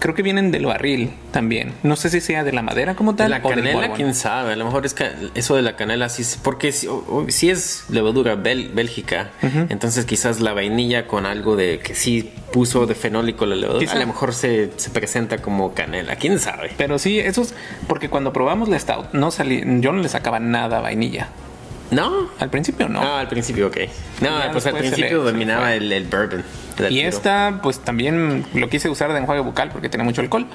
creo 0.00 0.14
que 0.14 0.22
vienen 0.22 0.50
del 0.50 0.66
barril 0.66 1.12
también. 1.30 1.74
No 1.84 1.94
sé 1.94 2.10
si 2.10 2.20
sea 2.20 2.42
de 2.42 2.52
la 2.52 2.62
madera 2.62 2.96
como 2.96 3.14
tal. 3.14 3.30
La 3.30 3.42
canela, 3.42 3.92
quién 3.92 4.14
sabe. 4.14 4.54
A 4.54 4.56
lo 4.56 4.64
mejor 4.64 4.84
es 4.84 4.94
que 4.94 5.10
eso 5.34 5.54
de 5.54 5.62
la 5.62 5.76
canela 5.76 6.08
sí, 6.08 6.24
porque 6.42 6.72
si, 6.72 7.50
es 7.50 7.84
levadura 7.88 8.34
bélgica, 8.34 9.30
entonces 9.68 10.06
quizás 10.06 10.40
la 10.40 10.52
vainilla 10.52 11.06
con 11.06 11.26
algo 11.26 11.54
de 11.54 11.78
que 11.78 11.94
sí 11.94 12.32
puso 12.52 12.86
de 12.86 12.96
fenólico 12.96 13.46
la 13.46 13.54
levadura, 13.54 13.92
a 13.92 13.98
lo 13.98 14.06
mejor 14.06 14.34
se, 14.34 14.70
presenta 14.92 15.38
como 15.38 15.74
canela. 15.74 16.16
Quién 16.16 16.40
sabe. 16.40 16.72
Pero 16.76 16.98
sí, 16.98 17.20
eso 17.20 17.42
es 17.42 17.54
porque 17.86 18.08
cuando 18.08 18.32
probamos 18.32 18.68
la 18.68 18.78
stout, 18.78 19.12
no 19.12 19.30
salí, 19.30 19.62
yo 19.80 19.92
no 19.92 20.00
le 20.02 20.08
sacaba 20.08 20.40
nada 20.40 20.80
vainilla. 20.80 21.28
¿No? 21.90 22.30
Al 22.38 22.50
principio 22.50 22.88
no. 22.88 23.02
No, 23.02 23.16
al 23.16 23.28
principio 23.28 23.66
ok. 23.66 23.78
No, 24.20 24.30
pues 24.52 24.66
al 24.66 24.76
principio 24.76 25.22
dominaba 25.22 25.74
el, 25.74 25.92
el, 25.92 26.04
bourbon. 26.04 26.44
Y 26.88 27.00
esta, 27.00 27.60
pues 27.62 27.80
también 27.80 28.46
lo 28.54 28.68
quise 28.68 28.88
usar 28.88 29.12
de 29.12 29.18
enjuague 29.18 29.42
bucal 29.42 29.70
porque 29.70 29.88
tiene 29.88 30.04
mucho 30.04 30.20
alcohol. 30.20 30.46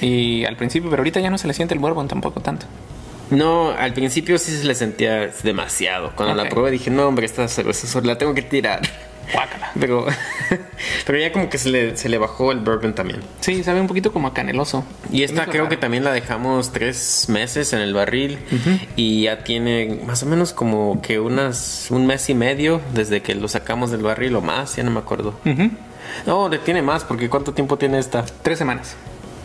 y 0.00 0.44
al 0.44 0.56
principio, 0.56 0.90
pero 0.90 1.00
ahorita 1.00 1.20
ya 1.20 1.30
no 1.30 1.38
se 1.38 1.48
le 1.48 1.54
siente 1.54 1.74
el 1.74 1.80
bourbon 1.80 2.08
tampoco 2.08 2.40
tanto. 2.40 2.66
No, 3.30 3.70
al 3.70 3.92
principio 3.92 4.38
sí 4.38 4.56
se 4.56 4.64
le 4.64 4.74
sentía 4.74 5.32
demasiado. 5.42 6.12
Cuando 6.14 6.34
la 6.34 6.48
probé 6.48 6.70
dije, 6.70 6.90
no, 6.90 7.08
hombre, 7.08 7.26
esta 7.26 7.48
cerveza 7.48 8.00
la 8.02 8.18
tengo 8.18 8.34
que 8.34 8.42
tirar. 8.42 8.82
Pero, 9.78 10.06
pero 11.06 11.18
ya 11.18 11.32
como 11.32 11.48
que 11.48 11.58
se 11.58 11.68
le, 11.68 11.96
se 11.96 12.08
le 12.08 12.18
bajó 12.18 12.52
el 12.52 12.60
bourbon 12.60 12.94
también. 12.94 13.20
Sí, 13.40 13.62
sabe 13.62 13.80
un 13.80 13.86
poquito 13.86 14.12
como 14.12 14.28
a 14.28 14.34
caneloso. 14.34 14.84
Y 15.10 15.22
esta 15.22 15.46
creo 15.46 15.68
que 15.68 15.76
también 15.76 16.04
la 16.04 16.12
dejamos 16.12 16.72
tres 16.72 17.26
meses 17.28 17.72
en 17.72 17.80
el 17.80 17.94
barril 17.94 18.38
y 18.96 19.22
ya 19.22 19.44
tiene 19.44 20.00
más 20.06 20.22
o 20.22 20.26
menos 20.26 20.52
como 20.52 21.00
que 21.02 21.20
unas 21.20 21.88
un 21.90 22.06
mes 22.06 22.28
y 22.30 22.34
medio 22.34 22.80
desde 22.94 23.22
que 23.22 23.34
lo 23.34 23.48
sacamos 23.48 23.90
del 23.90 24.02
barril 24.02 24.36
o 24.36 24.40
más, 24.40 24.76
ya 24.76 24.82
no 24.82 24.90
me 24.90 25.00
acuerdo. 25.00 25.34
No, 26.26 26.50
tiene 26.50 26.82
más 26.82 27.04
porque 27.04 27.28
¿cuánto 27.28 27.52
tiempo 27.52 27.76
tiene 27.76 27.98
esta? 27.98 28.24
Tres 28.42 28.58
semanas. 28.58 28.96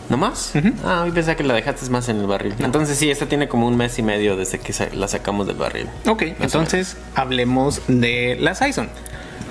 ¿No 0.08 0.16
más? 0.16 0.52
Ah, 0.84 1.02
hoy 1.04 1.10
pensé 1.10 1.36
que 1.36 1.42
la 1.42 1.54
dejaste 1.54 1.88
más 1.88 2.08
en 2.08 2.20
el 2.20 2.26
barril. 2.26 2.54
Entonces 2.58 2.98
sí, 2.98 3.10
esta 3.10 3.26
tiene 3.26 3.48
como 3.48 3.66
un 3.66 3.76
mes 3.76 3.98
y 3.98 4.02
medio 4.02 4.36
desde 4.36 4.58
que 4.58 4.74
la 4.94 5.08
sacamos 5.08 5.46
del 5.46 5.56
barril. 5.56 5.88
Ok, 6.06 6.22
entonces 6.40 6.96
hablemos 7.14 7.80
de 7.88 8.36
la 8.38 8.54
Saison. 8.54 8.88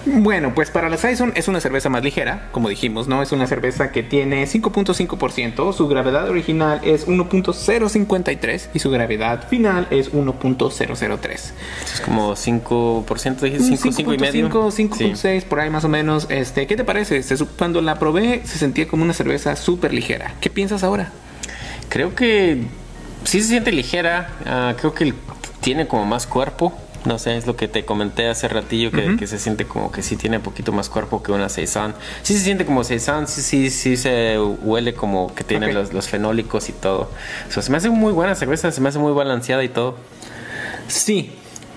Bueno, 0.06 0.54
pues 0.56 0.72
para 0.72 0.90
la 0.90 0.98
Saison 0.98 1.32
es 1.36 1.48
una 1.48 1.62
cerveza 1.62 1.90
más 1.90 2.04
ligera, 2.04 2.50
como 2.52 2.70
dijimos, 2.70 3.08
¿no? 3.08 3.22
Es 3.22 3.32
una 3.32 3.46
cerveza 3.46 3.92
que 3.92 4.02
tiene 4.02 4.46
5.5%, 4.46 5.74
su 5.74 5.88
gravedad 5.88 6.28
original 6.28 6.82
es 6.84 7.08
1.053 7.08 8.70
y 8.74 8.80
su 8.80 8.90
gravedad 8.90 9.48
final 9.48 9.88
es 9.92 10.12
1.003. 10.12 11.32
Es 11.32 12.02
como 12.04 12.34
5%, 12.34 13.40
dijiste 13.42 13.78
5, 13.78 13.92
5 13.92 14.14
y 14.14 14.18
medio. 14.18 14.50
5.6 14.50 15.44
por 15.44 15.60
ahí 15.60 15.70
más 15.70 15.84
o 15.84 15.90
menos. 15.90 16.26
Este, 16.30 16.66
¿qué 16.66 16.76
te 16.76 16.84
parece? 16.84 17.22
Cuando 17.58 17.82
la 17.82 18.00
probé 18.00 18.42
se 18.44 18.58
sentía 18.58 18.88
como 18.88 19.04
una 19.04 19.14
cerveza 19.14 19.56
súper 19.56 19.94
ligera. 19.94 20.34
¿Qué 20.42 20.50
piensas 20.50 20.84
ahora? 20.84 21.12
Creo 21.90 22.16
que 22.16 22.64
sí 23.24 23.42
se 23.42 23.50
siente 23.50 23.72
ligera, 23.72 24.30
uh, 24.42 24.76
creo 24.80 24.94
que 24.94 25.14
tiene 25.60 25.88
como 25.88 26.06
más 26.06 26.26
cuerpo. 26.26 26.74
No 27.04 27.18
sé, 27.18 27.36
es 27.36 27.48
lo 27.48 27.56
que 27.56 27.68
te 27.68 27.84
comenté 27.84 28.28
hace 28.28 28.48
ratillo, 28.48 28.92
que, 28.92 29.26
se 29.26 29.40
siente 29.40 29.66
como 29.66 29.92
que 29.92 30.04
sí 30.04 30.16
tiene 30.16 30.38
un 30.38 30.44
poquito 30.44 30.72
más 30.72 30.88
cuerpo 30.90 31.24
que 31.24 31.32
una 31.32 31.50
Saison. 31.50 31.96
Sí 32.22 32.36
se 32.36 32.44
siente 32.44 32.66
como 32.66 32.84
Saison, 32.84 33.28
sí, 33.28 33.42
sí, 33.42 33.70
sí 33.72 33.98
se 33.98 34.38
huele 34.40 34.94
como 34.94 35.34
que 35.34 35.44
tiene 35.44 35.74
los, 35.74 35.94
los, 35.94 36.08
fenólicos 36.08 36.70
y 36.70 36.74
todo. 36.74 37.10
O 37.50 37.52
sea, 37.52 37.64
se 37.64 37.72
me 37.72 37.78
hace 37.78 37.90
muy 37.90 38.14
buena 38.14 38.36
cerveza, 38.36 38.72
se 38.72 38.82
me 38.82 38.90
hace 38.90 39.00
muy 39.00 39.14
balanceada 39.14 39.64
y 39.64 39.70
todo. 39.70 39.98
Sí, 40.88 41.32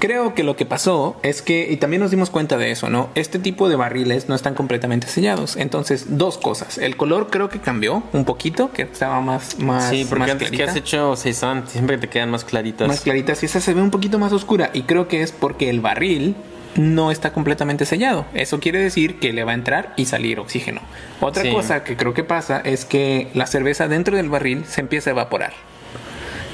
creo 0.05 0.35
que 0.35 0.43
lo 0.43 0.55
que 0.55 0.67
pasó 0.67 1.17
es 1.23 1.41
que, 1.41 1.67
y 1.71 1.79
también 1.79 2.03
nos 2.03 2.11
dimos 2.11 2.29
cuenta 2.29 2.59
de 2.59 2.71
eso, 2.71 2.91
¿no? 2.91 3.09
Este 3.15 3.39
tipo 3.39 3.71
de 3.71 3.77
barriles 3.77 4.29
no 4.29 4.35
están 4.35 4.53
completamente 4.53 5.07
sellados. 5.07 5.57
Entonces, 5.57 6.19
dos 6.19 6.37
cosas. 6.37 6.77
El 6.77 6.99
color 6.99 7.29
creo 7.31 7.49
que 7.49 7.59
cambió 7.59 8.03
un 8.13 8.27
poquito, 8.27 8.71
que 8.71 8.83
estaba 8.83 9.23
más, 9.23 9.59
más, 9.61 9.89
sí, 9.89 10.05
porque 10.07 10.31
antes 10.31 10.51
que 10.51 10.63
has 10.63 10.77
hecho 10.77 11.17
Saison 11.17 11.65
siempre 11.67 11.97
te 11.97 12.09
quedan 12.09 12.31
más 12.31 12.45
claritas. 12.45 12.87
Más 12.87 13.01
claritas 13.01 13.43
y 13.43 13.47
esa 13.47 13.63
se 13.63 13.73
ve 13.73 13.81
un 13.81 13.91
poquito 13.91 14.19
más 14.19 14.31
oscura. 14.35 14.69
Y 14.75 14.83
creo 14.83 15.09
que 15.09 15.23
es 15.23 15.33
porque 15.33 15.71
el 15.71 15.81
barril 15.81 16.37
no 16.77 17.11
está 17.11 17.33
completamente 17.33 17.87
sellado. 17.87 18.27
Eso 18.35 18.61
quiere 18.61 18.81
decir 18.81 19.19
que 19.19 19.33
le 19.33 19.43
va 19.45 19.53
a 19.53 19.55
entrar 19.55 19.95
y 19.97 20.05
salir 20.05 20.39
oxígeno. 20.39 20.83
Otra 21.23 21.51
cosa 21.51 21.83
que 21.83 21.97
creo 21.97 22.13
que 22.13 22.25
pasa 22.25 22.61
es 22.61 22.85
que 22.85 23.31
la 23.33 23.47
cerveza 23.47 23.89
dentro 23.89 24.19
del 24.19 24.29
barril 24.29 24.67
se 24.67 24.83
empieza 24.83 25.09
a 25.09 25.13
evaporar. 25.13 25.55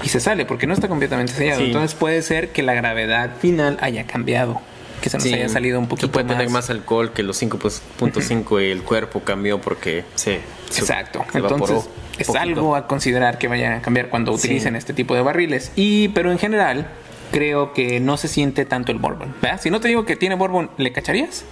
Y 0.02 0.08
se 0.08 0.20
sale 0.20 0.46
porque 0.46 0.66
no 0.66 0.74
está 0.74 0.88
completamente 0.88 1.32
sellado. 1.32 1.60
Entonces 1.60 1.94
puede 1.94 2.22
ser 2.22 2.50
que 2.50 2.62
la 2.62 2.74
gravedad 2.74 3.36
final 3.40 3.78
haya 3.80 4.06
cambiado 4.06 4.60
que 5.00 5.08
se 5.08 5.16
nos 5.16 5.26
haya 5.26 5.48
salido 5.48 5.78
un 5.78 5.88
poquito 5.88 6.12
puede 6.12 6.26
tener 6.26 6.50
más 6.50 6.68
alcohol 6.68 7.12
que 7.12 7.22
los 7.22 7.40
5.5 7.42 8.62
y 8.62 8.70
el 8.70 8.82
cuerpo 8.82 9.20
cambió 9.20 9.60
porque 9.60 10.04
sí. 10.14 10.38
Exacto. 10.76 11.24
Entonces 11.32 11.88
es 12.18 12.28
algo 12.34 12.76
a 12.76 12.86
considerar 12.86 13.38
que 13.38 13.48
vaya 13.48 13.76
a 13.76 13.82
cambiar 13.82 14.08
cuando 14.08 14.32
utilicen 14.32 14.76
este 14.76 14.92
tipo 14.92 15.14
de 15.14 15.22
barriles. 15.22 15.72
Y 15.74 16.08
pero 16.08 16.30
en 16.30 16.38
general 16.38 16.88
creo 17.32 17.72
que 17.72 18.00
no 18.00 18.16
se 18.16 18.28
siente 18.28 18.64
tanto 18.64 18.92
el 18.92 18.98
bourbon. 18.98 19.34
Si 19.60 19.70
no 19.70 19.80
te 19.80 19.88
digo 19.88 20.04
que 20.04 20.16
tiene 20.16 20.34
bourbon, 20.34 20.70
¿le 20.76 20.92
cacharías? 20.92 21.44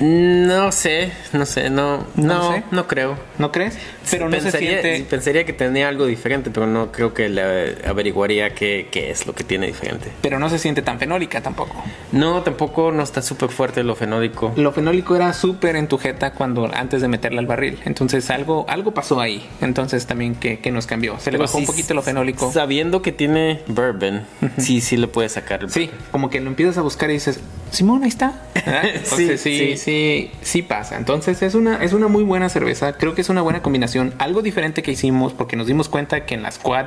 No 0.00 0.72
sé, 0.72 1.10
no 1.32 1.46
sé, 1.46 1.70
no, 1.70 2.04
no, 2.16 2.62
no, 2.70 2.86
creo. 2.86 3.16
¿No 3.38 3.50
crees? 3.50 3.78
Pero 4.10 4.26
no 4.26 4.32
pensaría, 4.32 4.82
pensaría 5.08 5.44
que 5.44 5.52
tenía 5.52 5.88
algo 5.88 6.06
diferente, 6.06 6.50
pero 6.50 6.66
no 6.66 6.92
creo 6.92 7.14
que 7.14 7.28
le 7.28 7.76
averiguaría 7.86 8.54
qué, 8.54 8.88
qué, 8.90 9.10
es 9.10 9.26
lo 9.26 9.34
que 9.34 9.42
tiene 9.42 9.66
diferente. 9.66 10.10
Pero 10.20 10.38
no 10.38 10.50
se 10.50 10.58
siente 10.58 10.82
tan 10.82 10.98
fenólica 10.98 11.40
tampoco. 11.40 11.82
No, 12.12 12.42
tampoco 12.42 12.92
no 12.92 13.02
está 13.02 13.22
súper 13.22 13.48
fuerte 13.48 13.82
lo 13.84 13.96
fenólico. 13.96 14.52
Lo 14.56 14.72
fenólico 14.72 15.16
era 15.16 15.32
súper 15.32 15.76
en 15.76 15.88
tu 15.88 15.96
jeta 15.98 16.32
cuando 16.32 16.70
antes 16.72 17.00
de 17.00 17.08
meterla 17.08 17.40
al 17.40 17.46
barril. 17.46 17.78
Entonces 17.84 18.28
algo, 18.30 18.66
algo 18.68 18.92
pasó 18.92 19.20
ahí. 19.20 19.48
Entonces 19.62 20.06
también 20.06 20.34
que, 20.34 20.60
nos 20.70 20.86
cambió. 20.86 21.18
Se 21.20 21.32
le 21.32 21.38
bajó 21.38 21.58
un 21.58 21.66
poquito 21.66 21.94
lo 21.94 22.02
fenólico. 22.02 22.52
Sabiendo 22.52 23.00
que 23.00 23.12
tiene 23.12 23.62
bourbon, 23.66 24.24
sí, 24.58 24.80
sí 24.80 24.96
le 24.96 25.08
puedes 25.08 25.32
sacar. 25.32 25.62
El 25.62 25.70
sí, 25.70 25.90
como 26.10 26.28
que 26.28 26.40
lo 26.40 26.48
empiezas 26.48 26.76
a 26.76 26.82
buscar 26.82 27.08
y 27.08 27.14
dices, 27.14 27.40
Simón, 27.70 28.02
ahí 28.02 28.08
está. 28.08 28.42
sí, 29.04 29.38
sí, 29.38 29.76
sí 29.76 29.85
sí, 29.86 30.32
sí 30.42 30.62
pasa. 30.62 30.96
Entonces 30.96 31.40
es 31.42 31.54
una, 31.54 31.82
es 31.82 31.92
una 31.92 32.08
muy 32.08 32.24
buena 32.24 32.48
cerveza. 32.48 32.94
Creo 32.94 33.14
que 33.14 33.20
es 33.20 33.28
una 33.28 33.40
buena 33.40 33.62
combinación. 33.62 34.14
Algo 34.18 34.42
diferente 34.42 34.82
que 34.82 34.90
hicimos 34.90 35.32
porque 35.32 35.54
nos 35.54 35.68
dimos 35.68 35.88
cuenta 35.88 36.26
que 36.26 36.34
en 36.34 36.42
la 36.42 36.50
squad 36.50 36.86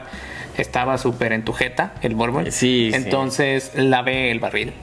estaba 0.57 0.97
súper 0.97 1.31
en 1.31 1.45
tu 1.45 1.53
jeta 1.53 1.93
el 2.01 2.15
bourbon. 2.15 2.51
Sí. 2.51 2.91
Entonces 2.93 3.71
lavé 3.75 4.31
el 4.31 4.39
barril. 4.39 4.73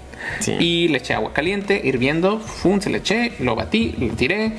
Y 0.59 0.89
le 0.89 0.99
eché 0.99 1.13
agua 1.13 1.35
caliente, 1.35 1.81
hirviendo, 1.85 2.41
fum, 2.41 2.81
se 2.81 2.89
le 2.89 2.99
eché, 2.99 3.33
lo 3.39 3.55
batí, 3.55 3.95
lo 3.99 4.09
tiré, 4.15 4.53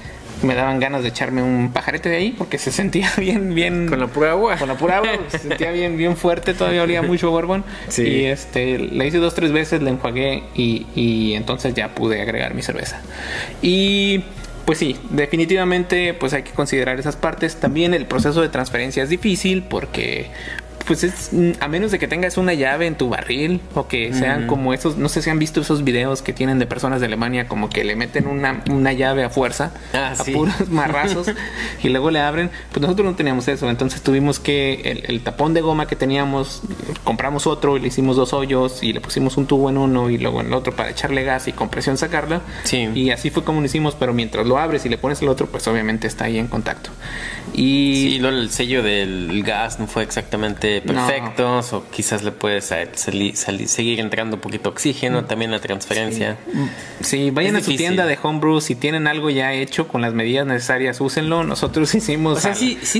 me 0.44 0.56
daban 0.56 0.80
ganas 0.80 1.04
de 1.04 1.10
echarme 1.10 1.42
un 1.42 1.72
pajarete 1.72 2.10
de 2.10 2.18
ahí 2.18 2.36
porque 2.38 2.58
se 2.58 2.72
sentía 2.72 3.12
bien, 3.18 3.56
bien. 3.56 3.88
Con 3.88 4.00
la 4.00 4.08
pura 4.08 4.32
agua. 4.32 4.58
Con 4.58 4.68
la 4.68 4.76
pura 4.76 4.98
agua, 4.98 5.12
se 5.28 5.40
sentía 5.40 5.72
bien, 5.72 5.98
bien 5.98 6.18
fuerte, 6.18 6.54
todavía 6.54 6.84
olía 6.84 7.02
mucho 7.04 7.32
Borbón. 7.32 7.64
Sí. 7.88 8.04
Y 8.04 8.26
este, 8.26 8.80
la 8.80 9.06
hice 9.06 9.18
dos, 9.18 9.36
tres 9.36 9.52
veces, 9.52 9.82
la 9.82 9.90
enjuagué 9.90 10.44
y, 10.56 10.86
y 10.96 11.34
entonces 11.34 11.74
ya 11.74 11.90
pude 11.90 12.22
agregar 12.22 12.54
mi 12.54 12.62
cerveza. 12.62 13.02
Y 13.62 14.24
pues 14.66 14.80
sí, 14.80 14.98
definitivamente 15.12 16.14
pues 16.14 16.34
hay 16.34 16.44
que 16.44 16.52
considerar 16.52 17.00
esas 17.00 17.16
partes. 17.16 17.56
También 17.56 17.94
el 17.94 18.06
proceso 18.06 18.42
de 18.42 18.50
transferencia 18.50 19.04
es 19.04 19.10
difícil 19.10 19.64
porque 19.64 20.30
pues 20.88 21.04
es 21.04 21.30
mm, 21.34 21.52
a 21.60 21.68
menos 21.68 21.92
de 21.92 22.00
que 22.00 22.08
tengas 22.08 22.38
una 22.38 22.54
llave 22.54 22.88
en 22.88 22.96
tu 22.96 23.10
barril 23.10 23.62
o 23.76 23.88
que 23.88 24.14
sean 24.14 24.48
como 24.48 24.74
esos, 24.74 24.98
no 24.98 25.10
sé 25.10 25.22
si 25.22 25.30
han 25.30 25.38
visto 25.38 25.62
esos 25.62 25.84
videos 25.84 26.22
que 26.22 26.34
tienen 26.34 26.60
de 26.60 26.66
personas 26.66 27.02
de 27.02 27.08
Alemania 27.08 27.48
como 27.48 27.70
que 27.70 27.84
le 27.84 27.96
meten 27.96 28.28
una, 28.28 28.64
una 28.70 28.94
llave 28.94 29.24
a 29.24 29.30
fuerza, 29.30 29.72
ah, 29.94 30.14
a 30.18 30.24
puros 30.24 30.68
marrazos 30.70 31.28
y 31.84 31.90
luego 31.90 32.10
le 32.10 32.20
abren, 32.20 32.50
pues 32.72 32.82
nosotros 32.82 33.06
no 33.06 33.16
teníamos 33.16 33.48
eso, 33.48 33.70
entonces 33.70 34.02
tuvimos 34.02 34.40
que 34.40 35.04
el, 35.08 35.22
tapón 35.22 35.54
de 35.54 35.62
goma 35.62 35.88
que 35.88 35.96
teníamos, 35.96 36.62
compramos 37.04 37.48
otro 37.48 37.76
y 37.76 37.82
le 37.82 37.90
hicimos 37.90 38.16
dos 38.16 38.34
hoyos 38.34 38.82
y 38.82 38.94
le 38.94 39.02
pusimos 39.02 39.36
un 39.36 39.46
tubo 39.46 39.70
en 39.70 39.78
uno 39.78 40.10
y 40.10 40.18
luego 40.18 40.40
en 40.40 40.48
el 40.48 40.54
otro 40.54 40.76
para 40.76 40.90
echarle 40.90 41.24
gas 41.24 41.48
y 41.48 41.52
con 41.52 41.70
presión 41.70 41.98
sacarla. 41.98 42.42
Sí. 42.64 42.90
Y 42.96 43.10
así 43.10 43.30
fue 43.30 43.44
como 43.44 43.60
lo 43.60 43.66
hicimos, 43.66 43.96
pero 43.96 44.14
mientras 44.14 44.46
lo 44.46 44.58
abres 44.58 44.86
y 44.86 44.90
le 44.90 44.98
pones 44.98 45.22
el 45.22 45.28
otro, 45.28 45.48
pues 45.48 45.68
obviamente 45.68 46.08
está 46.08 46.26
ahí 46.26 46.38
en 46.38 46.48
contacto. 46.48 46.92
Y 47.54 48.20
sí, 48.20 48.26
el 48.26 48.52
sello 48.52 48.84
del 48.84 49.44
gas 49.44 49.80
no 49.80 49.88
fue 49.88 50.04
exactamente 50.04 50.77
perfectos 50.82 51.74
o 51.74 51.86
quizás 51.90 52.24
le 52.24 52.32
puedes 52.32 52.74
seguir 53.66 54.00
entrando 54.00 54.36
un 54.36 54.42
poquito 54.42 54.70
oxígeno, 54.70 55.26
también 55.26 55.52
la 55.52 55.60
transferencia. 55.60 56.38
Sí, 57.02 57.32
vayan 57.32 57.56
a 57.56 57.62
su 57.62 57.76
tienda 57.76 58.06
de 58.06 58.18
homebrew, 58.22 58.62
si 58.62 58.76
tienen 58.76 59.08
algo 59.08 59.30
ya 59.30 59.54
hecho 59.54 59.88
con 59.88 60.02
las 60.02 60.14
medidas 60.14 60.46
necesarias, 60.46 61.00
úsenlo. 61.02 61.44
Nosotros 61.44 61.94
hicimos 61.96 62.44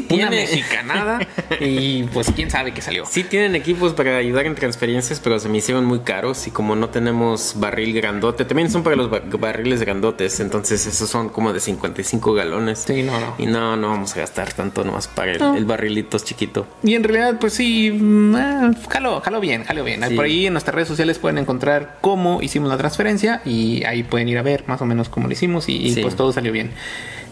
una 0.10 0.30
mexicanada 0.30 1.20
y 1.60 2.04
pues 2.04 2.32
quién 2.36 2.50
sabe 2.50 2.74
qué 2.74 2.82
salió. 2.82 3.06
Sí 3.06 3.24
tienen 3.24 3.56
equipos 3.56 3.94
para 3.94 4.18
ayudar 4.18 4.46
en 4.46 4.56
transferencias, 4.56 5.20
pero 5.20 5.40
se 5.40 5.50
me 5.50 5.58
hicieron 5.58 5.86
muy 5.86 6.00
caros 6.00 6.48
y 6.48 6.52
como 6.52 6.76
no 6.76 6.90
tenemos 6.90 7.54
barril 7.58 7.94
grandote, 7.94 8.46
también 8.46 8.72
son 8.72 8.84
para 8.84 8.96
los 8.96 9.10
barriles 9.40 9.82
grandotes, 9.82 10.40
entonces 10.40 10.86
esos 10.86 11.10
son 11.10 11.30
como 11.30 11.54
de 11.54 11.60
55 11.60 12.34
galones. 12.34 12.84
Sí, 12.88 13.04
no, 13.04 13.20
no. 13.20 13.36
Y 13.38 13.46
no, 13.46 13.76
no 13.76 13.90
vamos 13.90 14.16
a 14.16 14.20
gastar 14.20 14.54
tanto 14.54 14.84
nomás 14.84 15.08
para 15.08 15.32
el, 15.32 15.42
el 15.58 15.66
barrilito 15.66 16.18
chiquito. 16.20 16.68
Y 16.84 16.96
en 16.96 17.04
realidad, 17.04 17.38
pues 17.40 17.54
sí, 17.54 17.67
y 17.68 17.92
mm, 17.92 18.36
eh, 18.36 18.72
jalo, 18.90 19.42
bien, 19.42 19.64
jalo 19.64 19.84
bien. 19.84 20.02
Por 20.16 20.26
ahí 20.26 20.48
en 20.48 20.54
nuestras 20.54 20.74
redes 20.74 20.88
sociales 20.88 21.20
pueden 21.20 21.38
encontrar 21.38 21.98
cómo 22.02 22.42
hicimos 22.42 22.70
la 22.70 22.78
transferencia 22.78 23.42
y 23.46 23.84
ahí 23.84 24.04
pueden 24.04 24.30
ir 24.30 24.38
a 24.38 24.42
ver 24.42 24.64
más 24.68 24.82
o 24.82 24.86
menos 24.86 25.10
cómo 25.10 25.28
lo 25.28 25.34
hicimos 25.34 25.68
y, 25.68 25.96
pues 26.02 26.16
todo 26.16 26.32
salió 26.32 26.52
bien. 26.52 26.72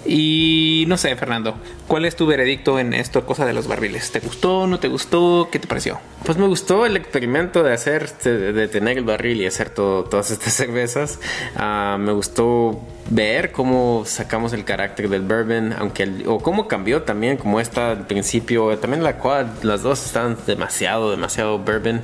Y 0.06 0.86
no 0.88 0.98
sé, 0.98 1.16
Fernando, 1.16 1.56
¿cuál 1.88 2.06
es 2.06 2.16
tu 2.16 2.28
veredicto 2.28 2.80
en 2.80 2.94
esto, 2.94 3.26
cosa 3.26 3.46
de 3.46 3.54
los 3.54 3.68
barriles? 3.68 4.12
¿Te 4.12 4.20
gustó? 4.20 4.68
¿No 4.68 4.80
te 4.80 4.88
gustó? 4.88 5.50
¿Qué 5.52 5.60
te 5.60 5.68
pareció? 5.68 6.00
Pues 6.24 6.38
me 6.38 6.48
gustó 6.48 6.86
el 6.86 6.96
experimento 6.96 7.64
de 7.64 7.74
hacer, 7.74 8.16
de, 8.20 8.68
tener 8.68 8.98
el 8.98 9.04
barril 9.04 9.42
y 9.42 9.48
hacer 9.48 9.70
todas 9.70 10.32
estas 10.32 10.54
cervezas. 10.54 11.20
Ah, 11.56 11.98
me 12.00 12.12
gustó 12.12 12.80
ver 13.10 13.52
cómo 13.52 14.04
sacamos 14.06 14.54
el 14.54 14.64
carácter 14.64 15.10
del 15.10 15.22
bourbon, 15.22 15.74
aunque 15.74 16.24
o 16.28 16.40
cómo 16.40 16.68
cambió 16.68 17.04
también, 17.04 17.38
como 17.38 17.60
esta 17.60 17.92
al 17.92 18.08
principio, 18.08 18.78
también 18.80 19.04
la 19.04 19.18
cual 19.18 19.52
las 19.62 19.84
dos 19.84 20.06
están 20.06 20.38
demasiado, 20.48 21.12
demasiado 21.12 21.60
bourbon 21.60 22.02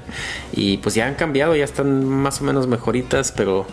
y 0.51 0.77
pues 0.77 0.95
ya 0.95 1.07
han 1.07 1.15
cambiado, 1.15 1.55
ya 1.55 1.65
están 1.65 2.05
más 2.05 2.41
o 2.41 2.43
menos 2.43 2.67
mejoritas, 2.67 3.31
pero 3.31 3.65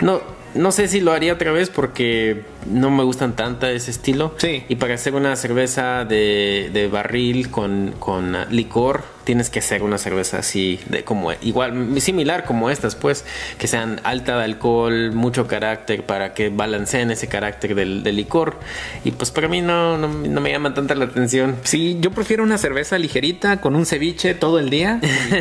no, 0.00 0.20
no 0.54 0.72
sé 0.72 0.88
si 0.88 1.00
lo 1.00 1.12
haría 1.12 1.34
otra 1.34 1.52
vez 1.52 1.70
porque 1.70 2.42
no 2.66 2.90
me 2.90 3.04
gustan 3.04 3.36
tanto 3.36 3.66
ese 3.66 3.90
estilo. 3.90 4.34
Sí. 4.38 4.64
Y 4.68 4.76
para 4.76 4.94
hacer 4.94 5.14
una 5.14 5.36
cerveza 5.36 6.04
de, 6.04 6.70
de 6.72 6.88
barril 6.88 7.50
con, 7.50 7.94
con 7.98 8.36
licor, 8.50 9.04
tienes 9.28 9.50
que 9.50 9.58
hacer 9.58 9.82
una 9.82 9.98
cerveza 9.98 10.38
así, 10.38 10.80
de 10.86 11.04
como 11.04 11.30
igual, 11.42 12.00
similar 12.00 12.46
como 12.46 12.70
estas, 12.70 12.94
pues, 12.94 13.26
que 13.58 13.66
sean 13.66 14.00
alta 14.02 14.38
de 14.38 14.44
alcohol, 14.44 15.12
mucho 15.12 15.46
carácter, 15.46 16.02
para 16.04 16.32
que 16.32 16.48
balanceen 16.48 17.10
ese 17.10 17.28
carácter 17.28 17.74
del, 17.74 18.04
licor. 18.04 18.56
Y 19.04 19.10
pues 19.10 19.30
para 19.30 19.46
mí 19.46 19.60
no, 19.60 19.98
no, 19.98 20.08
me 20.08 20.50
llama 20.50 20.72
tanta 20.72 20.94
la 20.94 21.04
atención. 21.04 21.56
Sí, 21.64 21.98
yo 22.00 22.10
prefiero 22.10 22.42
una 22.42 22.56
cerveza 22.56 22.96
ligerita 22.96 23.60
con 23.60 23.76
un 23.76 23.84
ceviche 23.84 24.32
todo 24.32 24.58
el 24.58 24.70
día. 24.70 24.98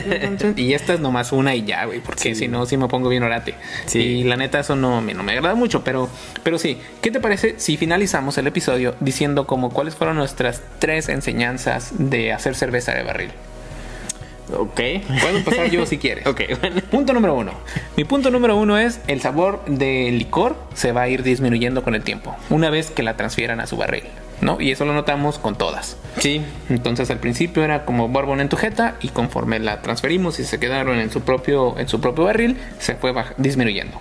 y 0.58 0.73
esta 0.73 0.95
es 0.95 1.00
nomás 1.00 1.32
una 1.32 1.56
y 1.56 1.63
ya, 1.63 1.86
güey, 1.86 2.02
porque 2.02 2.36
si 2.36 2.50
no, 2.50 2.65
sí 2.65 2.76
me 2.76 2.89
pongo 2.89 3.08
bien 3.08 3.23
orate. 3.23 3.56
Sí. 3.86 4.00
Y 4.00 4.23
la 4.26 4.36
neta, 4.36 4.60
eso 4.60 4.76
no, 4.76 5.00
no 5.00 5.23
me 5.23 5.32
agrada 5.32 5.56
mucho, 5.56 5.86
pero, 5.86 6.10
pero 6.43 6.60
sí. 6.60 6.78
¿Qué 7.02 7.10
te 7.10 7.21
parece 7.21 7.56
si 7.58 7.78
finalizamos 7.78 8.38
el 8.38 8.47
episodio 8.47 8.95
diciendo 9.00 9.47
como 9.47 9.69
cuáles 9.69 9.95
fueron 9.95 10.17
nuestras 10.17 10.62
tres 10.80 11.08
enseñanzas 11.08 11.93
de 11.97 12.34
hacer 12.34 12.54
cerveza 12.54 12.93
de 12.93 13.04
barril? 13.04 13.32
Ok. 14.54 14.82
Puedo 15.22 15.38
empezar 15.38 15.70
yo 15.70 15.86
si 15.86 15.98
quieres. 15.98 16.26
Ok. 16.28 16.42
Punto 16.92 17.14
número 17.14 17.36
uno. 17.36 17.52
Mi 17.96 18.04
punto 18.04 18.32
número 18.32 18.56
uno 18.56 18.78
es 18.78 19.02
el 19.08 19.22
sabor 19.22 19.64
del 19.66 20.18
licor 20.18 20.56
se 20.74 20.92
va 20.92 21.02
a 21.04 21.10
ir 21.10 21.24
disminuyendo 21.24 21.84
con 21.84 21.96
el 21.96 22.04
tiempo, 22.04 22.36
una 22.50 22.70
vez 22.70 22.92
que 22.92 23.04
la 23.04 23.18
transfieran 23.18 23.60
a 23.60 23.68
su 23.68 23.78
barril. 23.78 24.04
¿no? 24.42 24.62
Y 24.62 24.72
eso 24.72 24.86
lo 24.86 24.94
notamos 24.94 25.40
con 25.40 25.56
todas. 25.56 25.98
Sí. 26.20 26.42
Entonces 26.70 27.10
al 27.10 27.20
principio 27.20 27.64
era 27.64 27.86
como 27.86 28.08
bourbon 28.08 28.40
en 28.40 28.50
tu 28.50 28.58
jeta 28.58 28.96
y 29.02 29.10
conforme 29.10 29.60
la 29.60 29.82
transferimos 29.82 30.40
y 30.40 30.44
se 30.44 30.60
quedaron 30.60 31.00
en 31.00 31.12
su 31.12 31.22
propio, 31.22 31.78
en 31.80 31.88
su 31.88 32.00
propio 32.00 32.26
barril, 32.26 32.58
se 32.80 32.96
fue 32.96 33.14
disminuyendo. 33.38 34.00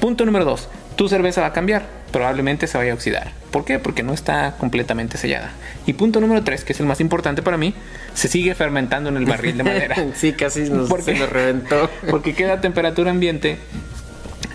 Punto 0.00 0.24
número 0.24 0.44
dos. 0.44 0.68
Tu 0.96 1.08
cerveza 1.08 1.40
va 1.40 1.48
a 1.48 1.52
cambiar. 1.52 1.86
Probablemente 2.12 2.66
se 2.66 2.78
vaya 2.78 2.92
a 2.92 2.94
oxidar. 2.94 3.32
¿Por 3.50 3.64
qué? 3.64 3.78
Porque 3.78 4.02
no 4.02 4.12
está 4.12 4.54
completamente 4.58 5.18
sellada. 5.18 5.50
Y 5.86 5.94
punto 5.94 6.20
número 6.20 6.42
tres, 6.44 6.64
que 6.64 6.72
es 6.72 6.80
el 6.80 6.86
más 6.86 7.00
importante 7.00 7.42
para 7.42 7.56
mí, 7.56 7.74
se 8.14 8.28
sigue 8.28 8.54
fermentando 8.54 9.10
en 9.10 9.16
el 9.16 9.26
barril 9.26 9.56
de 9.56 9.64
madera. 9.64 9.96
sí, 10.14 10.32
casi 10.32 10.70
nos, 10.70 10.88
se 11.04 11.14
nos 11.14 11.30
reventó. 11.30 11.90
porque 12.10 12.34
queda 12.34 12.54
a 12.54 12.60
temperatura 12.60 13.10
ambiente 13.10 13.58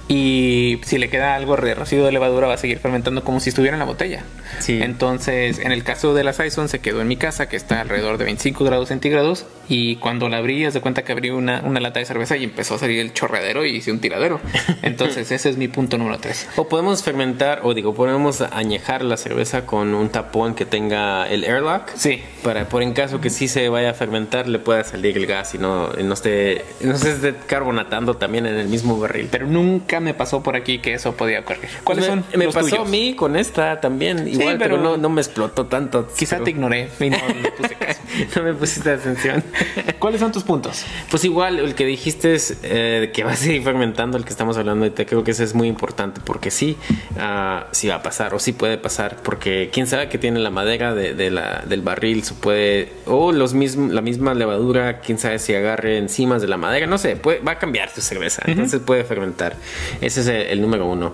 y 0.10 0.82
si 0.84 0.98
le 0.98 1.08
queda 1.10 1.36
algo 1.36 1.56
de 1.56 1.76
residuo 1.76 2.08
de 2.08 2.12
levadura 2.12 2.48
va 2.48 2.56
a 2.56 2.58
seguir 2.58 2.80
fermentando 2.80 3.24
como 3.24 3.40
si 3.40 3.50
estuviera 3.50 3.76
en 3.76 3.80
la 3.80 3.86
botella. 3.86 4.24
Sí. 4.58 4.80
Entonces, 4.82 5.60
en 5.60 5.72
el 5.72 5.84
caso 5.84 6.16
de 6.16 6.24
la 6.24 6.34
Saison 6.34 6.68
se 6.68 6.80
quedó 6.80 7.02
en 7.02 7.08
mi 7.08 7.16
casa 7.16 7.48
que 7.48 7.56
está 7.56 7.80
alrededor 7.80 8.18
de 8.18 8.26
25 8.26 8.64
grados 8.66 8.90
centígrados 8.90 9.46
y 9.68 9.98
cuando 9.98 10.28
la 10.28 10.38
abrí, 10.38 10.70
se 10.72 10.82
cuenta 10.82 11.04
que 11.04 11.12
abrí 11.12 11.30
una, 11.30 11.62
una, 11.64 11.80
lata 11.80 12.00
de 12.00 12.06
cerveza 12.06 12.36
y 12.38 12.44
empezó 12.44 12.74
a 12.74 12.80
salir 12.80 13.00
el 13.00 13.14
chorredero 13.14 13.64
y 13.66 13.76
hice 13.76 13.92
un 13.92 14.00
tiradero. 14.00 14.42
Entonces, 14.82 15.32
ese 15.32 15.48
es 15.48 15.58
mi 15.58 15.68
punto 15.68 16.00
número 16.00 16.18
3. 16.18 16.50
O 16.56 16.68
podemos 16.68 17.04
fermentar, 17.04 17.62
o 17.62 17.76
digo, 17.76 17.94
podemos 17.94 18.42
añejar 18.42 19.04
la 19.04 19.16
cerveza 19.16 19.68
con 19.68 19.94
un 19.94 20.10
tapón 20.10 20.56
que 20.56 20.66
tenga 20.66 21.28
el 21.30 21.44
airlock. 21.44 21.92
Sí. 21.96 22.24
Para, 22.42 22.68
por 22.68 22.82
en 22.82 22.94
caso 22.94 23.22
que 23.22 23.30
sí 23.30 23.48
se 23.48 23.70
vaya 23.70 23.92
a 23.92 23.94
fermentar, 23.94 24.48
le 24.48 24.58
pueda 24.58 24.84
salir 24.84 25.18
el 25.18 25.28
gas 25.28 25.54
y 25.54 25.60
no, 25.60 25.90
no 25.90 26.14
esté, 26.16 26.66
no 26.82 26.98
se 26.98 27.12
esté 27.12 27.36
carbonatando 27.46 28.16
también 28.16 28.48
en 28.48 28.56
el 28.56 28.70
mismo 28.70 29.00
barril. 29.00 29.28
Pero 29.30 29.46
nunca 29.46 29.99
nunca 30.00 30.12
me 30.12 30.14
pasó 30.14 30.42
por 30.42 30.56
aquí 30.56 30.80
que 30.80 30.94
eso 30.94 31.14
podía 31.16 31.42
ocurrir. 31.42 31.70
¿Cuáles 31.84 32.06
me, 32.06 32.10
son? 32.10 32.26
Me 32.36 32.46
los 32.46 32.54
pasó 32.54 32.70
tuyos? 32.70 32.88
a 32.88 32.90
mí 32.90 33.16
con 33.16 33.36
esta 33.36 33.80
también, 33.82 34.28
igual, 34.28 34.58
pero- 34.58 34.78
pero, 34.78 34.82
no, 34.90 34.98
no 34.98 35.10
me 35.10 35.22
explotó 35.22 35.66
tanto. 35.66 36.08
Quizá 36.18 36.38
pero- 36.38 36.46
te 36.46 36.52
ignoré 36.52 36.90
y 37.00 37.10
no 37.10 37.18
le 37.18 37.52
puse 37.52 37.76
caso. 37.76 38.00
no 38.36 38.44
me 38.44 38.54
pusiste 38.54 38.92
atención. 38.92 39.44
¿Cuáles 40.00 40.20
son 40.20 40.32
tus 40.32 40.44
puntos? 40.44 40.86
Pues 41.10 41.24
igual, 41.26 41.60
el 41.60 41.76
que 41.76 41.86
dijiste 41.86 42.34
es 42.34 42.58
eh, 42.64 43.12
que 43.14 43.24
va 43.24 43.32
a 43.32 43.36
seguir 43.36 43.64
fermentando, 43.64 44.18
el 44.18 44.24
que 44.24 44.30
estamos 44.30 44.58
hablando 44.58 44.86
ahorita, 44.86 45.06
creo 45.06 45.24
que 45.24 45.32
ese 45.32 45.44
es 45.44 45.54
muy 45.54 45.68
importante 45.68 46.22
porque 46.24 46.52
sí, 46.52 46.78
ah, 47.18 47.68
sí 47.72 47.88
va 47.88 47.96
a 47.96 48.02
pasar 48.04 48.34
o 48.34 48.40
sí 48.40 48.54
puede 48.54 48.78
pasar, 48.78 49.18
porque 49.24 49.70
quién 49.72 49.88
sabe 49.88 50.10
que 50.10 50.18
tiene 50.18 50.40
la 50.40 50.50
madera 50.50 50.94
de, 50.94 51.14
de 51.14 51.32
la, 51.32 51.64
del 51.68 51.82
barril, 51.82 52.24
se 52.24 52.34
puede, 52.34 52.94
o 53.06 53.32
los 53.32 53.54
mismos, 53.54 53.92
la 53.92 54.02
misma 54.02 54.34
levadura, 54.34 55.00
quién 55.02 55.18
sabe 55.18 55.40
si 55.40 55.54
agarre 55.54 55.98
enzimas 55.98 56.42
de 56.42 56.48
la 56.48 56.58
madera, 56.58 56.88
no 56.88 56.98
sé, 56.98 57.16
puede, 57.16 57.40
va 57.40 57.54
a 57.54 57.60
cambiar 57.60 57.92
tu 57.92 58.02
cerveza, 58.02 58.42
entonces 58.46 58.80
puede 58.80 59.04
fermentar. 59.04 59.56
Ese 60.02 60.22
es 60.22 60.28
el, 60.28 60.62
número 60.62 60.88
uno. 60.88 61.14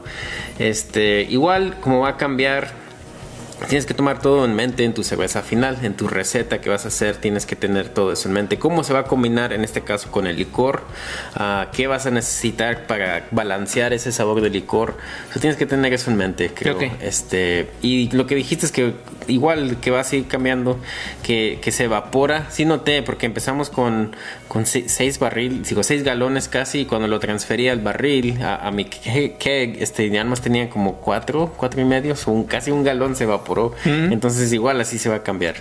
Este, 0.60 1.24
igual, 1.24 1.78
como 1.82 2.02
va 2.02 2.10
a 2.10 2.18
cambiar 2.18 2.85
Tienes 3.70 3.86
que 3.86 3.94
tomar 3.94 4.20
todo 4.22 4.46
en 4.46 4.54
mente 4.54 4.84
en 4.84 4.94
tu 4.94 5.04
cerveza 5.04 5.42
final, 5.42 5.80
en 5.82 5.96
tu 5.96 6.08
receta 6.08 6.60
que 6.62 6.70
vas 6.70 6.86
a 6.86 6.90
hacer, 6.90 7.16
tienes 7.18 7.46
que 7.46 7.56
tener 7.56 7.90
todo 7.90 8.12
eso 8.12 8.28
en 8.28 8.34
mente. 8.34 8.60
¿Cómo 8.60 8.84
se 8.84 8.94
va 8.94 9.00
a 9.00 9.04
combinar 9.06 9.54
en 9.54 9.64
este 9.64 9.82
caso 9.82 10.12
con 10.12 10.28
el 10.28 10.36
licor? 10.36 10.84
Ah, 11.36 11.70
¿Qué 11.74 11.88
vas 11.88 12.06
a 12.06 12.12
necesitar 12.12 12.86
para 12.86 13.28
balancear 13.32 13.94
ese 13.94 14.12
sabor 14.12 14.42
del 14.42 14.54
licor? 14.54 14.98
O 15.30 15.34
sea, 15.34 15.42
tienes 15.42 15.58
que 15.58 15.66
tener 15.66 15.94
eso 15.94 16.12
en 16.12 16.18
mente, 16.18 16.52
creo. 16.54 16.76
Ok. 16.76 16.84
Este, 17.02 17.70
y 17.82 18.12
lo 18.12 18.28
que 18.28 18.36
dijiste 18.36 18.66
es 18.66 18.72
que 18.72 18.94
igual 19.28 19.78
que 19.82 19.90
va 19.90 20.02
a 20.02 20.04
seguir 20.04 20.28
cambiando, 20.28 20.78
que, 21.24 21.58
que 21.62 21.72
se 21.72 21.86
evapora. 21.86 22.52
Sí 22.52 22.66
noté, 22.66 23.02
porque 23.04 23.26
empezamos 23.26 23.70
con, 23.72 24.16
con 24.48 24.66
se- 24.66 24.90
seis 24.90 25.18
barril, 25.18 25.64
digo, 25.64 25.82
seis 25.82 26.04
galones 26.04 26.50
casi, 26.50 26.82
y 26.82 26.86
cuando 26.86 27.08
lo 27.08 27.20
transfería 27.20 27.72
al 27.72 27.80
barril, 27.80 28.42
a, 28.44 28.68
a 28.68 28.72
mi 28.72 28.86
ke- 28.86 29.38
keg, 29.40 29.82
este, 29.82 30.10
ya 30.10 30.24
más 30.26 30.42
tenía 30.42 30.70
como 30.70 30.98
cuatro, 30.98 31.54
cuatro 31.58 31.82
y 31.82 31.86
medio, 31.86 32.14
un, 32.28 32.44
casi 32.44 32.70
un 32.70 32.84
galón 32.84 33.16
se 33.16 33.24
evaporó. 33.24 33.45
Entonces 33.86 34.52
igual 34.54 34.82
así 34.82 34.98
se 35.00 35.10
va 35.10 35.16
a 35.18 35.24
cambiar. 35.24 35.56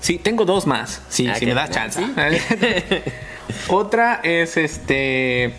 Sí, 0.00 0.18
tengo 0.18 0.44
dos 0.44 0.66
más. 0.66 1.02
Sí, 1.08 1.26
Ah, 1.28 1.34
si 1.34 1.40
¿qué? 1.40 1.46
me 1.46 1.54
das 1.54 1.70
chance. 1.70 2.00
Otra 3.68 4.20
es 4.22 4.56
este. 4.56 5.52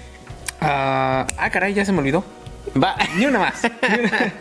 ah, 0.62 1.26
ah, 1.38 1.50
caray, 1.50 1.74
ya 1.74 1.86
se 1.86 1.92
me 1.92 2.00
olvidó. 2.00 2.24
Va. 2.82 2.96
Ni 3.18 3.26
una 3.26 3.40
más. 3.40 3.62
Ni 3.82 4.00
una- 4.06 4.34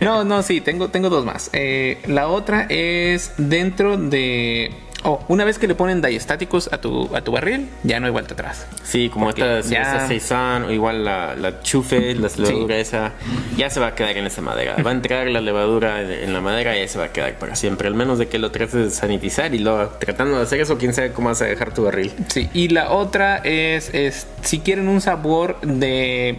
No, 0.00 0.24
no, 0.24 0.42
sí, 0.42 0.60
tengo, 0.60 0.88
tengo 0.88 1.10
dos 1.10 1.24
más. 1.24 1.50
Eh, 1.52 2.00
la 2.06 2.28
otra 2.28 2.66
es 2.68 3.32
dentro 3.36 3.96
de. 3.96 4.72
Oh, 5.06 5.22
una 5.28 5.44
vez 5.44 5.58
que 5.58 5.68
le 5.68 5.74
ponen 5.74 6.00
diestáticos 6.00 6.70
a 6.72 6.78
tu, 6.78 7.14
a 7.14 7.20
tu 7.20 7.30
barril, 7.32 7.68
ya 7.82 8.00
no 8.00 8.06
hay 8.06 8.12
vuelta 8.12 8.32
atrás. 8.32 8.66
Sí, 8.82 9.10
como 9.10 9.26
Porque 9.26 9.58
esta 9.58 9.70
ya- 9.70 10.08
Saison 10.08 10.62
o 10.64 10.72
igual 10.72 11.04
la, 11.04 11.34
la 11.36 11.60
chufe, 11.60 12.14
la 12.14 12.28
levadura 12.34 12.78
esa, 12.78 13.12
ya 13.56 13.68
se 13.68 13.80
va 13.80 13.88
a 13.88 13.94
quedar 13.94 14.16
en 14.16 14.24
esa 14.24 14.40
madera. 14.40 14.76
Va 14.82 14.90
a 14.90 14.94
entrar 14.94 15.26
la 15.26 15.42
levadura 15.42 16.00
en, 16.00 16.10
en 16.10 16.32
la 16.32 16.40
madera 16.40 16.74
y 16.74 16.80
ya 16.80 16.88
se 16.88 16.98
va 16.98 17.04
a 17.04 17.12
quedar 17.12 17.38
para 17.38 17.54
siempre. 17.54 17.86
Al 17.86 17.94
menos 17.94 18.18
de 18.18 18.28
que 18.28 18.38
lo 18.38 18.50
trates 18.50 18.72
de 18.72 18.90
sanitizar 18.90 19.54
y 19.54 19.58
luego 19.58 19.88
tratando 19.98 20.38
de 20.38 20.42
hacer 20.44 20.60
eso, 20.60 20.78
quién 20.78 20.94
sabe 20.94 21.12
cómo 21.12 21.28
vas 21.28 21.42
a 21.42 21.44
dejar 21.44 21.74
tu 21.74 21.84
barril. 21.84 22.10
Sí, 22.28 22.48
y 22.54 22.68
la 22.68 22.90
otra 22.90 23.36
es, 23.44 23.92
es 23.92 24.26
si 24.40 24.60
quieren 24.60 24.88
un 24.88 25.02
sabor 25.02 25.60
de, 25.60 26.38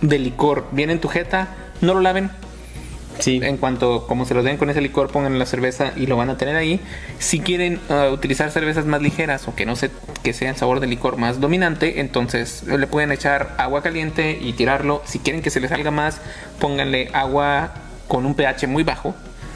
de 0.00 0.18
licor 0.18 0.66
bien 0.72 0.88
en 0.88 0.98
tu 1.00 1.08
jeta, 1.08 1.48
no 1.82 1.92
lo 1.92 2.00
laven. 2.00 2.30
Sí. 3.18 3.40
En 3.42 3.56
cuanto 3.56 4.06
como 4.06 4.24
se 4.24 4.34
lo 4.34 4.42
den 4.42 4.56
con 4.56 4.70
ese 4.70 4.80
licor, 4.80 5.10
pongan 5.10 5.38
la 5.38 5.46
cerveza 5.46 5.92
y 5.96 6.06
lo 6.06 6.16
van 6.16 6.30
a 6.30 6.36
tener 6.38 6.56
ahí. 6.56 6.80
Si 7.18 7.40
quieren 7.40 7.80
uh, 7.88 8.12
utilizar 8.12 8.50
cervezas 8.50 8.86
más 8.86 9.02
ligeras 9.02 9.48
o 9.48 9.54
que 9.54 9.66
no 9.66 9.76
se, 9.76 9.90
que 10.22 10.32
sea 10.32 10.50
el 10.50 10.56
sabor 10.56 10.80
de 10.80 10.86
licor 10.86 11.16
más 11.16 11.40
dominante, 11.40 12.00
entonces 12.00 12.62
le 12.64 12.86
pueden 12.86 13.10
echar 13.12 13.54
agua 13.58 13.82
caliente 13.82 14.38
y 14.40 14.52
tirarlo. 14.52 15.02
Si 15.04 15.18
quieren 15.18 15.42
que 15.42 15.50
se 15.50 15.60
les 15.60 15.70
salga 15.70 15.90
más, 15.90 16.20
pónganle 16.60 17.10
agua 17.12 17.74
con 18.06 18.24
un 18.24 18.34
pH 18.34 18.66
muy 18.66 18.84
bajo 18.84 19.14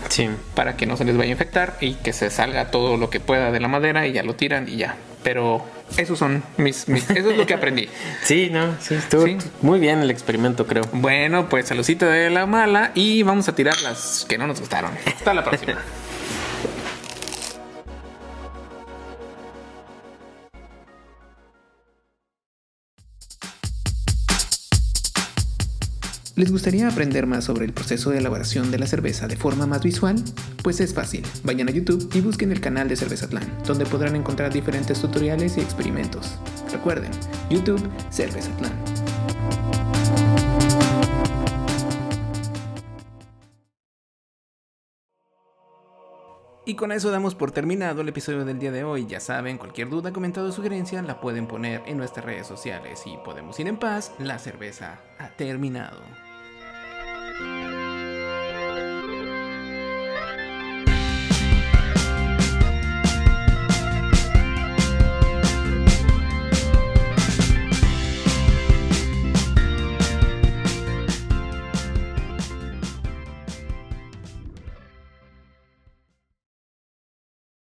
Sí. 0.08 0.28
para 0.54 0.76
que 0.76 0.84
no 0.86 0.96
se 0.96 1.04
les 1.04 1.16
vaya 1.16 1.28
a 1.28 1.32
infectar 1.32 1.76
y 1.80 1.94
que 1.94 2.12
se 2.12 2.28
salga 2.30 2.70
todo 2.70 2.96
lo 2.96 3.08
que 3.08 3.20
pueda 3.20 3.50
de 3.52 3.60
la 3.60 3.68
madera 3.68 4.06
y 4.06 4.12
ya 4.12 4.22
lo 4.22 4.34
tiran 4.34 4.68
y 4.68 4.76
ya. 4.76 4.96
Pero 5.23 5.64
esos 5.97 6.18
son 6.18 6.43
mis, 6.57 6.89
mis 6.89 7.09
eso 7.11 7.31
es 7.31 7.37
lo 7.37 7.47
que 7.47 7.55
aprendí. 7.55 7.89
Sí, 8.25 8.49
no, 8.51 8.75
sí, 8.81 8.95
estuvo 8.95 9.27
Sí. 9.27 9.37
muy 9.61 9.79
bien 9.81 10.01
el 10.01 10.11
experimento, 10.11 10.66
creo. 10.66 10.83
Bueno, 10.93 11.49
pues 11.49 11.66
saludcito 11.68 12.07
de 12.07 12.31
la 12.31 12.47
mala 12.47 12.93
y 12.95 13.23
vamos 13.23 13.49
a 13.49 13.55
tirar 13.55 13.81
las 13.83 14.25
que 14.29 14.39
no 14.39 14.47
nos 14.47 14.61
gustaron. 14.61 14.91
Hasta 15.07 15.35
la 15.35 15.45
próxima. 15.45 15.75
¿Les 26.35 26.51
gustaría 26.51 26.89
aprender 26.89 27.26
más 27.26 27.45
sobre 27.45 27.66
el 27.66 27.74
proceso 27.74 28.09
de 28.09 28.18
elaboración 28.18 28.70
de 28.70 28.78
la 28.78 28.87
cerveza 28.87 29.28
de 29.28 29.37
forma 29.37 29.66
más 29.66 29.83
visual? 29.83 30.16
Pues 30.62 30.80
es 30.80 30.95
fácil. 30.95 31.26
Vayan 31.45 31.68
a 31.68 31.72
YouTube 31.72 32.09
y 32.14 32.22
busquen 32.22 32.53
el 32.53 32.61
canal 32.61 32.89
de 32.89 32.97
Cervezatlán, 32.97 33.47
donde 33.66 33.85
podrán 33.85 34.16
encontrar 34.16 34.51
diferentes 34.51 34.99
tutoriales 34.99 35.59
y 35.59 35.61
experimentos. 35.61 36.39
Recuerden, 36.72 37.11
YouTube 37.51 37.83
Cervezatlán. 38.11 38.72
Y 46.64 46.76
con 46.76 46.93
eso 46.93 47.11
damos 47.11 47.35
por 47.35 47.51
terminado 47.51 48.01
el 48.01 48.09
episodio 48.09 48.47
del 48.47 48.59
día 48.59 48.72
de 48.72 48.85
hoy. 48.85 49.05
Ya 49.05 49.20
saben, 49.20 49.59
cualquier 49.59 49.91
duda, 49.91 50.14
comentario 50.14 50.49
o 50.49 50.53
sugerencia 50.53 51.03
la 51.03 51.20
pueden 51.20 51.47
poner 51.47 51.83
en 51.87 51.99
nuestras 51.99 52.24
redes 52.24 52.47
sociales 52.47 53.03
y 53.05 53.18
podemos 53.18 53.61
ir 53.61 53.66
en 53.66 53.76
paz. 53.76 54.12
La 54.18 54.39
cerveza 54.39 55.01
ha 55.18 55.28
terminado. 55.37 56.22